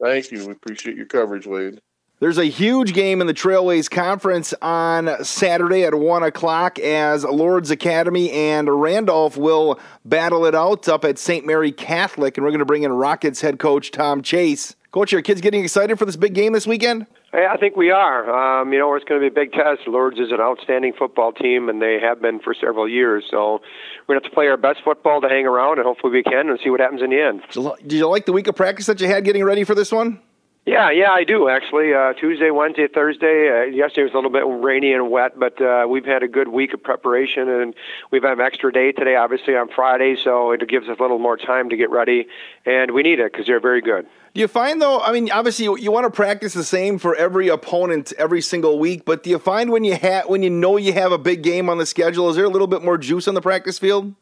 thank 0.01 0.31
you 0.31 0.45
we 0.45 0.51
appreciate 0.51 0.95
your 0.95 1.05
coverage 1.05 1.45
wade 1.47 1.79
There's 2.19 2.37
a 2.37 2.45
huge 2.45 2.93
game 2.93 3.19
in 3.19 3.27
the 3.27 3.33
Trailways 3.33 3.89
Conference 3.89 4.53
on 4.61 5.23
Saturday 5.23 5.83
at 5.83 5.93
1 5.93 6.23
o'clock 6.23 6.79
as 6.79 7.25
Lords 7.25 7.71
Academy 7.71 8.31
and 8.31 8.69
Randolph 8.81 9.35
will 9.35 9.79
battle 10.05 10.45
it 10.45 10.55
out 10.55 10.87
up 10.87 11.03
at 11.03 11.17
St. 11.17 11.45
Mary 11.45 11.73
Catholic. 11.73 12.37
And 12.37 12.45
we're 12.45 12.51
going 12.51 12.59
to 12.59 12.65
bring 12.65 12.83
in 12.83 12.93
Rockets 12.93 13.41
head 13.41 13.59
coach 13.59 13.91
Tom 13.91 14.21
Chase. 14.21 14.77
Coach, 14.91 15.11
are 15.11 15.17
your 15.17 15.23
kids 15.23 15.41
getting 15.41 15.61
excited 15.61 15.99
for 15.99 16.05
this 16.05 16.15
big 16.15 16.33
game 16.33 16.53
this 16.53 16.65
weekend? 16.65 17.05
I 17.35 17.57
think 17.57 17.75
we 17.75 17.91
are. 17.91 18.61
Um, 18.61 18.71
you 18.71 18.79
know, 18.79 18.93
it's 18.95 19.03
going 19.05 19.21
to 19.21 19.29
be 19.29 19.33
a 19.33 19.43
big 19.43 19.51
test. 19.51 19.87
Lourdes 19.87 20.19
is 20.19 20.31
an 20.31 20.39
outstanding 20.39 20.93
football 20.97 21.33
team, 21.33 21.67
and 21.67 21.81
they 21.81 21.99
have 22.01 22.21
been 22.21 22.39
for 22.39 22.53
several 22.53 22.87
years. 22.87 23.25
So 23.29 23.61
we're 24.07 24.15
going 24.15 24.21
to 24.21 24.25
have 24.25 24.31
to 24.31 24.35
play 24.35 24.47
our 24.47 24.57
best 24.57 24.79
football 24.83 25.21
to 25.21 25.27
hang 25.27 25.45
around, 25.45 25.79
and 25.79 25.85
hopefully 25.85 26.13
we 26.13 26.23
can 26.23 26.49
and 26.49 26.59
see 26.63 26.69
what 26.69 26.79
happens 26.79 27.01
in 27.01 27.09
the 27.09 27.21
end. 27.21 27.41
Did 27.81 27.93
you 27.93 28.07
like 28.07 28.25
the 28.25 28.33
week 28.33 28.47
of 28.47 28.55
practice 28.55 28.85
that 28.85 29.01
you 29.01 29.07
had 29.07 29.25
getting 29.25 29.43
ready 29.43 29.63
for 29.63 29.75
this 29.75 29.91
one? 29.91 30.21
Yeah, 30.65 30.89
yeah, 30.89 31.11
I 31.11 31.23
do 31.25 31.47
actually. 31.47 31.93
Uh, 31.93 32.13
Tuesday, 32.13 32.49
Wednesday, 32.49 32.87
Thursday. 32.87 33.49
Uh, 33.49 33.63
yesterday 33.65 34.03
was 34.03 34.13
a 34.13 34.15
little 34.15 34.31
bit 34.31 34.43
rainy 34.47 34.93
and 34.93 35.11
wet, 35.11 35.39
but 35.39 35.61
uh, 35.61 35.85
we've 35.87 36.05
had 36.05 36.23
a 36.23 36.27
good 36.27 36.47
week 36.47 36.73
of 36.73 36.81
preparation, 36.81 37.47
and 37.47 37.75
we've 38.11 38.23
had 38.23 38.39
an 38.39 38.41
extra 38.41 38.71
day 38.71 38.91
today, 38.91 39.15
obviously 39.15 39.55
on 39.55 39.69
Friday, 39.69 40.15
so 40.15 40.51
it 40.51 40.67
gives 40.67 40.89
us 40.89 40.97
a 40.97 41.01
little 41.01 41.19
more 41.19 41.37
time 41.37 41.69
to 41.69 41.77
get 41.77 41.91
ready, 41.91 42.25
and 42.65 42.91
we 42.91 43.03
need 43.03 43.19
it 43.19 43.31
because 43.31 43.45
they're 43.45 43.59
very 43.59 43.81
good. 43.81 44.07
Do 44.35 44.41
you 44.41 44.49
find 44.49 44.81
though? 44.81 44.99
I 44.99 45.13
mean, 45.13 45.31
obviously 45.31 45.63
you, 45.63 45.77
you 45.77 45.93
want 45.93 46.03
to 46.03 46.11
practice 46.11 46.53
the 46.53 46.65
same 46.65 46.99
for 46.99 47.15
every 47.15 47.47
opponent 47.47 48.11
every 48.17 48.41
single 48.41 48.77
week, 48.77 49.05
but 49.05 49.23
do 49.23 49.29
you 49.29 49.39
find 49.39 49.71
when 49.71 49.85
you 49.85 49.95
have 49.95 50.27
when 50.27 50.43
you 50.43 50.49
know 50.49 50.75
you 50.75 50.91
have 50.91 51.13
a 51.13 51.17
big 51.17 51.41
game 51.41 51.69
on 51.69 51.77
the 51.77 51.85
schedule, 51.85 52.29
is 52.29 52.35
there 52.35 52.43
a 52.43 52.49
little 52.49 52.67
bit 52.67 52.83
more 52.83 52.97
juice 52.97 53.29
on 53.29 53.33
the 53.33 53.41
practice 53.41 53.79
field? 53.79 54.13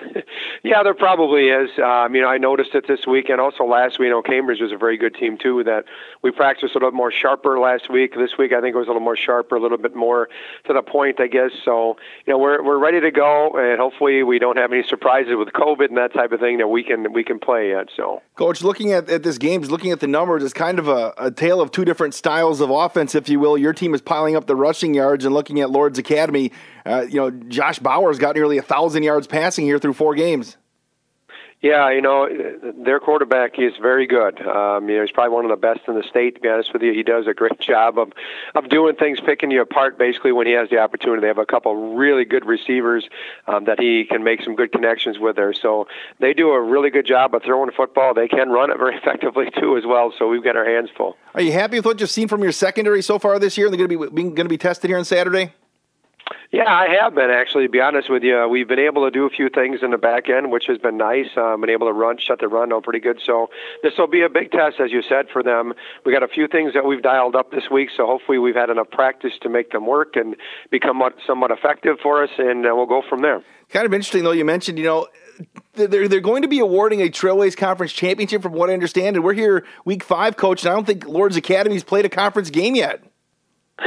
Yeah, 0.62 0.82
there 0.82 0.94
probably 0.94 1.48
is. 1.48 1.70
Um, 1.78 2.14
you 2.14 2.20
know, 2.20 2.28
I 2.28 2.36
noticed 2.36 2.74
it 2.74 2.86
this 2.86 3.06
week 3.06 3.30
and 3.30 3.40
also 3.40 3.64
last 3.64 3.98
week. 3.98 4.06
You 4.06 4.10
know, 4.10 4.22
Cambridge 4.22 4.60
was 4.60 4.72
a 4.72 4.76
very 4.76 4.98
good 4.98 5.14
team 5.14 5.38
too. 5.38 5.64
That 5.64 5.86
we 6.22 6.30
practiced 6.30 6.74
a 6.74 6.78
little 6.78 6.92
more 6.92 7.10
sharper 7.10 7.58
last 7.58 7.90
week. 7.90 8.14
This 8.14 8.36
week, 8.38 8.52
I 8.52 8.60
think 8.60 8.74
it 8.74 8.78
was 8.78 8.86
a 8.86 8.90
little 8.90 9.02
more 9.02 9.16
sharper, 9.16 9.56
a 9.56 9.60
little 9.60 9.78
bit 9.78 9.96
more 9.96 10.28
to 10.66 10.74
the 10.74 10.82
point, 10.82 11.18
I 11.18 11.28
guess. 11.28 11.52
So, 11.64 11.96
you 12.26 12.32
know, 12.32 12.38
we're 12.38 12.62
we're 12.62 12.78
ready 12.78 13.00
to 13.00 13.10
go, 13.10 13.52
and 13.52 13.80
hopefully, 13.80 14.22
we 14.22 14.38
don't 14.38 14.58
have 14.58 14.72
any 14.72 14.82
surprises 14.82 15.34
with 15.36 15.48
COVID 15.48 15.88
and 15.88 15.96
that 15.96 16.12
type 16.12 16.32
of 16.32 16.40
thing 16.40 16.58
that 16.58 16.68
we 16.68 16.82
can 16.84 17.12
we 17.12 17.24
can 17.24 17.38
play 17.38 17.70
yet. 17.70 17.88
So, 17.96 18.20
coach, 18.34 18.62
looking 18.62 18.92
at, 18.92 19.08
at 19.08 19.22
this 19.22 19.38
game, 19.38 19.62
looking 19.62 19.92
at 19.92 20.00
the 20.00 20.08
numbers, 20.08 20.44
it's 20.44 20.52
kind 20.52 20.78
of 20.78 20.88
a, 20.88 21.14
a 21.16 21.30
tale 21.30 21.62
of 21.62 21.70
two 21.70 21.86
different 21.86 22.12
styles 22.12 22.60
of 22.60 22.68
offense, 22.68 23.14
if 23.14 23.30
you 23.30 23.40
will. 23.40 23.56
Your 23.56 23.72
team 23.72 23.94
is 23.94 24.02
piling 24.02 24.36
up 24.36 24.46
the 24.46 24.56
rushing 24.56 24.92
yards, 24.92 25.24
and 25.24 25.32
looking 25.32 25.60
at 25.60 25.70
Lourdes 25.70 25.98
Academy, 25.98 26.52
uh, 26.86 27.06
you 27.08 27.16
know, 27.16 27.30
Josh 27.30 27.78
Bauer's 27.78 28.18
got 28.18 28.36
nearly 28.36 28.58
a 28.58 28.62
thousand 28.62 29.02
yards 29.02 29.26
passing 29.26 29.64
here 29.64 29.78
through 29.78 29.94
four 29.94 30.14
games. 30.14 30.56
Yeah, 31.62 31.90
you 31.90 32.00
know, 32.00 32.26
their 32.86 33.00
quarterback 33.00 33.58
is 33.58 33.74
very 33.82 34.06
good. 34.06 34.40
Um, 34.40 34.88
you 34.88 34.96
know, 34.96 35.02
he's 35.02 35.10
probably 35.10 35.34
one 35.34 35.44
of 35.44 35.50
the 35.50 35.58
best 35.58 35.80
in 35.88 35.94
the 35.94 36.02
state. 36.02 36.36
To 36.36 36.40
be 36.40 36.48
honest 36.48 36.72
with 36.72 36.80
you, 36.80 36.94
he 36.94 37.02
does 37.02 37.26
a 37.26 37.34
great 37.34 37.60
job 37.60 37.98
of 37.98 38.12
of 38.54 38.70
doing 38.70 38.96
things, 38.96 39.20
picking 39.20 39.50
you 39.50 39.60
apart. 39.60 39.98
Basically, 39.98 40.32
when 40.32 40.46
he 40.46 40.54
has 40.54 40.70
the 40.70 40.78
opportunity, 40.78 41.20
they 41.20 41.26
have 41.26 41.36
a 41.36 41.44
couple 41.44 41.96
really 41.96 42.24
good 42.24 42.46
receivers 42.46 43.06
um, 43.46 43.64
that 43.66 43.78
he 43.78 44.06
can 44.06 44.24
make 44.24 44.42
some 44.42 44.56
good 44.56 44.72
connections 44.72 45.18
with 45.18 45.36
there. 45.36 45.52
So 45.52 45.86
they 46.18 46.32
do 46.32 46.48
a 46.48 46.60
really 46.60 46.88
good 46.88 47.04
job 47.04 47.34
of 47.34 47.42
throwing 47.42 47.66
the 47.66 47.72
football. 47.72 48.14
They 48.14 48.28
can 48.28 48.48
run 48.48 48.70
it 48.70 48.78
very 48.78 48.96
effectively 48.96 49.50
too, 49.50 49.76
as 49.76 49.84
well. 49.84 50.14
So 50.18 50.28
we've 50.28 50.44
got 50.44 50.56
our 50.56 50.64
hands 50.64 50.88
full. 50.96 51.18
Are 51.34 51.42
you 51.42 51.52
happy 51.52 51.76
with 51.76 51.84
what 51.84 52.00
you've 52.00 52.10
seen 52.10 52.28
from 52.28 52.42
your 52.42 52.52
secondary 52.52 53.02
so 53.02 53.18
far 53.18 53.38
this 53.38 53.58
year? 53.58 53.66
And 53.66 53.74
they're 53.74 53.86
going 53.86 54.00
to 54.00 54.10
be 54.10 54.22
going 54.22 54.36
to 54.36 54.44
be 54.48 54.58
tested 54.58 54.88
here 54.88 54.96
on 54.96 55.04
Saturday. 55.04 55.52
Yeah, 56.52 56.68
I 56.68 56.88
have 57.00 57.14
been 57.14 57.30
actually. 57.30 57.66
To 57.66 57.70
be 57.70 57.80
honest 57.80 58.10
with 58.10 58.22
you, 58.22 58.48
we've 58.48 58.68
been 58.68 58.78
able 58.78 59.04
to 59.04 59.10
do 59.10 59.24
a 59.26 59.30
few 59.30 59.48
things 59.48 59.80
in 59.82 59.90
the 59.90 59.98
back 59.98 60.28
end, 60.28 60.50
which 60.50 60.66
has 60.66 60.78
been 60.78 60.96
nice. 60.96 61.28
Um, 61.36 61.60
been 61.60 61.70
able 61.70 61.86
to 61.86 61.92
run, 61.92 62.18
shut 62.18 62.40
the 62.40 62.48
run 62.48 62.70
down 62.70 62.82
pretty 62.82 63.00
good. 63.00 63.20
So 63.24 63.50
this 63.82 63.92
will 63.98 64.06
be 64.06 64.22
a 64.22 64.28
big 64.28 64.50
test, 64.50 64.80
as 64.80 64.90
you 64.90 65.02
said, 65.02 65.26
for 65.32 65.42
them. 65.42 65.74
We 66.04 66.12
got 66.12 66.22
a 66.22 66.28
few 66.28 66.48
things 66.48 66.74
that 66.74 66.84
we've 66.84 67.02
dialed 67.02 67.36
up 67.36 67.50
this 67.50 67.70
week, 67.70 67.90
so 67.96 68.06
hopefully 68.06 68.38
we've 68.38 68.54
had 68.54 68.70
enough 68.70 68.90
practice 68.90 69.32
to 69.42 69.48
make 69.48 69.70
them 69.70 69.86
work 69.86 70.16
and 70.16 70.36
become 70.70 71.02
somewhat 71.26 71.50
effective 71.50 71.98
for 72.02 72.22
us, 72.22 72.30
and 72.38 72.66
uh, 72.66 72.70
we'll 72.74 72.86
go 72.86 73.02
from 73.08 73.22
there. 73.22 73.42
Kind 73.68 73.86
of 73.86 73.94
interesting, 73.94 74.24
though. 74.24 74.32
You 74.32 74.44
mentioned, 74.44 74.78
you 74.78 74.84
know, 74.84 75.06
they're 75.74 76.08
they're 76.08 76.20
going 76.20 76.42
to 76.42 76.48
be 76.48 76.58
awarding 76.58 77.00
a 77.00 77.08
Trailways 77.08 77.56
Conference 77.56 77.92
championship, 77.92 78.42
from 78.42 78.52
what 78.52 78.70
I 78.70 78.74
understand, 78.74 79.16
and 79.16 79.24
we're 79.24 79.34
here 79.34 79.64
week 79.84 80.02
five, 80.02 80.36
coach. 80.36 80.64
And 80.64 80.72
I 80.72 80.74
don't 80.74 80.86
think 80.86 81.06
Lourdes 81.06 81.36
Academy's 81.36 81.84
played 81.84 82.04
a 82.04 82.08
conference 82.08 82.50
game 82.50 82.74
yet. 82.74 83.02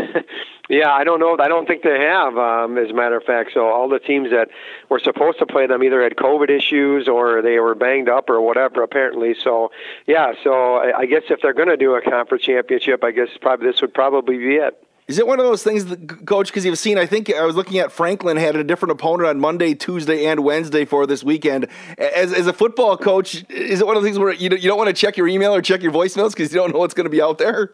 Yeah, 0.74 0.92
I 0.92 1.04
don't 1.04 1.20
know. 1.20 1.38
I 1.40 1.48
don't 1.48 1.68
think 1.68 1.84
they 1.84 2.00
have, 2.00 2.36
um, 2.36 2.80
as 2.80 2.90
a 2.90 2.94
matter 2.94 3.16
of 3.16 3.24
fact. 3.24 3.52
So 3.54 3.68
all 3.68 3.88
the 3.88 4.00
teams 4.00 4.32
that 4.32 4.50
were 4.90 4.98
supposed 4.98 5.38
to 5.38 5.46
play 5.46 5.68
them 5.68 5.84
either 5.84 6.02
had 6.02 6.16
COVID 6.16 6.50
issues 6.50 7.08
or 7.08 7.44
they 7.44 7.60
were 7.60 7.76
banged 7.76 8.10
up 8.10 8.28
or 8.28 8.42
whatever. 8.42 8.82
Apparently, 8.82 9.36
so 9.36 9.72
yeah. 10.08 10.34
So 10.44 10.76
I, 10.76 11.00
I 11.02 11.06
guess 11.06 11.24
if 11.30 11.42
they're 11.42 11.54
going 11.54 11.70
to 11.70 11.78
do 11.78 11.94
a 11.94 12.02
conference 12.02 12.44
championship, 12.44 13.04
I 13.04 13.12
guess 13.12 13.30
probably 13.40 13.68
this 13.68 13.82
would 13.82 13.94
probably 13.94 14.38
be 14.38 14.56
it. 14.56 14.84
Is 15.06 15.20
it 15.20 15.28
one 15.28 15.38
of 15.38 15.46
those 15.46 15.64
things, 15.64 15.86
that, 15.86 16.26
Coach? 16.26 16.48
Because 16.48 16.66
you've 16.66 16.80
seen, 16.80 16.98
I 16.98 17.06
think 17.06 17.32
I 17.32 17.46
was 17.46 17.56
looking 17.56 17.78
at 17.78 17.92
Franklin 17.92 18.38
had 18.38 18.56
a 18.56 18.64
different 18.64 18.94
opponent 18.94 19.28
on 19.28 19.40
Monday, 19.40 19.76
Tuesday, 19.76 20.26
and 20.26 20.40
Wednesday 20.46 20.86
for 20.86 21.06
this 21.06 21.24
weekend. 21.24 21.68
As, 21.98 22.34
as 22.34 22.48
a 22.48 22.54
football 22.54 22.96
coach, 22.96 23.46
is 23.50 23.82
it 23.82 23.86
one 23.86 23.98
of 23.98 24.02
the 24.02 24.08
things 24.08 24.18
where 24.18 24.32
you, 24.32 24.50
you 24.52 24.70
don't 24.70 24.78
want 24.78 24.88
to 24.88 24.94
check 24.94 25.18
your 25.18 25.28
email 25.28 25.54
or 25.54 25.62
check 25.62 25.84
your 25.84 25.92
voicemails 25.92 26.30
because 26.30 26.54
you 26.54 26.60
don't 26.60 26.72
know 26.72 26.80
what's 26.80 26.94
going 26.94 27.04
to 27.04 27.12
be 27.12 27.22
out 27.22 27.38
there? 27.38 27.74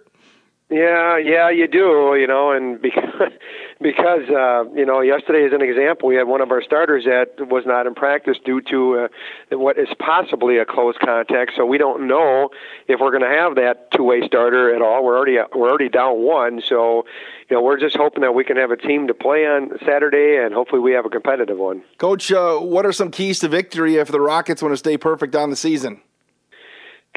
Yeah, 0.69 1.17
yeah, 1.17 1.49
you 1.49 1.67
do, 1.67 2.15
you 2.15 2.27
know, 2.27 2.51
and 2.51 2.79
because 2.79 3.03
because 3.81 4.29
uh, 4.29 4.69
you 4.75 4.85
know, 4.85 5.01
yesterday 5.01 5.45
as 5.45 5.51
an 5.51 5.63
example, 5.63 6.07
we 6.09 6.15
had 6.15 6.27
one 6.27 6.41
of 6.41 6.51
our 6.51 6.61
starters 6.61 7.05
that 7.05 7.47
was 7.49 7.63
not 7.65 7.87
in 7.87 7.95
practice 7.95 8.37
due 8.45 8.61
to 8.69 9.07
uh, 9.51 9.57
what 9.57 9.79
is 9.79 9.87
possibly 9.97 10.59
a 10.59 10.65
close 10.65 10.93
contact. 11.03 11.53
So 11.57 11.65
we 11.65 11.79
don't 11.79 12.07
know 12.07 12.49
if 12.87 12.99
we're 12.99 13.09
going 13.09 13.23
to 13.23 13.35
have 13.35 13.55
that 13.55 13.89
two-way 13.91 14.21
starter 14.27 14.75
at 14.75 14.83
all. 14.83 15.03
We're 15.03 15.17
already 15.17 15.37
we're 15.55 15.69
already 15.69 15.89
down 15.89 16.21
one, 16.21 16.61
so 16.63 17.05
you 17.49 17.55
know, 17.55 17.63
we're 17.63 17.79
just 17.79 17.97
hoping 17.97 18.21
that 18.21 18.35
we 18.35 18.43
can 18.43 18.57
have 18.57 18.69
a 18.69 18.77
team 18.77 19.07
to 19.07 19.15
play 19.15 19.47
on 19.47 19.71
Saturday, 19.83 20.37
and 20.37 20.53
hopefully 20.53 20.81
we 20.81 20.91
have 20.91 21.05
a 21.05 21.09
competitive 21.09 21.57
one. 21.57 21.81
Coach, 21.97 22.31
uh, 22.31 22.59
what 22.59 22.85
are 22.85 22.91
some 22.91 23.09
keys 23.09 23.39
to 23.39 23.47
victory 23.47 23.95
if 23.95 24.09
the 24.09 24.21
Rockets 24.21 24.61
want 24.61 24.73
to 24.73 24.77
stay 24.77 24.97
perfect 24.97 25.35
on 25.35 25.49
the 25.49 25.55
season? 25.55 26.01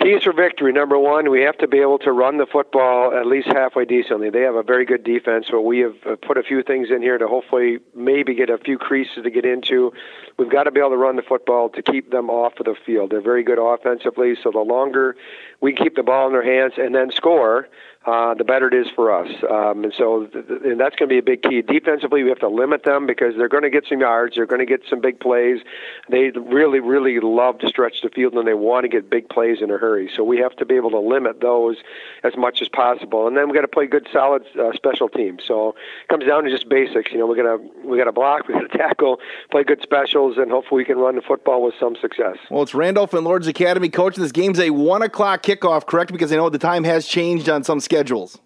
Keys 0.02 0.24
for 0.24 0.32
victory 0.32 0.72
number 0.72 0.98
one, 0.98 1.30
we 1.30 1.42
have 1.42 1.56
to 1.58 1.68
be 1.68 1.78
able 1.78 1.98
to 2.00 2.10
run 2.10 2.36
the 2.38 2.46
football 2.46 3.16
at 3.16 3.24
least 3.24 3.46
halfway 3.46 3.84
decently. 3.84 4.30
They 4.30 4.40
have 4.40 4.56
a 4.56 4.62
very 4.62 4.84
good 4.84 5.04
defense, 5.04 5.46
but 5.48 5.62
we 5.62 5.78
have 5.78 5.94
uh, 6.04 6.16
put 6.16 6.36
a 6.36 6.42
few 6.42 6.64
things 6.64 6.88
in 6.90 7.02
here 7.02 7.18
to 7.18 7.28
hopefully 7.28 7.78
maybe 7.94 8.34
get 8.34 8.50
a 8.50 8.58
few 8.58 8.78
creases 8.78 9.22
to 9.22 9.30
get 9.30 9.44
into. 9.44 9.92
We've 10.38 10.50
got 10.50 10.64
to 10.64 10.72
be 10.72 10.80
able 10.80 10.90
to 10.90 10.96
run 10.96 11.14
the 11.14 11.22
football 11.22 11.68
to 11.70 11.82
keep 11.82 12.10
them 12.10 12.30
off 12.30 12.54
of 12.58 12.66
the 12.66 12.74
field. 12.84 13.10
They're 13.10 13.20
very 13.20 13.44
good 13.44 13.60
offensively, 13.60 14.34
so 14.42 14.50
the 14.50 14.58
longer 14.58 15.14
we 15.60 15.72
keep 15.72 15.94
the 15.94 16.02
ball 16.02 16.26
in 16.26 16.32
their 16.32 16.44
hands 16.44 16.74
and 16.78 16.94
then 16.94 17.12
score, 17.12 17.68
uh, 18.04 18.34
the 18.34 18.44
better 18.44 18.66
it 18.68 18.74
is 18.74 18.88
for 18.94 19.14
us. 19.14 19.30
Um, 19.48 19.84
and 19.84 19.94
so, 19.96 20.26
th- 20.26 20.44
and 20.64 20.80
that's 20.80 20.96
going 20.96 21.08
to 21.08 21.14
be 21.14 21.18
a 21.18 21.22
big 21.22 21.42
key. 21.42 21.62
Defensively, 21.62 22.22
we 22.22 22.30
have 22.30 22.40
to 22.40 22.48
limit 22.48 22.82
them 22.82 23.06
because 23.06 23.34
they're 23.36 23.48
going 23.48 23.62
to 23.62 23.70
get 23.70 23.84
some 23.88 24.00
yards. 24.00 24.36
They're 24.36 24.46
going 24.46 24.60
to 24.60 24.66
get 24.66 24.82
some 24.88 25.00
big 25.00 25.20
plays. 25.20 25.60
They 26.08 26.30
really, 26.30 26.80
really 26.80 27.20
love 27.20 27.58
to 27.60 27.68
stretch 27.68 28.02
the 28.02 28.08
field 28.08 28.34
and 28.34 28.46
they 28.46 28.54
want 28.54 28.84
to 28.84 28.88
get 28.88 29.08
big 29.08 29.28
plays 29.28 29.58
in 29.60 29.70
a 29.70 29.78
hurry. 29.78 30.10
So 30.16 30.24
we 30.24 30.38
have 30.38 30.56
to 30.56 30.64
be 30.64 30.74
able 30.74 30.90
to 30.90 30.98
limit 30.98 31.40
those 31.40 31.76
as 32.24 32.36
much 32.36 32.60
as 32.60 32.68
possible. 32.68 33.28
And 33.28 33.36
then 33.36 33.48
we 33.48 33.54
got 33.54 33.62
to 33.62 33.68
play 33.68 33.86
good, 33.86 34.08
solid 34.12 34.44
uh, 34.58 34.72
special 34.74 35.08
teams. 35.08 35.42
So 35.46 35.70
it 35.70 36.08
comes 36.08 36.24
down 36.24 36.44
to 36.44 36.50
just 36.50 36.68
basics. 36.68 37.12
You 37.12 37.18
know, 37.18 37.26
we 37.26 37.36
got 37.36 37.56
to 37.56 37.58
we 37.84 37.98
got 37.98 38.04
to 38.04 38.12
block, 38.12 38.48
we 38.48 38.54
got 38.54 38.70
to 38.70 38.78
tackle, 38.78 39.20
play 39.50 39.62
good 39.64 39.80
specials, 39.82 40.38
and 40.38 40.50
hopefully 40.50 40.80
we 40.80 40.84
can 40.84 40.98
run 40.98 41.14
the 41.16 41.22
football 41.22 41.62
with 41.62 41.74
some 41.78 41.96
success. 42.00 42.36
Well, 42.50 42.62
it's 42.62 42.74
Randolph 42.74 43.14
and 43.14 43.24
Lourdes 43.24 43.46
Academy 43.46 43.88
coach. 43.88 44.16
This 44.16 44.32
game's 44.32 44.58
a 44.58 44.70
one 44.70 45.02
o'clock 45.02 45.42
kickoff, 45.42 45.86
correct? 45.86 46.12
Because 46.12 46.32
I 46.32 46.36
know 46.36 46.50
the 46.50 46.58
time 46.58 46.84
has 46.84 47.06
changed 47.06 47.48
on 47.48 47.62
some 47.62 47.80
schedules. 47.92 48.38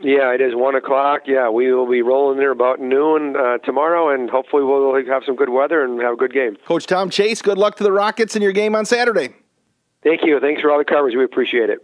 Yeah, 0.00 0.34
it 0.34 0.40
is 0.40 0.54
one 0.54 0.74
o'clock. 0.74 1.22
Yeah, 1.26 1.50
we 1.50 1.72
will 1.72 1.88
be 1.88 2.02
rolling 2.02 2.38
there 2.38 2.50
about 2.50 2.80
noon 2.80 3.36
uh, 3.36 3.58
tomorrow, 3.58 4.12
and 4.12 4.28
hopefully 4.28 4.62
we'll 4.64 4.94
have 5.06 5.22
some 5.24 5.36
good 5.36 5.48
weather 5.48 5.84
and 5.84 6.00
have 6.00 6.14
a 6.14 6.16
good 6.16 6.32
game. 6.32 6.56
Coach 6.66 6.86
Tom 6.86 7.10
Chase, 7.10 7.42
good 7.42 7.58
luck 7.58 7.76
to 7.76 7.84
the 7.84 7.92
Rockets 7.92 8.36
in 8.36 8.42
your 8.42 8.52
game 8.52 8.74
on 8.74 8.84
Saturday. 8.84 9.34
Thank 10.02 10.20
you. 10.24 10.38
Thanks 10.40 10.60
for 10.60 10.70
all 10.70 10.78
the 10.78 10.84
coverage. 10.84 11.16
We 11.16 11.24
appreciate 11.24 11.70
it. 11.70 11.78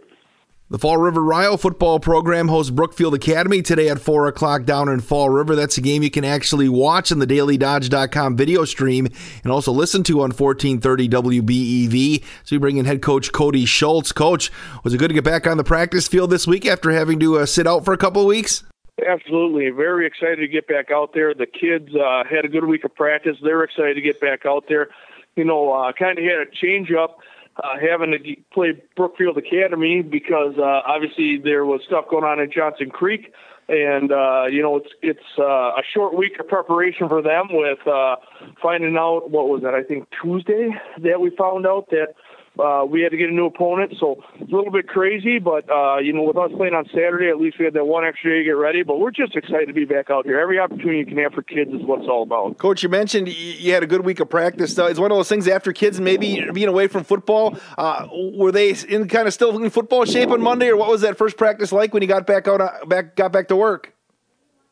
The 0.71 0.79
Fall 0.79 0.95
River 0.95 1.21
Rio 1.21 1.57
football 1.57 1.99
program 1.99 2.47
hosts 2.47 2.71
Brookfield 2.71 3.13
Academy 3.13 3.61
today 3.61 3.89
at 3.89 3.99
4 3.99 4.27
o'clock 4.27 4.63
down 4.63 4.87
in 4.87 5.01
Fall 5.01 5.29
River. 5.29 5.53
That's 5.53 5.77
a 5.77 5.81
game 5.81 6.01
you 6.01 6.09
can 6.09 6.23
actually 6.23 6.69
watch 6.69 7.11
on 7.11 7.19
the 7.19 7.27
dailydodge.com 7.27 8.37
video 8.37 8.63
stream 8.63 9.09
and 9.43 9.51
also 9.51 9.73
listen 9.73 10.01
to 10.03 10.21
on 10.21 10.31
1430 10.31 11.09
WBEV. 11.09 12.23
So 12.45 12.55
we 12.55 12.57
bring 12.57 12.77
in 12.77 12.85
head 12.85 13.01
coach 13.01 13.33
Cody 13.33 13.65
Schultz. 13.65 14.13
Coach, 14.13 14.49
was 14.85 14.93
it 14.93 14.97
good 14.99 15.09
to 15.09 15.13
get 15.13 15.25
back 15.25 15.45
on 15.45 15.57
the 15.57 15.65
practice 15.65 16.07
field 16.07 16.29
this 16.29 16.47
week 16.47 16.65
after 16.65 16.89
having 16.91 17.19
to 17.19 17.39
uh, 17.39 17.45
sit 17.45 17.67
out 17.67 17.83
for 17.83 17.93
a 17.93 17.97
couple 17.97 18.21
of 18.21 18.29
weeks? 18.29 18.63
Absolutely. 19.05 19.71
Very 19.71 20.07
excited 20.07 20.37
to 20.37 20.47
get 20.47 20.69
back 20.69 20.89
out 20.89 21.13
there. 21.13 21.33
The 21.33 21.47
kids 21.47 21.93
uh, 21.93 22.23
had 22.23 22.45
a 22.45 22.47
good 22.47 22.63
week 22.63 22.85
of 22.85 22.95
practice. 22.95 23.35
They're 23.43 23.65
excited 23.65 23.95
to 23.95 24.01
get 24.01 24.21
back 24.21 24.45
out 24.45 24.69
there. 24.69 24.87
You 25.35 25.43
know, 25.43 25.73
uh, 25.73 25.91
kind 25.91 26.17
of 26.17 26.23
had 26.23 26.47
a 26.47 26.49
change 26.49 26.93
up 26.93 27.19
uh, 27.57 27.75
having 27.79 28.11
to 28.11 28.35
play 28.53 28.81
Brookfield 28.95 29.37
Academy 29.37 30.01
because 30.01 30.55
uh, 30.57 30.81
obviously 30.85 31.37
there 31.43 31.65
was 31.65 31.81
stuff 31.85 32.05
going 32.09 32.23
on 32.23 32.39
in 32.39 32.51
Johnson 32.51 32.89
Creek, 32.89 33.33
and 33.67 34.11
uh, 34.11 34.45
you 34.49 34.61
know 34.61 34.77
it's 34.77 34.89
it's 35.01 35.39
uh, 35.39 35.43
a 35.75 35.81
short 35.93 36.15
week 36.15 36.39
of 36.39 36.47
preparation 36.47 37.07
for 37.07 37.21
them 37.21 37.47
with 37.51 37.85
uh, 37.87 38.15
finding 38.61 38.97
out 38.97 39.29
what 39.29 39.49
was 39.49 39.61
that? 39.63 39.73
I 39.73 39.83
think 39.83 40.07
Tuesday 40.21 40.69
that 40.99 41.19
we 41.19 41.29
found 41.31 41.65
out 41.65 41.89
that 41.89 42.15
uh, 42.59 42.85
we 42.87 43.01
had 43.01 43.11
to 43.11 43.17
get 43.17 43.29
a 43.29 43.33
new 43.33 43.45
opponent, 43.45 43.93
so 43.99 44.23
it's 44.35 44.51
a 44.51 44.55
little 44.55 44.71
bit 44.71 44.87
crazy. 44.87 45.39
But 45.39 45.69
uh, 45.69 45.97
you 45.97 46.13
know, 46.13 46.23
with 46.23 46.37
us 46.37 46.51
playing 46.57 46.73
on 46.73 46.85
Saturday, 46.87 47.29
at 47.29 47.39
least 47.39 47.57
we 47.59 47.65
had 47.65 47.73
that 47.75 47.85
one 47.85 48.05
extra 48.05 48.31
day 48.31 48.37
to 48.39 48.43
get 48.43 48.51
ready. 48.51 48.83
But 48.83 48.99
we're 48.99 49.11
just 49.11 49.35
excited 49.35 49.67
to 49.67 49.73
be 49.73 49.85
back 49.85 50.09
out 50.09 50.25
here. 50.25 50.39
Every 50.39 50.59
opportunity 50.59 50.99
you 50.99 51.05
can 51.05 51.17
have 51.17 51.33
for 51.33 51.43
kids 51.43 51.71
is 51.71 51.81
what 51.83 51.99
it's 51.99 52.09
all 52.09 52.23
about. 52.23 52.57
Coach, 52.57 52.83
you 52.83 52.89
mentioned 52.89 53.29
you 53.29 53.73
had 53.73 53.83
a 53.83 53.87
good 53.87 54.05
week 54.05 54.19
of 54.19 54.29
practice. 54.29 54.77
Uh, 54.77 54.85
it's 54.85 54.99
one 54.99 55.11
of 55.11 55.17
those 55.17 55.29
things 55.29 55.47
after 55.47 55.71
kids 55.71 55.99
maybe 55.99 56.45
being 56.53 56.67
away 56.67 56.87
from 56.87 57.03
football. 57.03 57.57
Uh, 57.77 58.07
were 58.11 58.51
they 58.51 58.75
in 58.89 59.07
kind 59.07 59.27
of 59.27 59.33
still 59.33 59.61
in 59.61 59.69
football 59.69 60.05
shape 60.05 60.29
on 60.29 60.41
Monday, 60.41 60.69
or 60.69 60.77
what 60.77 60.89
was 60.89 61.01
that 61.01 61.17
first 61.17 61.37
practice 61.37 61.71
like 61.71 61.93
when 61.93 62.01
you 62.01 62.07
got 62.07 62.27
back 62.27 62.47
out, 62.47 62.59
uh, 62.59 62.85
back 62.85 63.15
got 63.15 63.31
back 63.31 63.47
to 63.47 63.55
work? 63.55 63.93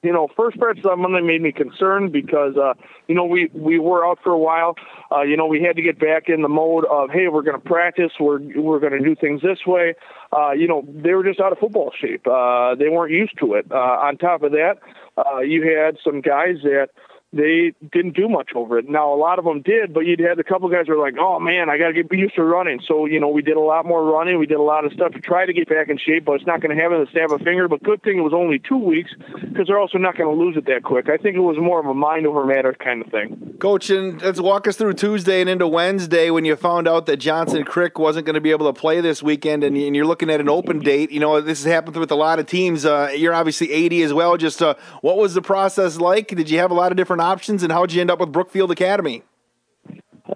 You 0.02 0.14
know, 0.14 0.30
first 0.36 0.58
practice 0.58 0.86
on 0.90 1.02
Monday 1.02 1.22
made 1.22 1.42
me 1.42 1.52
concerned 1.52 2.14
because, 2.14 2.56
uh, 2.56 2.74
you 3.08 3.16
know, 3.16 3.26
we, 3.26 3.50
we 3.54 3.80
were 3.80 4.08
out 4.08 4.20
for 4.24 4.32
a 4.32 4.38
while. 4.38 4.76
Uh, 5.12 5.24
you 5.24 5.36
know, 5.36 5.46
we 5.46 5.62
had 5.62 5.76
to 5.76 5.82
get 5.82 6.00
back 6.00 6.30
in 6.30 6.42
the 6.42 6.48
mode 6.48 6.86
of, 6.86 7.10
hey, 7.10 7.28
we're 7.28 7.42
going 7.42 7.60
to 7.60 7.68
practice. 7.68 8.12
We're, 8.20 8.40
we're 8.56 8.80
going 8.80 8.94
to 8.94 9.04
do 9.04 9.16
things 9.16 9.42
this 9.42 9.60
way. 9.68 9.96
Uh, 10.32 10.52
you 10.52 10.68
know, 10.68 10.88
they 10.88 11.12
were 11.12 11.24
just 11.24 11.42
out 11.42 11.52
of 11.52 11.58
football 11.58 11.92
shape. 12.00 12.26
Uh, 12.26 12.76
they 12.76 12.88
weren't 12.88 13.12
used 13.12 13.38
to 13.40 13.56
it. 13.56 13.66
Uh, 13.70 13.76
on 13.76 14.18
top 14.18 14.44
of 14.44 14.52
that, 14.54 14.76
uh, 15.18 15.40
you 15.40 15.64
had 15.64 15.98
some 16.04 16.22
guys 16.22 16.58
that, 16.64 16.90
they 17.32 17.74
didn't 17.92 18.16
do 18.16 18.28
much 18.28 18.52
over 18.56 18.80
it. 18.80 18.90
Now 18.90 19.14
a 19.14 19.16
lot 19.16 19.40
of 19.40 19.46
them 19.46 19.62
did, 19.62 19.94
but 19.94 20.02
you'd 20.02 20.20
had 20.20 20.40
a 20.40 20.44
couple 20.44 20.70
guys 20.70 20.88
were 20.88 20.98
like, 20.98 21.16
"Oh 21.20 21.40
man, 21.40 21.70
I 21.70 21.78
got 21.78 21.88
to 21.88 21.94
get 21.94 22.12
used 22.12 22.36
to 22.36 22.44
running." 22.44 22.80
So 22.88 23.06
you 23.06 23.20
know, 23.20 23.30
we 23.30 23.42
did 23.42 23.58
a 23.58 23.62
lot 23.62 23.86
more 23.86 24.04
running. 24.04 24.40
We 24.40 24.48
did 24.48 24.58
a 24.58 24.64
lot 24.64 24.86
of 24.86 24.94
stuff 24.94 25.14
to 25.14 25.20
try 25.20 25.46
to 25.46 25.54
get 25.54 25.70
back 25.70 25.90
in 25.90 25.98
shape, 25.98 26.26
but 26.26 26.34
it's 26.34 26.48
not 26.48 26.62
going 26.62 26.76
to 26.76 26.82
happen 26.82 27.06
snap 27.12 27.32
of 27.32 27.42
a 27.42 27.44
finger. 27.44 27.68
But 27.68 27.84
good 27.84 28.02
thing 28.04 28.18
it 28.18 28.22
was 28.22 28.34
only 28.34 28.60
two 28.60 28.78
weeks 28.78 29.12
because 29.42 29.68
they're 29.68 29.80
also 29.80 29.98
not 29.98 30.18
going 30.18 30.36
to 30.36 30.44
lose 30.44 30.58
it 30.58 30.66
that 30.66 30.84
quick. 30.84 31.10
I 31.10 31.18
think 31.18 31.36
it 31.36 31.42
was 31.42 31.58
more 31.60 31.80
of 31.80 31.86
a 31.86 31.94
mind 31.94 32.26
over 32.26 32.46
matter 32.46 32.74
kind 32.74 33.04
of 33.04 33.12
thing. 33.12 33.58
Coach, 33.60 33.90
and 33.90 34.22
let's 34.22 34.40
walk 34.40 34.68
us 34.68 34.78
through 34.78 34.94
Tuesday 34.94 35.42
and 35.42 35.50
into 35.50 35.68
Wednesday 35.68 36.30
when 36.30 36.46
you 36.46 36.56
found 36.56 36.88
out 36.88 37.06
that 37.08 37.18
Johnson 37.18 37.64
Creek 37.64 38.00
wasn't 38.00 38.26
going 38.26 38.36
to 38.36 38.42
be 38.42 38.52
able 38.52 38.72
to 38.72 38.80
play 38.80 39.02
this 39.02 39.22
weekend, 39.22 39.64
and 39.64 39.78
you're 39.78 40.06
looking 40.06 40.30
at 40.30 40.40
an 40.40 40.50
open 40.50 40.80
date. 40.80 41.12
You 41.12 41.20
know, 41.20 41.42
this 41.42 41.64
has 41.64 41.72
happened 41.72 41.98
with 41.98 42.12
a 42.12 42.16
lot 42.16 42.40
of 42.40 42.46
teams. 42.46 42.86
Uh, 42.86 43.12
you're 43.16 43.34
obviously 43.34 43.72
80 43.72 44.04
as 44.04 44.14
well. 44.14 44.38
Just 44.38 44.62
uh, 44.62 44.76
what 45.02 45.18
was 45.18 45.34
the 45.34 45.42
process 45.42 45.98
like? 45.98 46.30
Did 46.30 46.50
you 46.50 46.58
have 46.60 46.72
a 46.72 46.74
lot 46.74 46.92
of 46.92 46.98
different 46.98 47.19
options, 47.20 47.64
and 47.64 47.72
how'd 47.72 47.92
you 47.92 48.02
end 48.02 48.12
up 48.12 48.20
with 48.20 48.32
Brookfield 48.32 48.72
Academy? 48.72 49.24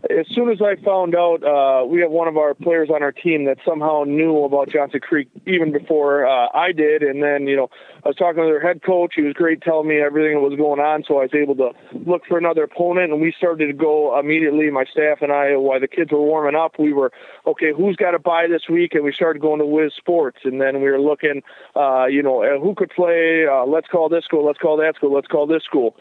As 0.09 0.25
soon 0.34 0.49
as 0.49 0.57
I 0.59 0.75
found 0.84 1.15
out, 1.15 1.43
uh, 1.43 1.86
we 1.86 2.01
have 2.01 2.09
one 2.09 2.27
of 2.27 2.36
our 2.36 2.53
players 2.55 2.89
on 2.89 3.03
our 3.03 3.11
team 3.11 3.45
that 3.45 3.57
somehow 3.65 4.03
knew 4.05 4.43
about 4.43 4.69
Johnson 4.69 4.99
Creek 4.99 5.29
even 5.45 5.71
before 5.71 6.25
uh, 6.25 6.47
I 6.53 6.71
did. 6.71 7.03
And 7.03 7.21
then, 7.21 7.47
you 7.47 7.55
know, 7.55 7.69
I 8.03 8.09
was 8.09 8.15
talking 8.15 8.41
to 8.41 8.47
their 8.47 8.59
head 8.59 8.81
coach. 8.84 9.13
He 9.15 9.21
was 9.21 9.34
great 9.34 9.61
telling 9.61 9.88
me 9.88 10.01
everything 10.01 10.34
that 10.34 10.39
was 10.39 10.57
going 10.57 10.79
on. 10.79 11.03
So 11.07 11.19
I 11.19 11.23
was 11.23 11.36
able 11.36 11.55
to 11.55 11.71
look 12.09 12.23
for 12.27 12.38
another 12.39 12.63
opponent. 12.63 13.11
And 13.11 13.21
we 13.21 13.34
started 13.38 13.67
to 13.67 13.73
go 13.73 14.19
immediately, 14.19 14.69
my 14.71 14.86
staff 14.86 15.19
and 15.21 15.31
I, 15.31 15.55
while 15.57 15.79
the 15.79 15.88
kids 15.88 16.11
were 16.11 16.21
warming 16.21 16.59
up, 16.59 16.79
we 16.79 16.91
were, 16.91 17.11
okay, 17.45 17.71
who's 17.75 17.95
got 17.95 18.11
to 18.11 18.19
buy 18.19 18.47
this 18.47 18.63
week? 18.69 18.95
And 18.95 19.03
we 19.03 19.13
started 19.13 19.41
going 19.41 19.59
to 19.59 19.65
WisSports. 19.65 20.43
And 20.43 20.59
then 20.59 20.81
we 20.81 20.89
were 20.89 20.99
looking, 20.99 21.43
uh, 21.75 22.05
you 22.05 22.23
know, 22.23 22.59
who 22.59 22.73
could 22.75 22.89
play. 22.89 23.45
Uh, 23.45 23.65
let's 23.65 23.88
call 23.88 24.09
this 24.09 24.25
school. 24.25 24.45
Let's 24.45 24.59
call 24.59 24.77
that 24.77 24.95
school. 24.95 25.13
Let's 25.13 25.27
call 25.27 25.45
this 25.45 25.63
school. 25.63 25.95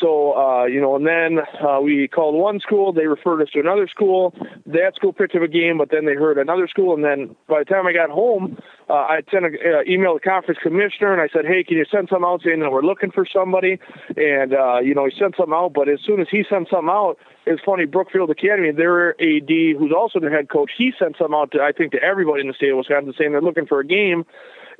So, 0.00 0.36
uh, 0.36 0.64
you 0.64 0.80
know, 0.80 0.96
and 0.96 1.06
then 1.06 1.38
uh, 1.62 1.80
we 1.80 2.08
called 2.08 2.34
one 2.34 2.60
school. 2.60 2.92
They 2.92 3.06
referred 3.06 3.42
us 3.42 3.50
to 3.50 3.60
another 3.60 3.86
school. 3.88 4.34
That 4.66 4.94
school 4.96 5.12
picked 5.12 5.34
up 5.34 5.42
a 5.42 5.48
game, 5.48 5.78
but 5.78 5.90
then 5.90 6.04
they 6.04 6.14
heard 6.14 6.38
another 6.38 6.68
school. 6.68 6.94
And 6.94 7.04
then 7.04 7.36
by 7.48 7.60
the 7.60 7.64
time 7.64 7.86
I 7.86 7.92
got 7.92 8.10
home, 8.10 8.58
uh, 8.88 8.94
I 8.94 9.22
sent 9.30 9.44
an 9.44 9.56
uh, 9.64 9.82
email 9.88 10.14
to 10.14 10.20
the 10.22 10.28
conference 10.28 10.58
commissioner 10.62 11.12
and 11.12 11.22
I 11.22 11.28
said, 11.32 11.44
hey, 11.46 11.64
can 11.64 11.76
you 11.76 11.84
send 11.90 12.08
something 12.08 12.26
out 12.26 12.42
saying 12.44 12.60
that 12.60 12.72
we're 12.72 12.82
looking 12.82 13.10
for 13.10 13.26
somebody? 13.26 13.78
And, 14.16 14.54
uh, 14.54 14.78
you 14.80 14.94
know, 14.94 15.06
he 15.06 15.12
sent 15.18 15.36
something 15.36 15.54
out. 15.54 15.72
But 15.74 15.88
as 15.88 16.00
soon 16.04 16.20
as 16.20 16.28
he 16.30 16.44
sent 16.48 16.68
something 16.68 16.90
out, 16.90 17.16
it's 17.46 17.62
funny, 17.62 17.84
Brookfield 17.84 18.30
Academy, 18.30 18.70
their 18.70 19.10
AD, 19.20 19.48
who's 19.48 19.92
also 19.94 20.18
the 20.18 20.30
head 20.30 20.48
coach, 20.48 20.70
he 20.76 20.92
sent 20.98 21.16
something 21.18 21.34
out 21.34 21.50
to, 21.52 21.62
I 21.62 21.72
think, 21.72 21.92
to 21.92 22.02
everybody 22.02 22.40
in 22.40 22.48
the 22.48 22.54
state 22.54 22.70
of 22.70 22.78
Wisconsin 22.78 23.14
saying 23.18 23.32
they're 23.32 23.42
looking 23.42 23.66
for 23.66 23.80
a 23.80 23.86
game. 23.86 24.24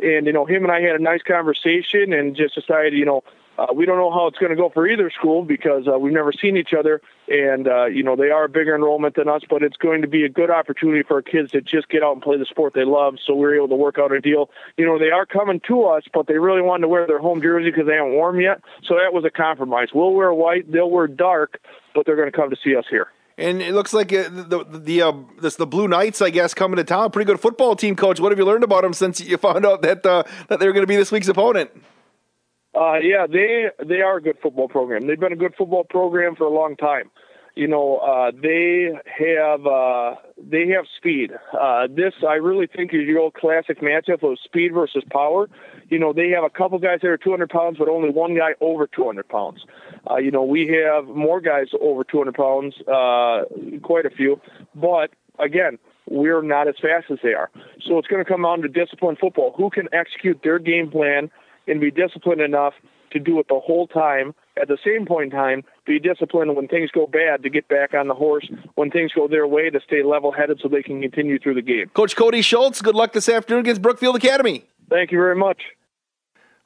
And, 0.02 0.26
you 0.26 0.32
know, 0.32 0.44
him 0.44 0.64
and 0.64 0.72
I 0.72 0.80
had 0.80 0.96
a 0.96 1.02
nice 1.02 1.22
conversation 1.22 2.12
and 2.12 2.34
just 2.34 2.54
decided, 2.54 2.94
you 2.94 3.04
know, 3.04 3.22
uh, 3.58 3.66
we 3.74 3.86
don't 3.86 3.98
know 3.98 4.10
how 4.10 4.26
it's 4.26 4.38
going 4.38 4.50
to 4.50 4.56
go 4.56 4.70
for 4.72 4.88
either 4.88 5.10
school 5.10 5.44
because 5.44 5.86
uh, 5.86 5.98
we've 5.98 6.12
never 6.12 6.32
seen 6.32 6.56
each 6.56 6.72
other, 6.76 7.00
and 7.28 7.68
uh, 7.68 7.86
you 7.86 8.02
know 8.02 8.16
they 8.16 8.30
are 8.30 8.44
a 8.44 8.48
bigger 8.48 8.74
enrollment 8.74 9.14
than 9.14 9.28
us. 9.28 9.42
But 9.48 9.62
it's 9.62 9.76
going 9.76 10.02
to 10.02 10.08
be 10.08 10.24
a 10.24 10.28
good 10.28 10.50
opportunity 10.50 11.02
for 11.06 11.14
our 11.14 11.22
kids 11.22 11.52
to 11.52 11.60
just 11.60 11.88
get 11.88 12.02
out 12.02 12.12
and 12.12 12.22
play 12.22 12.36
the 12.36 12.46
sport 12.46 12.74
they 12.74 12.84
love. 12.84 13.14
So 13.26 13.34
we're 13.34 13.54
able 13.56 13.68
to 13.68 13.76
work 13.76 13.96
out 13.98 14.12
a 14.12 14.20
deal. 14.20 14.50
You 14.76 14.86
know 14.86 14.98
they 14.98 15.10
are 15.10 15.26
coming 15.26 15.60
to 15.68 15.84
us, 15.84 16.02
but 16.12 16.26
they 16.26 16.38
really 16.38 16.62
wanted 16.62 16.82
to 16.82 16.88
wear 16.88 17.06
their 17.06 17.20
home 17.20 17.40
jersey 17.42 17.70
because 17.70 17.86
they 17.86 17.94
haven't 17.94 18.12
worn 18.12 18.40
yet. 18.40 18.60
So 18.84 18.94
that 18.94 19.12
was 19.12 19.24
a 19.24 19.30
compromise. 19.30 19.88
We'll 19.94 20.12
wear 20.12 20.32
white, 20.34 20.70
they'll 20.70 20.90
wear 20.90 21.06
dark, 21.06 21.60
but 21.94 22.06
they're 22.06 22.16
going 22.16 22.30
to 22.30 22.36
come 22.36 22.50
to 22.50 22.56
see 22.62 22.74
us 22.74 22.84
here. 22.90 23.08
And 23.36 23.60
it 23.60 23.74
looks 23.74 23.92
like 23.92 24.12
uh, 24.12 24.28
the 24.28 24.64
the 24.68 25.02
uh, 25.02 25.12
this, 25.40 25.56
the 25.56 25.66
Blue 25.66 25.88
Knights, 25.88 26.22
I 26.22 26.30
guess, 26.30 26.54
coming 26.54 26.76
to 26.76 26.84
town. 26.84 27.10
Pretty 27.10 27.26
good 27.26 27.40
football 27.40 27.74
team, 27.74 27.96
coach. 27.96 28.20
What 28.20 28.30
have 28.30 28.38
you 28.38 28.44
learned 28.44 28.64
about 28.64 28.82
them 28.82 28.92
since 28.92 29.20
you 29.20 29.36
found 29.38 29.66
out 29.66 29.82
that 29.82 30.06
uh, 30.06 30.22
that 30.48 30.60
they're 30.60 30.72
going 30.72 30.84
to 30.84 30.88
be 30.88 30.96
this 30.96 31.10
week's 31.10 31.28
opponent? 31.28 31.70
Uh, 32.74 32.98
yeah, 32.98 33.26
they 33.26 33.66
they 33.84 34.00
are 34.00 34.16
a 34.16 34.22
good 34.22 34.36
football 34.42 34.68
program. 34.68 35.06
They've 35.06 35.20
been 35.20 35.32
a 35.32 35.36
good 35.36 35.54
football 35.56 35.84
program 35.84 36.34
for 36.34 36.44
a 36.44 36.50
long 36.50 36.76
time. 36.76 37.10
You 37.54 37.68
know, 37.68 37.98
uh, 37.98 38.32
they 38.32 38.90
have 39.06 39.64
uh, 39.64 40.16
they 40.36 40.68
have 40.68 40.86
speed. 40.96 41.30
Uh, 41.58 41.86
this 41.88 42.12
I 42.26 42.34
really 42.34 42.66
think 42.66 42.92
is 42.92 43.02
your 43.06 43.20
old 43.20 43.34
classic 43.34 43.80
matchup 43.80 44.28
of 44.28 44.38
speed 44.42 44.72
versus 44.74 45.04
power. 45.12 45.48
You 45.88 46.00
know, 46.00 46.12
they 46.12 46.30
have 46.30 46.42
a 46.42 46.50
couple 46.50 46.80
guys 46.80 46.98
that 47.02 47.08
are 47.08 47.16
200 47.16 47.48
pounds, 47.48 47.78
but 47.78 47.88
only 47.88 48.10
one 48.10 48.34
guy 48.36 48.54
over 48.60 48.88
200 48.88 49.28
pounds. 49.28 49.64
Uh, 50.10 50.16
you 50.16 50.32
know, 50.32 50.42
we 50.42 50.66
have 50.84 51.04
more 51.06 51.40
guys 51.40 51.68
over 51.80 52.02
200 52.02 52.34
pounds, 52.34 52.74
uh, 52.88 53.44
quite 53.82 54.04
a 54.04 54.10
few, 54.10 54.40
but 54.74 55.10
again, 55.38 55.78
we're 56.10 56.42
not 56.42 56.66
as 56.66 56.74
fast 56.82 57.06
as 57.10 57.18
they 57.22 57.34
are. 57.34 57.50
So 57.86 57.98
it's 57.98 58.08
going 58.08 58.22
to 58.22 58.28
come 58.28 58.42
down 58.42 58.62
to 58.62 58.68
disciplined 58.68 59.18
football. 59.18 59.54
Who 59.56 59.70
can 59.70 59.88
execute 59.92 60.40
their 60.42 60.58
game 60.58 60.90
plan 60.90 61.30
and 61.66 61.80
be 61.80 61.90
disciplined 61.90 62.40
enough 62.40 62.74
to 63.12 63.18
do 63.18 63.38
it 63.38 63.46
the 63.48 63.60
whole 63.60 63.86
time. 63.86 64.34
At 64.60 64.68
the 64.68 64.78
same 64.84 65.06
point 65.06 65.32
in 65.32 65.38
time, 65.38 65.62
be 65.86 65.98
disciplined 65.98 66.54
when 66.56 66.68
things 66.68 66.90
go 66.90 67.06
bad 67.06 67.42
to 67.42 67.50
get 67.50 67.68
back 67.68 67.94
on 67.94 68.08
the 68.08 68.14
horse. 68.14 68.48
When 68.74 68.90
things 68.90 69.12
go 69.12 69.28
their 69.28 69.46
way, 69.46 69.70
to 69.70 69.80
stay 69.86 70.02
level-headed 70.02 70.60
so 70.62 70.68
they 70.68 70.82
can 70.82 71.00
continue 71.00 71.38
through 71.38 71.54
the 71.54 71.62
game. 71.62 71.90
Coach 71.94 72.16
Cody 72.16 72.42
Schultz, 72.42 72.82
good 72.82 72.94
luck 72.94 73.12
this 73.12 73.28
afternoon 73.28 73.60
against 73.60 73.82
Brookfield 73.82 74.16
Academy. 74.16 74.64
Thank 74.90 75.12
you 75.12 75.18
very 75.18 75.36
much. 75.36 75.62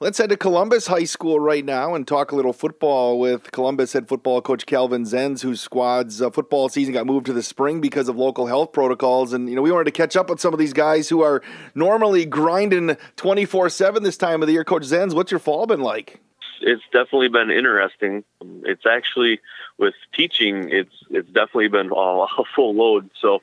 Let's 0.01 0.16
head 0.18 0.30
to 0.30 0.36
Columbus 0.36 0.86
High 0.86 1.03
School 1.03 1.40
right 1.40 1.64
now 1.64 1.96
and 1.96 2.07
talk 2.07 2.30
a 2.30 2.36
little 2.36 2.53
football 2.53 3.18
with 3.18 3.51
Columbus 3.51 3.94
head 3.94 4.07
football 4.07 4.40
coach 4.40 4.64
Calvin 4.64 5.03
Zenz, 5.03 5.42
whose 5.42 5.61
squad's 5.61 6.22
uh, 6.22 6.30
football 6.30 6.68
season 6.68 6.94
got 6.94 7.05
moved 7.05 7.26
to 7.26 7.32
the 7.32 7.42
spring 7.42 7.80
because 7.80 8.09
of 8.09 8.16
local 8.16 8.46
health 8.46 8.70
protocols. 8.70 9.32
And, 9.32 9.49
you 9.49 9.57
know, 9.57 9.62
we 9.62 9.72
wanted 9.72 9.86
to 9.86 9.90
catch 9.90 10.14
up 10.14 10.30
with 10.30 10.38
some 10.38 10.53
of 10.53 10.61
these 10.61 10.72
guys 10.72 11.09
who 11.09 11.22
are 11.22 11.42
normally 11.74 12.24
grinding 12.26 12.96
24 13.16 13.70
7 13.70 14.05
this 14.05 14.16
time 14.16 14.40
of 14.40 14.46
the 14.46 14.53
year. 14.53 14.62
Coach 14.62 14.84
Zenz, 14.84 15.14
what's 15.14 15.32
your 15.32 15.40
fall 15.40 15.66
been 15.66 15.80
like? 15.80 16.20
It's 16.61 16.84
definitely 16.92 17.30
been 17.30 17.51
interesting. 17.51 18.22
It's 18.66 18.86
actually, 18.86 19.40
with 19.78 19.94
teaching, 20.14 20.68
it's 20.70 20.94
it's 21.11 21.28
definitely 21.30 21.68
been 21.68 21.90
a, 21.90 22.26
full 22.55 22.72
load. 22.72 23.11
So, 23.20 23.42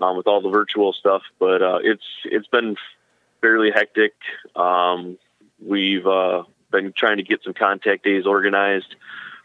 um, 0.00 0.16
with 0.16 0.26
all 0.26 0.40
the 0.40 0.48
virtual 0.48 0.94
stuff, 0.94 1.24
but 1.38 1.60
uh, 1.60 1.80
it's 1.82 2.04
it's 2.24 2.48
been 2.48 2.76
fairly 3.42 3.70
hectic. 3.70 4.14
Um, 4.56 5.18
We've 5.64 6.06
uh, 6.06 6.44
been 6.70 6.92
trying 6.96 7.18
to 7.18 7.22
get 7.22 7.42
some 7.44 7.54
contact 7.54 8.04
days 8.04 8.26
organized. 8.26 8.94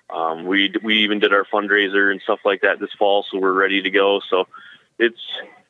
Um, 0.09 0.45
we 0.45 0.73
we 0.83 0.99
even 0.99 1.19
did 1.19 1.33
our 1.33 1.45
fundraiser 1.45 2.11
and 2.11 2.21
stuff 2.21 2.39
like 2.45 2.61
that 2.61 2.79
this 2.79 2.91
fall, 2.97 3.25
so 3.29 3.39
we're 3.39 3.53
ready 3.53 3.81
to 3.81 3.89
go. 3.89 4.21
So 4.29 4.45
it's 4.99 5.19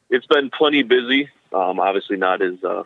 it's 0.10 0.26
been 0.28 0.50
plenty 0.50 0.84
busy. 0.84 1.30
Um, 1.54 1.80
obviously 1.80 2.18
not 2.18 2.42
as 2.42 2.62
uh, 2.64 2.84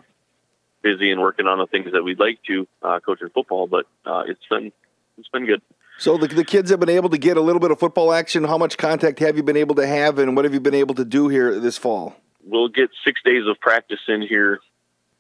busy 0.82 1.12
and 1.12 1.20
working 1.20 1.48
on 1.48 1.58
the 1.58 1.66
things 1.66 1.92
that 1.92 2.04
we'd 2.04 2.20
like 2.20 2.42
to 2.44 2.68
uh, 2.84 3.00
coaching 3.00 3.30
football, 3.34 3.68
but 3.68 3.88
uh, 4.06 4.24
it's 4.28 4.46
been 4.50 4.72
it's 5.18 5.30
been 5.30 5.46
good. 5.46 5.62
So 5.98 6.18
the, 6.18 6.28
the 6.28 6.46
kids 6.46 6.70
have 6.70 6.80
been 6.80 6.90
able 6.90 7.10
to 7.10 7.18
get 7.18 7.36
a 7.36 7.42
little 7.42 7.60
bit 7.60 7.72
of 7.72 7.80
football 7.80 8.14
action. 8.14 8.46
How 8.46 8.58
much 8.58 8.78
contact 8.78 9.20
have 9.20 9.36
you 9.36 9.44
been 9.44 9.58
able 9.58 9.76
to 9.76 9.88
have, 9.88 10.18
and 10.20 10.36
what 10.36 10.46
have 10.46 10.54
you 10.54 10.62
been 10.62 10.76
able 10.76 10.96
to 10.96 11.04
do 11.04 11.28
here 11.28 11.60
this 11.60 11.78
fall? 11.78 12.16
We'll 12.46 12.70
get 12.70 12.90
six 13.04 13.22
days 13.24 13.46
of 13.48 13.60
practice 13.60 14.00
in 14.08 14.22
here 14.22 14.60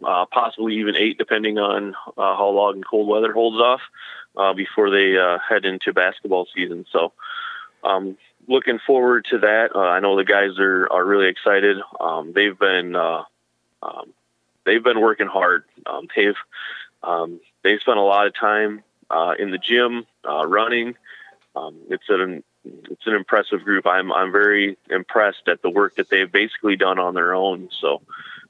uh, 0.03 0.25
possibly 0.25 0.77
even 0.77 0.95
eight, 0.95 1.17
depending 1.17 1.57
on 1.57 1.93
uh, 2.17 2.35
how 2.35 2.49
long 2.49 2.81
cold 2.81 3.07
weather 3.07 3.33
holds 3.33 3.57
off 3.57 3.81
uh, 4.37 4.53
before 4.53 4.89
they 4.89 5.17
uh, 5.17 5.37
head 5.39 5.65
into 5.65 5.93
basketball 5.93 6.47
season. 6.55 6.85
So, 6.91 7.11
um, 7.83 8.17
looking 8.47 8.79
forward 8.85 9.25
to 9.31 9.39
that. 9.39 9.75
Uh, 9.75 9.79
I 9.79 9.99
know 9.99 10.15
the 10.15 10.23
guys 10.23 10.57
are, 10.59 10.87
are 10.91 11.05
really 11.05 11.27
excited. 11.27 11.77
Um, 11.99 12.33
they've 12.33 12.57
been 12.57 12.95
uh, 12.95 13.23
um, 13.81 14.13
they've 14.65 14.83
been 14.83 15.01
working 15.01 15.27
hard. 15.27 15.63
Um, 15.85 16.07
they've 16.15 16.35
um, 17.03 17.39
they 17.63 17.77
spent 17.79 17.97
a 17.97 18.03
lot 18.03 18.27
of 18.27 18.35
time 18.35 18.83
in 19.37 19.51
the 19.51 19.57
gym 19.57 20.05
running. 20.23 20.95
It's 21.89 22.09
an 22.09 22.43
it's 22.63 23.05
an 23.05 23.13
impressive 23.15 23.63
group. 23.63 23.85
I'm 23.87 24.11
I'm 24.11 24.31
very 24.31 24.77
impressed 24.89 25.47
at 25.47 25.61
the 25.61 25.69
work 25.69 25.95
that 25.95 26.09
they've 26.09 26.31
basically 26.31 26.75
done 26.75 26.99
on 26.99 27.13
their 27.13 27.33
own. 27.33 27.69
So 27.79 28.01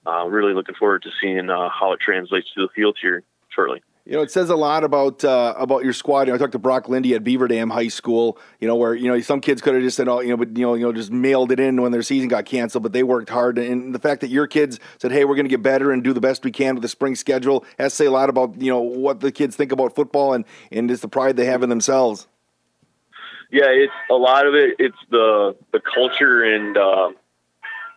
uh, 0.09 0.25
really 0.25 0.53
looking 0.53 0.75
forward 0.75 1.03
to 1.03 1.09
seeing 1.21 1.49
uh, 1.49 1.69
how 1.69 1.91
it 1.93 1.99
translates 1.99 2.47
to 2.55 2.61
the 2.61 2.69
field 2.75 2.97
here 3.01 3.23
shortly. 3.53 3.81
You 4.05 4.15
know, 4.15 4.21
it 4.23 4.31
says 4.31 4.49
a 4.49 4.55
lot 4.55 4.83
about 4.83 5.23
uh, 5.23 5.53
about 5.55 5.83
your 5.83 5.93
squad. 5.93 6.21
You 6.21 6.27
know, 6.27 6.35
I 6.35 6.37
talked 6.39 6.53
to 6.53 6.59
Brock 6.59 6.89
Lindy 6.89 7.13
at 7.13 7.23
Beaver 7.23 7.47
Dam 7.47 7.69
High 7.69 7.89
School. 7.89 8.39
You 8.59 8.67
know, 8.67 8.75
where 8.75 8.95
you 8.95 9.07
know 9.07 9.19
some 9.21 9.39
kids 9.39 9.61
could 9.61 9.75
have 9.75 9.83
just 9.83 9.97
said, 9.97 10.07
"Oh, 10.07 10.19
you 10.19 10.29
know," 10.29 10.37
but 10.37 10.57
you 10.57 10.65
know, 10.65 10.73
you 10.73 10.83
know, 10.83 10.91
just 10.91 11.11
mailed 11.11 11.51
it 11.51 11.59
in 11.59 11.79
when 11.79 11.91
their 11.91 12.01
season 12.01 12.27
got 12.27 12.45
canceled. 12.45 12.81
But 12.81 12.91
they 12.91 13.03
worked 13.03 13.29
hard, 13.29 13.59
and 13.59 13.93
the 13.93 13.99
fact 13.99 14.21
that 14.21 14.31
your 14.31 14.47
kids 14.47 14.79
said, 14.97 15.11
"Hey, 15.11 15.25
we're 15.25 15.35
going 15.35 15.45
to 15.45 15.49
get 15.49 15.61
better 15.61 15.91
and 15.91 16.03
do 16.03 16.11
the 16.13 16.21
best 16.21 16.43
we 16.43 16.51
can 16.51 16.73
with 16.73 16.81
the 16.81 16.87
spring 16.87 17.13
schedule," 17.13 17.63
has 17.77 17.91
to 17.91 17.95
say 17.97 18.05
a 18.07 18.11
lot 18.11 18.29
about 18.29 18.59
you 18.59 18.71
know 18.71 18.79
what 18.79 19.19
the 19.19 19.31
kids 19.31 19.55
think 19.55 19.71
about 19.71 19.93
football 19.93 20.33
and 20.33 20.43
and 20.71 20.89
just 20.89 21.03
the 21.03 21.07
pride 21.07 21.35
they 21.37 21.45
have 21.45 21.61
in 21.61 21.69
themselves. 21.69 22.27
Yeah, 23.51 23.67
it's 23.67 23.93
a 24.09 24.15
lot 24.15 24.47
of 24.47 24.55
it. 24.55 24.77
It's 24.79 24.97
the 25.11 25.55
the 25.71 25.81
culture 25.81 26.43
and 26.43 26.75
uh, 26.75 27.09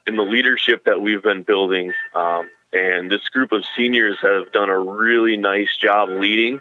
and 0.07 0.19
the 0.19 0.23
leadership 0.23 0.85
that 0.85 1.01
we've 1.01 1.23
been 1.23 1.43
building. 1.43 1.93
Um, 2.15 2.51
and 2.73 3.11
this 3.11 3.29
group 3.29 3.53
of 3.53 3.65
seniors 3.77 4.19
have 4.23 4.53
done 4.53 4.71
a 4.71 4.79
really 4.79 5.37
nice 5.37 5.77
job 5.77 6.09
leading 6.09 6.61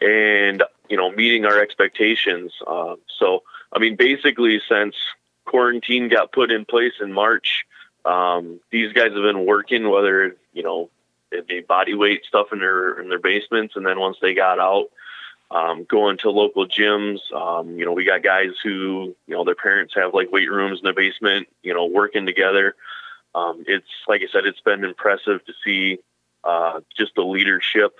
and 0.00 0.62
you 0.88 0.96
know 0.96 1.10
meeting 1.10 1.44
our 1.44 1.60
expectations. 1.60 2.52
Uh, 2.66 2.96
so 3.18 3.42
I 3.72 3.78
mean, 3.78 3.96
basically, 3.96 4.60
since 4.68 4.94
quarantine 5.44 6.08
got 6.08 6.32
put 6.32 6.50
in 6.50 6.64
place 6.64 6.94
in 7.00 7.12
March, 7.12 7.64
um, 8.04 8.60
these 8.70 8.92
guys 8.92 9.12
have 9.12 9.22
been 9.22 9.46
working. 9.46 9.88
Whether 9.88 10.36
you 10.52 10.62
know 10.62 10.90
it 11.30 11.46
be 11.46 11.60
body 11.60 11.94
weight 11.94 12.24
stuff 12.26 12.48
in 12.52 12.60
their 12.60 13.00
in 13.00 13.08
their 13.08 13.18
basements, 13.18 13.76
and 13.76 13.84
then 13.84 13.98
once 13.98 14.16
they 14.20 14.34
got 14.34 14.58
out, 14.58 14.86
um, 15.50 15.84
going 15.84 16.18
to 16.18 16.30
local 16.30 16.66
gyms. 16.66 17.20
Um, 17.32 17.78
you 17.78 17.84
know, 17.84 17.92
we 17.92 18.04
got 18.04 18.22
guys 18.22 18.52
who 18.62 19.14
you 19.26 19.34
know 19.34 19.44
their 19.44 19.54
parents 19.54 19.94
have 19.94 20.14
like 20.14 20.32
weight 20.32 20.50
rooms 20.50 20.80
in 20.80 20.86
the 20.86 20.92
basement. 20.92 21.48
You 21.62 21.74
know, 21.74 21.86
working 21.86 22.26
together 22.26 22.74
um, 23.34 23.64
it's 23.66 23.86
like 24.06 24.22
I 24.22 24.32
said, 24.32 24.46
it's 24.46 24.60
been 24.60 24.84
impressive 24.84 25.44
to 25.44 25.52
see 25.64 25.98
uh, 26.44 26.80
just 26.96 27.14
the 27.16 27.22
leadership, 27.22 27.98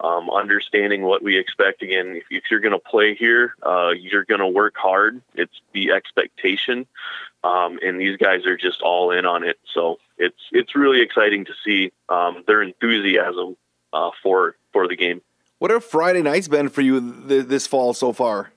um, 0.00 0.30
understanding 0.30 1.02
what 1.02 1.22
we 1.22 1.36
expect. 1.36 1.82
Again, 1.82 2.16
if, 2.16 2.24
if 2.30 2.44
you're 2.50 2.60
going 2.60 2.72
to 2.72 2.78
play 2.78 3.14
here, 3.14 3.54
uh, 3.62 3.90
you're 3.98 4.24
going 4.24 4.40
to 4.40 4.46
work 4.46 4.74
hard. 4.76 5.22
It's 5.34 5.60
the 5.72 5.90
expectation, 5.92 6.86
um, 7.42 7.80
and 7.82 8.00
these 8.00 8.16
guys 8.16 8.46
are 8.46 8.56
just 8.56 8.80
all 8.80 9.10
in 9.10 9.26
on 9.26 9.44
it. 9.44 9.58
So 9.74 9.98
it's 10.18 10.40
it's 10.52 10.76
really 10.76 11.00
exciting 11.00 11.46
to 11.46 11.52
see 11.64 11.92
um, 12.08 12.44
their 12.46 12.62
enthusiasm 12.62 13.56
uh, 13.92 14.10
for 14.22 14.56
for 14.72 14.86
the 14.86 14.96
game. 14.96 15.20
What 15.66 15.72
have 15.72 15.84
Friday 15.84 16.22
nights 16.22 16.46
been 16.46 16.68
for 16.68 16.80
you 16.80 17.24
th- 17.26 17.46
this 17.46 17.66
fall 17.66 17.92
so 17.92 18.12
far? 18.12 18.52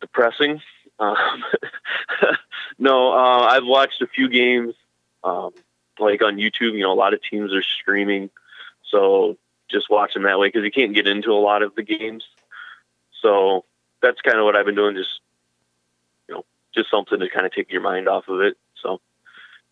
Depressing. 0.00 0.62
Um, 0.98 1.44
no, 2.78 3.12
uh, 3.12 3.48
I've 3.50 3.66
watched 3.66 4.00
a 4.00 4.06
few 4.06 4.30
games 4.30 4.74
um, 5.22 5.50
like 5.98 6.22
on 6.22 6.36
YouTube, 6.36 6.72
you 6.72 6.84
know, 6.84 6.92
a 6.92 6.94
lot 6.94 7.12
of 7.12 7.20
teams 7.22 7.52
are 7.52 7.62
streaming, 7.62 8.30
so 8.90 9.36
just 9.70 9.90
watching 9.90 10.22
that 10.22 10.38
way 10.38 10.48
because 10.48 10.64
you 10.64 10.70
can't 10.70 10.94
get 10.94 11.06
into 11.06 11.32
a 11.32 11.34
lot 11.34 11.62
of 11.62 11.74
the 11.74 11.82
games. 11.82 12.24
So 13.20 13.66
that's 14.00 14.22
kind 14.22 14.38
of 14.38 14.46
what 14.46 14.56
I've 14.56 14.64
been 14.64 14.74
doing, 14.74 14.96
just 14.96 15.20
you 16.28 16.36
know, 16.36 16.46
just 16.74 16.90
something 16.90 17.20
to 17.20 17.28
kind 17.28 17.44
of 17.44 17.52
take 17.52 17.70
your 17.70 17.82
mind 17.82 18.08
off 18.08 18.26
of 18.28 18.40
it. 18.40 18.56
So, 18.82 19.02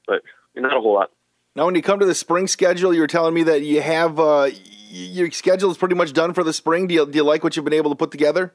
but 0.06 0.20
not 0.54 0.76
a 0.76 0.80
whole 0.82 0.92
lot. 0.92 1.10
Now, 1.56 1.66
when 1.66 1.74
you 1.74 1.82
come 1.82 1.98
to 1.98 2.06
the 2.06 2.14
spring 2.14 2.46
schedule, 2.46 2.94
you're 2.94 3.08
telling 3.08 3.34
me 3.34 3.42
that 3.44 3.62
you 3.62 3.82
have 3.82 4.20
uh, 4.20 4.50
your 4.90 5.30
schedule 5.32 5.70
is 5.70 5.76
pretty 5.76 5.96
much 5.96 6.12
done 6.12 6.32
for 6.32 6.44
the 6.44 6.52
spring. 6.52 6.86
Do 6.86 6.94
you, 6.94 7.06
do 7.06 7.16
you 7.16 7.24
like 7.24 7.42
what 7.42 7.56
you've 7.56 7.64
been 7.64 7.74
able 7.74 7.90
to 7.90 7.96
put 7.96 8.10
together? 8.10 8.54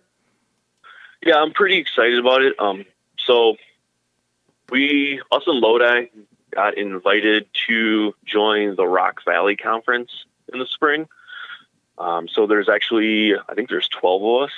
Yeah, 1.21 1.35
I'm 1.35 1.51
pretty 1.51 1.77
excited 1.77 2.19
about 2.19 2.41
it. 2.41 2.59
Um, 2.59 2.85
so 3.17 3.57
we, 4.69 5.21
us 5.31 5.43
and 5.47 5.59
Lodi, 5.59 6.07
got 6.51 6.77
invited 6.77 7.47
to 7.67 8.15
join 8.25 8.75
the 8.75 8.87
Rock 8.87 9.23
Valley 9.25 9.57
Conference 9.57 10.11
in 10.53 10.59
the 10.59 10.65
spring. 10.65 11.07
Um, 11.97 12.27
so 12.29 12.47
there's 12.47 12.69
actually, 12.69 13.33
I 13.35 13.55
think 13.55 13.69
there's 13.69 13.89
12 13.89 14.23
of 14.23 14.43
us, 14.43 14.51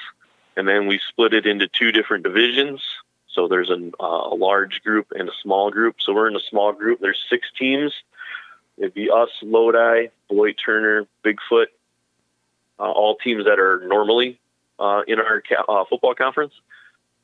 and 0.56 0.68
then 0.68 0.88
we 0.88 1.00
split 1.10 1.34
it 1.34 1.48
into 1.48 1.68
two 1.68 1.92
different 1.92 2.24
divisions. 2.24 2.84
So 3.30 3.48
there's 3.48 3.70
a, 3.70 3.92
uh, 4.00 4.30
a 4.32 4.36
large 4.36 4.82
group 4.84 5.08
and 5.16 5.30
a 5.30 5.34
small 5.42 5.72
group. 5.72 5.96
So 6.00 6.14
we're 6.14 6.28
in 6.28 6.36
a 6.36 6.42
small 6.50 6.72
group. 6.72 7.00
There's 7.00 7.24
six 7.30 7.48
teams. 7.58 7.94
It'd 8.78 8.94
be 8.94 9.10
us, 9.10 9.30
Lodi, 9.42 10.10
Beloit 10.28 10.56
Turner, 10.64 11.08
Big 11.24 11.40
Foot, 11.50 11.70
uh, 12.80 12.84
all 12.84 13.16
teams 13.16 13.46
that 13.46 13.60
are 13.60 13.82
normally 13.88 14.40
uh, 14.80 15.02
in 15.08 15.20
our 15.20 15.42
ca- 15.42 15.64
uh, 15.68 15.86
football 15.90 16.14
conference, 16.14 16.54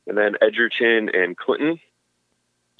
and 0.06 0.18
then 0.18 0.36
Edgerton 0.40 1.10
and 1.14 1.36
Clinton 1.36 1.80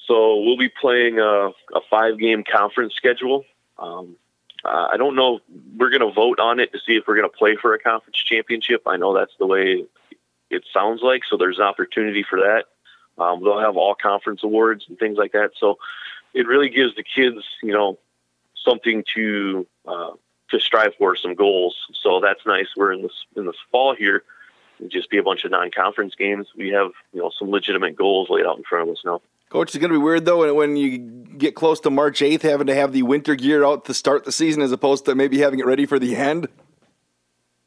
so 0.06 0.40
we'll 0.40 0.56
be 0.56 0.68
playing 0.68 1.18
a, 1.18 1.48
a 1.48 1.80
five 1.88 2.18
game 2.18 2.44
conference 2.44 2.94
schedule. 2.94 3.44
Um, 3.78 4.16
uh, 4.64 4.88
I 4.92 4.96
don't 4.96 5.16
know. 5.16 5.40
We're 5.76 5.90
going 5.90 6.06
to 6.06 6.12
vote 6.12 6.38
on 6.40 6.60
it 6.60 6.72
to 6.72 6.78
see 6.78 6.92
if 6.92 7.04
we're 7.06 7.16
going 7.16 7.30
to 7.30 7.36
play 7.36 7.56
for 7.56 7.74
a 7.74 7.78
conference 7.78 8.18
championship. 8.18 8.82
I 8.86 8.96
know 8.96 9.14
that's 9.14 9.34
the 9.38 9.46
way 9.46 9.84
it 10.50 10.64
sounds 10.72 11.00
like. 11.02 11.22
So 11.28 11.36
there's 11.36 11.58
an 11.58 11.64
opportunity 11.64 12.24
for 12.28 12.40
that. 12.40 12.64
Um, 13.22 13.42
they'll 13.42 13.60
have 13.60 13.76
all 13.76 13.94
conference 13.94 14.42
awards 14.42 14.84
and 14.88 14.98
things 14.98 15.16
like 15.16 15.32
that. 15.32 15.52
So 15.58 15.78
it 16.32 16.46
really 16.46 16.68
gives 16.68 16.96
the 16.96 17.04
kids, 17.04 17.44
you 17.62 17.72
know, 17.72 17.98
something 18.64 19.04
to 19.14 19.66
uh, 19.86 20.10
to 20.50 20.60
strive 20.60 20.94
for, 20.98 21.16
some 21.16 21.34
goals. 21.34 21.76
So 22.02 22.20
that's 22.20 22.40
nice. 22.46 22.66
We're 22.76 22.92
in 22.92 23.02
this 23.02 23.24
in 23.36 23.46
this 23.46 23.56
fall 23.70 23.94
here. 23.94 24.24
Just 24.88 25.08
be 25.10 25.18
a 25.18 25.22
bunch 25.22 25.44
of 25.44 25.50
non-conference 25.52 26.14
games. 26.16 26.48
We 26.56 26.70
have, 26.70 26.90
you 27.12 27.20
know, 27.20 27.30
some 27.38 27.48
legitimate 27.50 27.96
goals 27.96 28.28
laid 28.28 28.44
out 28.44 28.58
in 28.58 28.64
front 28.64 28.88
of 28.88 28.92
us 28.92 29.02
now. 29.04 29.20
Coach, 29.48 29.68
it's 29.68 29.78
going 29.78 29.92
to 29.92 29.98
be 29.98 30.02
weird 30.02 30.24
though 30.24 30.52
when 30.54 30.76
you 30.76 30.98
get 30.98 31.54
close 31.54 31.80
to 31.80 31.90
March 31.90 32.20
8th, 32.20 32.42
having 32.42 32.66
to 32.66 32.74
have 32.74 32.92
the 32.92 33.02
winter 33.02 33.34
gear 33.34 33.64
out 33.64 33.84
to 33.84 33.94
start 33.94 34.24
the 34.24 34.32
season 34.32 34.62
as 34.62 34.72
opposed 34.72 35.04
to 35.04 35.14
maybe 35.14 35.38
having 35.38 35.60
it 35.60 35.66
ready 35.66 35.86
for 35.86 35.98
the 35.98 36.16
end. 36.16 36.48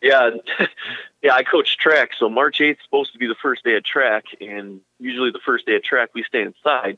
Yeah, 0.01 0.31
yeah. 1.23 1.33
I 1.33 1.43
coach 1.43 1.77
track, 1.77 2.11
so 2.17 2.29
March 2.29 2.59
8th 2.59 2.71
is 2.71 2.77
supposed 2.83 3.13
to 3.13 3.19
be 3.19 3.27
the 3.27 3.35
first 3.41 3.63
day 3.63 3.75
of 3.75 3.83
track, 3.83 4.25
and 4.41 4.81
usually 4.99 5.31
the 5.31 5.39
first 5.45 5.65
day 5.65 5.75
of 5.75 5.83
track 5.83 6.09
we 6.13 6.23
stay 6.23 6.41
inside. 6.41 6.97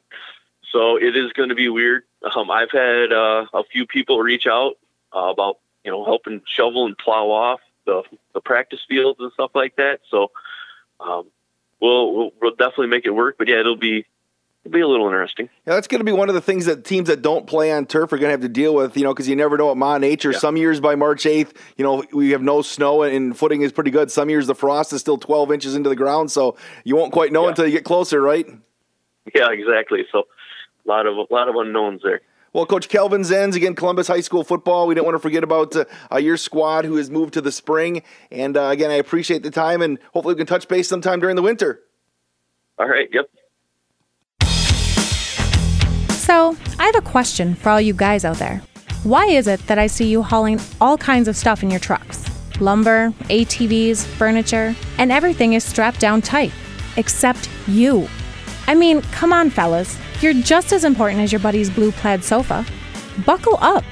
So 0.72 0.98
it 0.98 1.16
is 1.16 1.32
going 1.34 1.50
to 1.50 1.56
be 1.56 1.70
weird. 1.70 2.04
Um, 2.36 2.52
I've 2.52 2.72
had 2.72 3.12
uh, 3.12 3.46
a 3.54 3.64
few 3.72 3.86
people 3.86 4.20
reach 4.20 4.46
out 4.48 4.74
uh, 5.16 5.32
about 5.32 5.60
you 5.84 5.92
know 5.92 6.06
helping 6.06 6.42
shovel 6.46 6.86
and 6.86 6.98
plow 6.98 7.30
off 7.30 7.60
the 7.86 8.04
the 8.34 8.42
practice 8.42 8.80
fields 8.88 9.20
and 9.20 9.32
stuff 9.34 9.52
like 9.56 9.76
that. 9.78 10.02
So 10.10 10.32
um, 11.00 11.26
we'll, 11.82 12.14
we'll 12.14 12.32
we'll 12.42 12.56
definitely 12.56 12.88
make 12.88 13.06
it 13.06 13.12
work. 13.12 13.38
But 13.38 13.48
yeah, 13.48 13.60
it'll 13.60 13.78
be 13.78 14.06
it'll 14.64 14.74
be 14.74 14.82
a 14.82 14.88
little 14.88 15.08
interesting. 15.08 15.50
Yeah, 15.66 15.74
that's 15.74 15.88
going 15.88 16.00
to 16.00 16.06
be 16.06 16.12
one 16.12 16.30
of 16.30 16.36
the 16.36 16.42
things 16.42 16.66
that 16.66 16.86
teams 16.86 17.08
that 17.08 17.22
don't 17.22 17.48
play 17.48 17.72
on 17.72 17.86
turf 17.86 18.14
are 18.14 18.18
going 18.18 18.28
to 18.28 18.32
have 18.32 18.42
to 18.42 18.50
deal 18.50 18.76
with, 18.76 18.96
you 18.98 19.04
know, 19.04 19.14
because 19.14 19.28
you 19.28 19.36
never 19.36 19.58
know 19.58 19.68
what 19.68 19.78
Ma 19.78 19.98
Nature. 19.98 20.32
Yeah. 20.32 20.40
Some 20.40 20.58
years 20.58 20.80
by 20.80 20.96
March 20.96 21.24
8th, 21.24 21.56
you 21.78 21.84
know, 21.84 22.04
we 22.12 22.32
have 22.32 22.42
no 22.42 22.62
snow 22.62 23.04
and 23.04 23.38
footing 23.38 23.62
is 23.62 23.72
pretty 23.72 23.92
good. 23.92 24.12
Some 24.12 24.30
years 24.30 24.48
the 24.48 24.56
frost 24.56 24.94
is 24.94 25.02
still 25.02 25.18
12 25.18 25.52
inches 25.52 25.76
into 25.76 25.90
the 25.90 25.96
ground, 25.96 26.32
so 26.32 26.58
you 26.84 26.96
won't 26.96 27.14
quite 27.14 27.32
know 27.32 27.44
yeah. 27.44 27.50
until 27.50 27.66
you 27.66 27.72
get 27.72 27.86
closer, 27.86 28.22
right? 28.22 28.48
Yeah, 29.34 29.52
exactly. 29.52 30.06
So 30.12 30.28
lot 30.90 31.06
of 31.06 31.16
a 31.18 31.34
lot 31.34 31.48
of 31.48 31.56
unknowns 31.56 32.02
there. 32.04 32.22
Well, 32.52 32.66
Coach 32.66 32.90
Calvin 32.90 33.22
Zenz, 33.22 33.56
again, 33.56 33.76
Columbus 33.76 34.08
High 34.08 34.22
School 34.22 34.44
football. 34.44 34.88
We 34.88 34.96
don't 34.96 35.06
want 35.06 35.16
to 35.16 35.20
forget 35.20 35.44
about 35.44 35.76
uh, 35.76 35.86
uh, 36.12 36.18
your 36.18 36.36
squad 36.36 36.84
who 36.84 36.96
has 36.96 37.12
moved 37.12 37.36
to 37.36 37.42
the 37.42 37.52
spring. 37.52 38.02
And 38.32 38.58
uh, 38.58 38.70
again, 38.70 38.90
I 38.90 38.96
appreciate 38.96 39.44
the 39.44 39.52
time, 39.52 39.84
and 39.84 40.00
hopefully 40.14 40.34
we 40.34 40.40
can 40.40 40.48
touch 40.48 40.68
base 40.68 40.90
sometime 40.90 41.20
during 41.20 41.36
the 41.36 41.44
winter. 41.44 41.82
All 42.80 42.88
right. 42.88 43.08
Yep. 43.14 43.30
So, 46.10 46.58
I 46.80 46.86
have 46.86 46.96
a 46.96 47.02
question 47.02 47.54
for 47.54 47.70
all 47.70 47.82
you 47.82 47.94
guys 47.94 48.26
out 48.26 48.38
there. 48.38 48.62
Why 49.04 49.26
is 49.26 49.48
it 49.48 49.66
that 49.68 49.78
I 49.78 49.88
see 49.88 50.08
you 50.08 50.24
hauling 50.24 50.60
all 50.82 50.98
kinds 50.98 51.28
of 51.28 51.38
stuff 51.38 51.62
in 51.62 51.70
your 51.70 51.80
trucks? 51.80 52.26
Lumber, 52.60 53.14
ATVs, 53.30 54.06
furniture, 54.06 54.76
and 54.98 55.12
everything 55.12 55.54
is 55.54 55.64
strapped 55.64 56.00
down 56.00 56.22
tight, 56.22 56.52
except 56.98 57.50
you. 57.68 58.08
I 58.68 58.76
mean, 58.76 59.02
come 59.04 59.34
on, 59.34 59.50
fellas. 59.50 59.98
You're 60.22 60.34
just 60.34 60.74
as 60.74 60.84
important 60.84 61.22
as 61.22 61.32
your 61.32 61.40
buddy's 61.40 61.70
blue 61.70 61.92
plaid 61.94 62.24
sofa. 62.24 62.66
Buckle 63.26 63.58
up. 63.62 63.86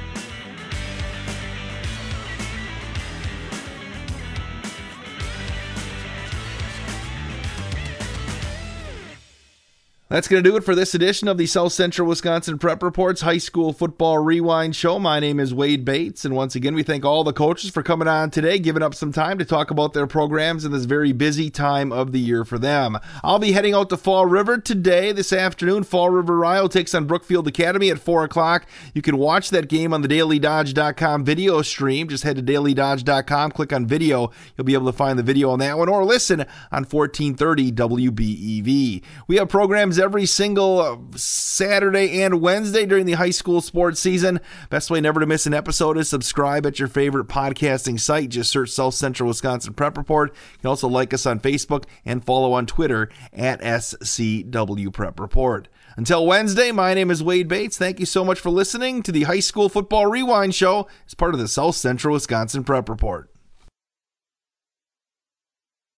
That's 10.10 10.30
going 10.30 10.41
to 10.41 10.49
do 10.49 10.55
it 10.55 10.64
for 10.64 10.74
this 10.74 10.95
edition 10.95 11.28
of 11.28 11.38
the 11.38 11.47
South 11.47 11.74
Central 11.74 12.08
Wisconsin 12.08 12.58
Prep 12.58 12.82
Reports 12.82 13.20
High 13.20 13.39
School 13.39 13.74
Football 13.74 14.20
Rewind 14.20 14.74
Show. 14.74 14.99
My 14.99 15.20
name 15.20 15.38
is 15.38 15.53
Wade 15.53 15.84
Bates, 15.84 16.24
and 16.24 16.34
once 16.34 16.55
again, 16.55 16.76
we 16.76 16.84
thank 16.84 17.03
all 17.03 17.26
the 17.26 17.34
coaches 17.34 17.72
for 17.72 17.84
coming 17.84 18.08
on 18.08 18.32
today, 18.32 18.58
giving 18.58 18.82
up 18.82 18.95
some 18.95 19.12
time 19.12 19.38
to 19.38 19.43
talk 19.43 19.70
about 19.70 19.91
their 19.91 20.08
programs 20.08 20.64
in 20.64 20.72
this 20.72 20.86
very 20.86 21.12
busy 21.12 21.49
time 21.49 21.91
of 21.91 22.14
the 22.14 22.22
year 22.22 22.45
for 22.45 22.58
them. 22.58 22.97
I'll 23.22 23.38
be 23.38 23.51
heading 23.51 23.74
out 23.74 23.89
to 23.89 23.97
Fall 23.97 24.26
River 24.26 24.58
today, 24.58 25.12
this 25.12 25.34
afternoon. 25.34 25.84
Fall 25.84 26.10
River 26.10 26.39
Rio 26.39 26.70
takes 26.70 26.95
on 26.95 27.03
Brookfield 27.03 27.45
Academy 27.45 27.89
at 27.89 27.99
4 27.99 28.24
o'clock. 28.24 28.66
You 28.93 29.01
can 29.01 29.18
watch 29.18 29.49
that 29.49 29.68
game 29.68 29.93
on 29.93 30.03
the 30.03 30.08
DailyDodge.com 30.08 31.26
video 31.26 31.62
stream. 31.64 32.08
Just 32.08 32.24
head 32.24 32.38
to 32.38 32.41
DailyDodge.com, 32.41 33.51
click 33.51 33.74
on 33.74 33.86
video. 33.86 34.32
You'll 34.55 34.64
be 34.64 34.74
able 34.74 34.86
to 34.86 34.97
find 34.97 35.20
the 35.20 35.24
video 35.24 35.49
on 35.49 35.60
that 35.60 35.78
one, 35.78 35.89
or 35.89 36.05
listen 36.05 36.45
on 36.72 36.86
1430 36.86 37.74
WBEV. 37.74 39.03
We 39.28 39.36
have 39.36 39.49
programs 39.49 39.97
every 40.00 40.26
single 40.26 40.80
uh, 40.80 40.98
Saturday 41.16 42.22
and 42.22 42.41
Wednesday 42.41 42.86
during 42.86 43.06
the 43.06 43.14
high 43.14 43.32
school 43.32 43.62
sports 43.62 44.00
season. 44.00 44.39
Best 44.70 44.89
way 44.89 45.02
never 45.02 45.20
to 45.20 45.26
miss 45.26 45.45
an 45.45 45.54
episode 45.54 45.98
is 45.98 46.10
subscribe 46.10 46.66
at 46.66 46.80
your 46.80 46.88
favorite 46.88 47.28
podcasting 47.28 48.00
site. 48.00 48.30
Just 48.30 48.52
search 48.52 48.70
South 48.70 48.93
Central 48.93 49.28
Wisconsin 49.28 49.74
Prep 49.74 49.98
Report. 49.98 50.34
You 50.34 50.60
can 50.60 50.70
also 50.70 50.88
like 50.88 51.14
us 51.14 51.26
on 51.26 51.39
Facebook 51.39 51.86
and 52.06 52.26
follow 52.26 52.54
on 52.54 52.66
Twitter 52.66 53.10
at 53.34 53.62
SCW 53.62 54.91
Prep 54.91 55.20
Report. 55.20 55.68
Until 55.95 56.26
Wednesday, 56.26 56.72
my 56.72 56.93
name 56.93 57.10
is 57.10 57.24
Wade 57.24 57.48
Bates. 57.48 57.78
Thank 57.78 58.00
you 58.00 58.06
so 58.06 58.24
much 58.24 58.39
for 58.39 58.52
listening 58.52 59.02
to 59.04 59.12
the 59.12 59.24
High 59.24 59.39
School 59.39 59.68
Football 59.68 60.08
Rewind 60.08 60.54
Show 60.54 60.88
as 61.08 61.14
part 61.14 61.34
of 61.34 61.39
the 61.39 61.48
South 61.48 61.76
Central 61.76 62.14
Wisconsin 62.14 62.64
Prep 62.64 62.88
Report. 62.88 63.32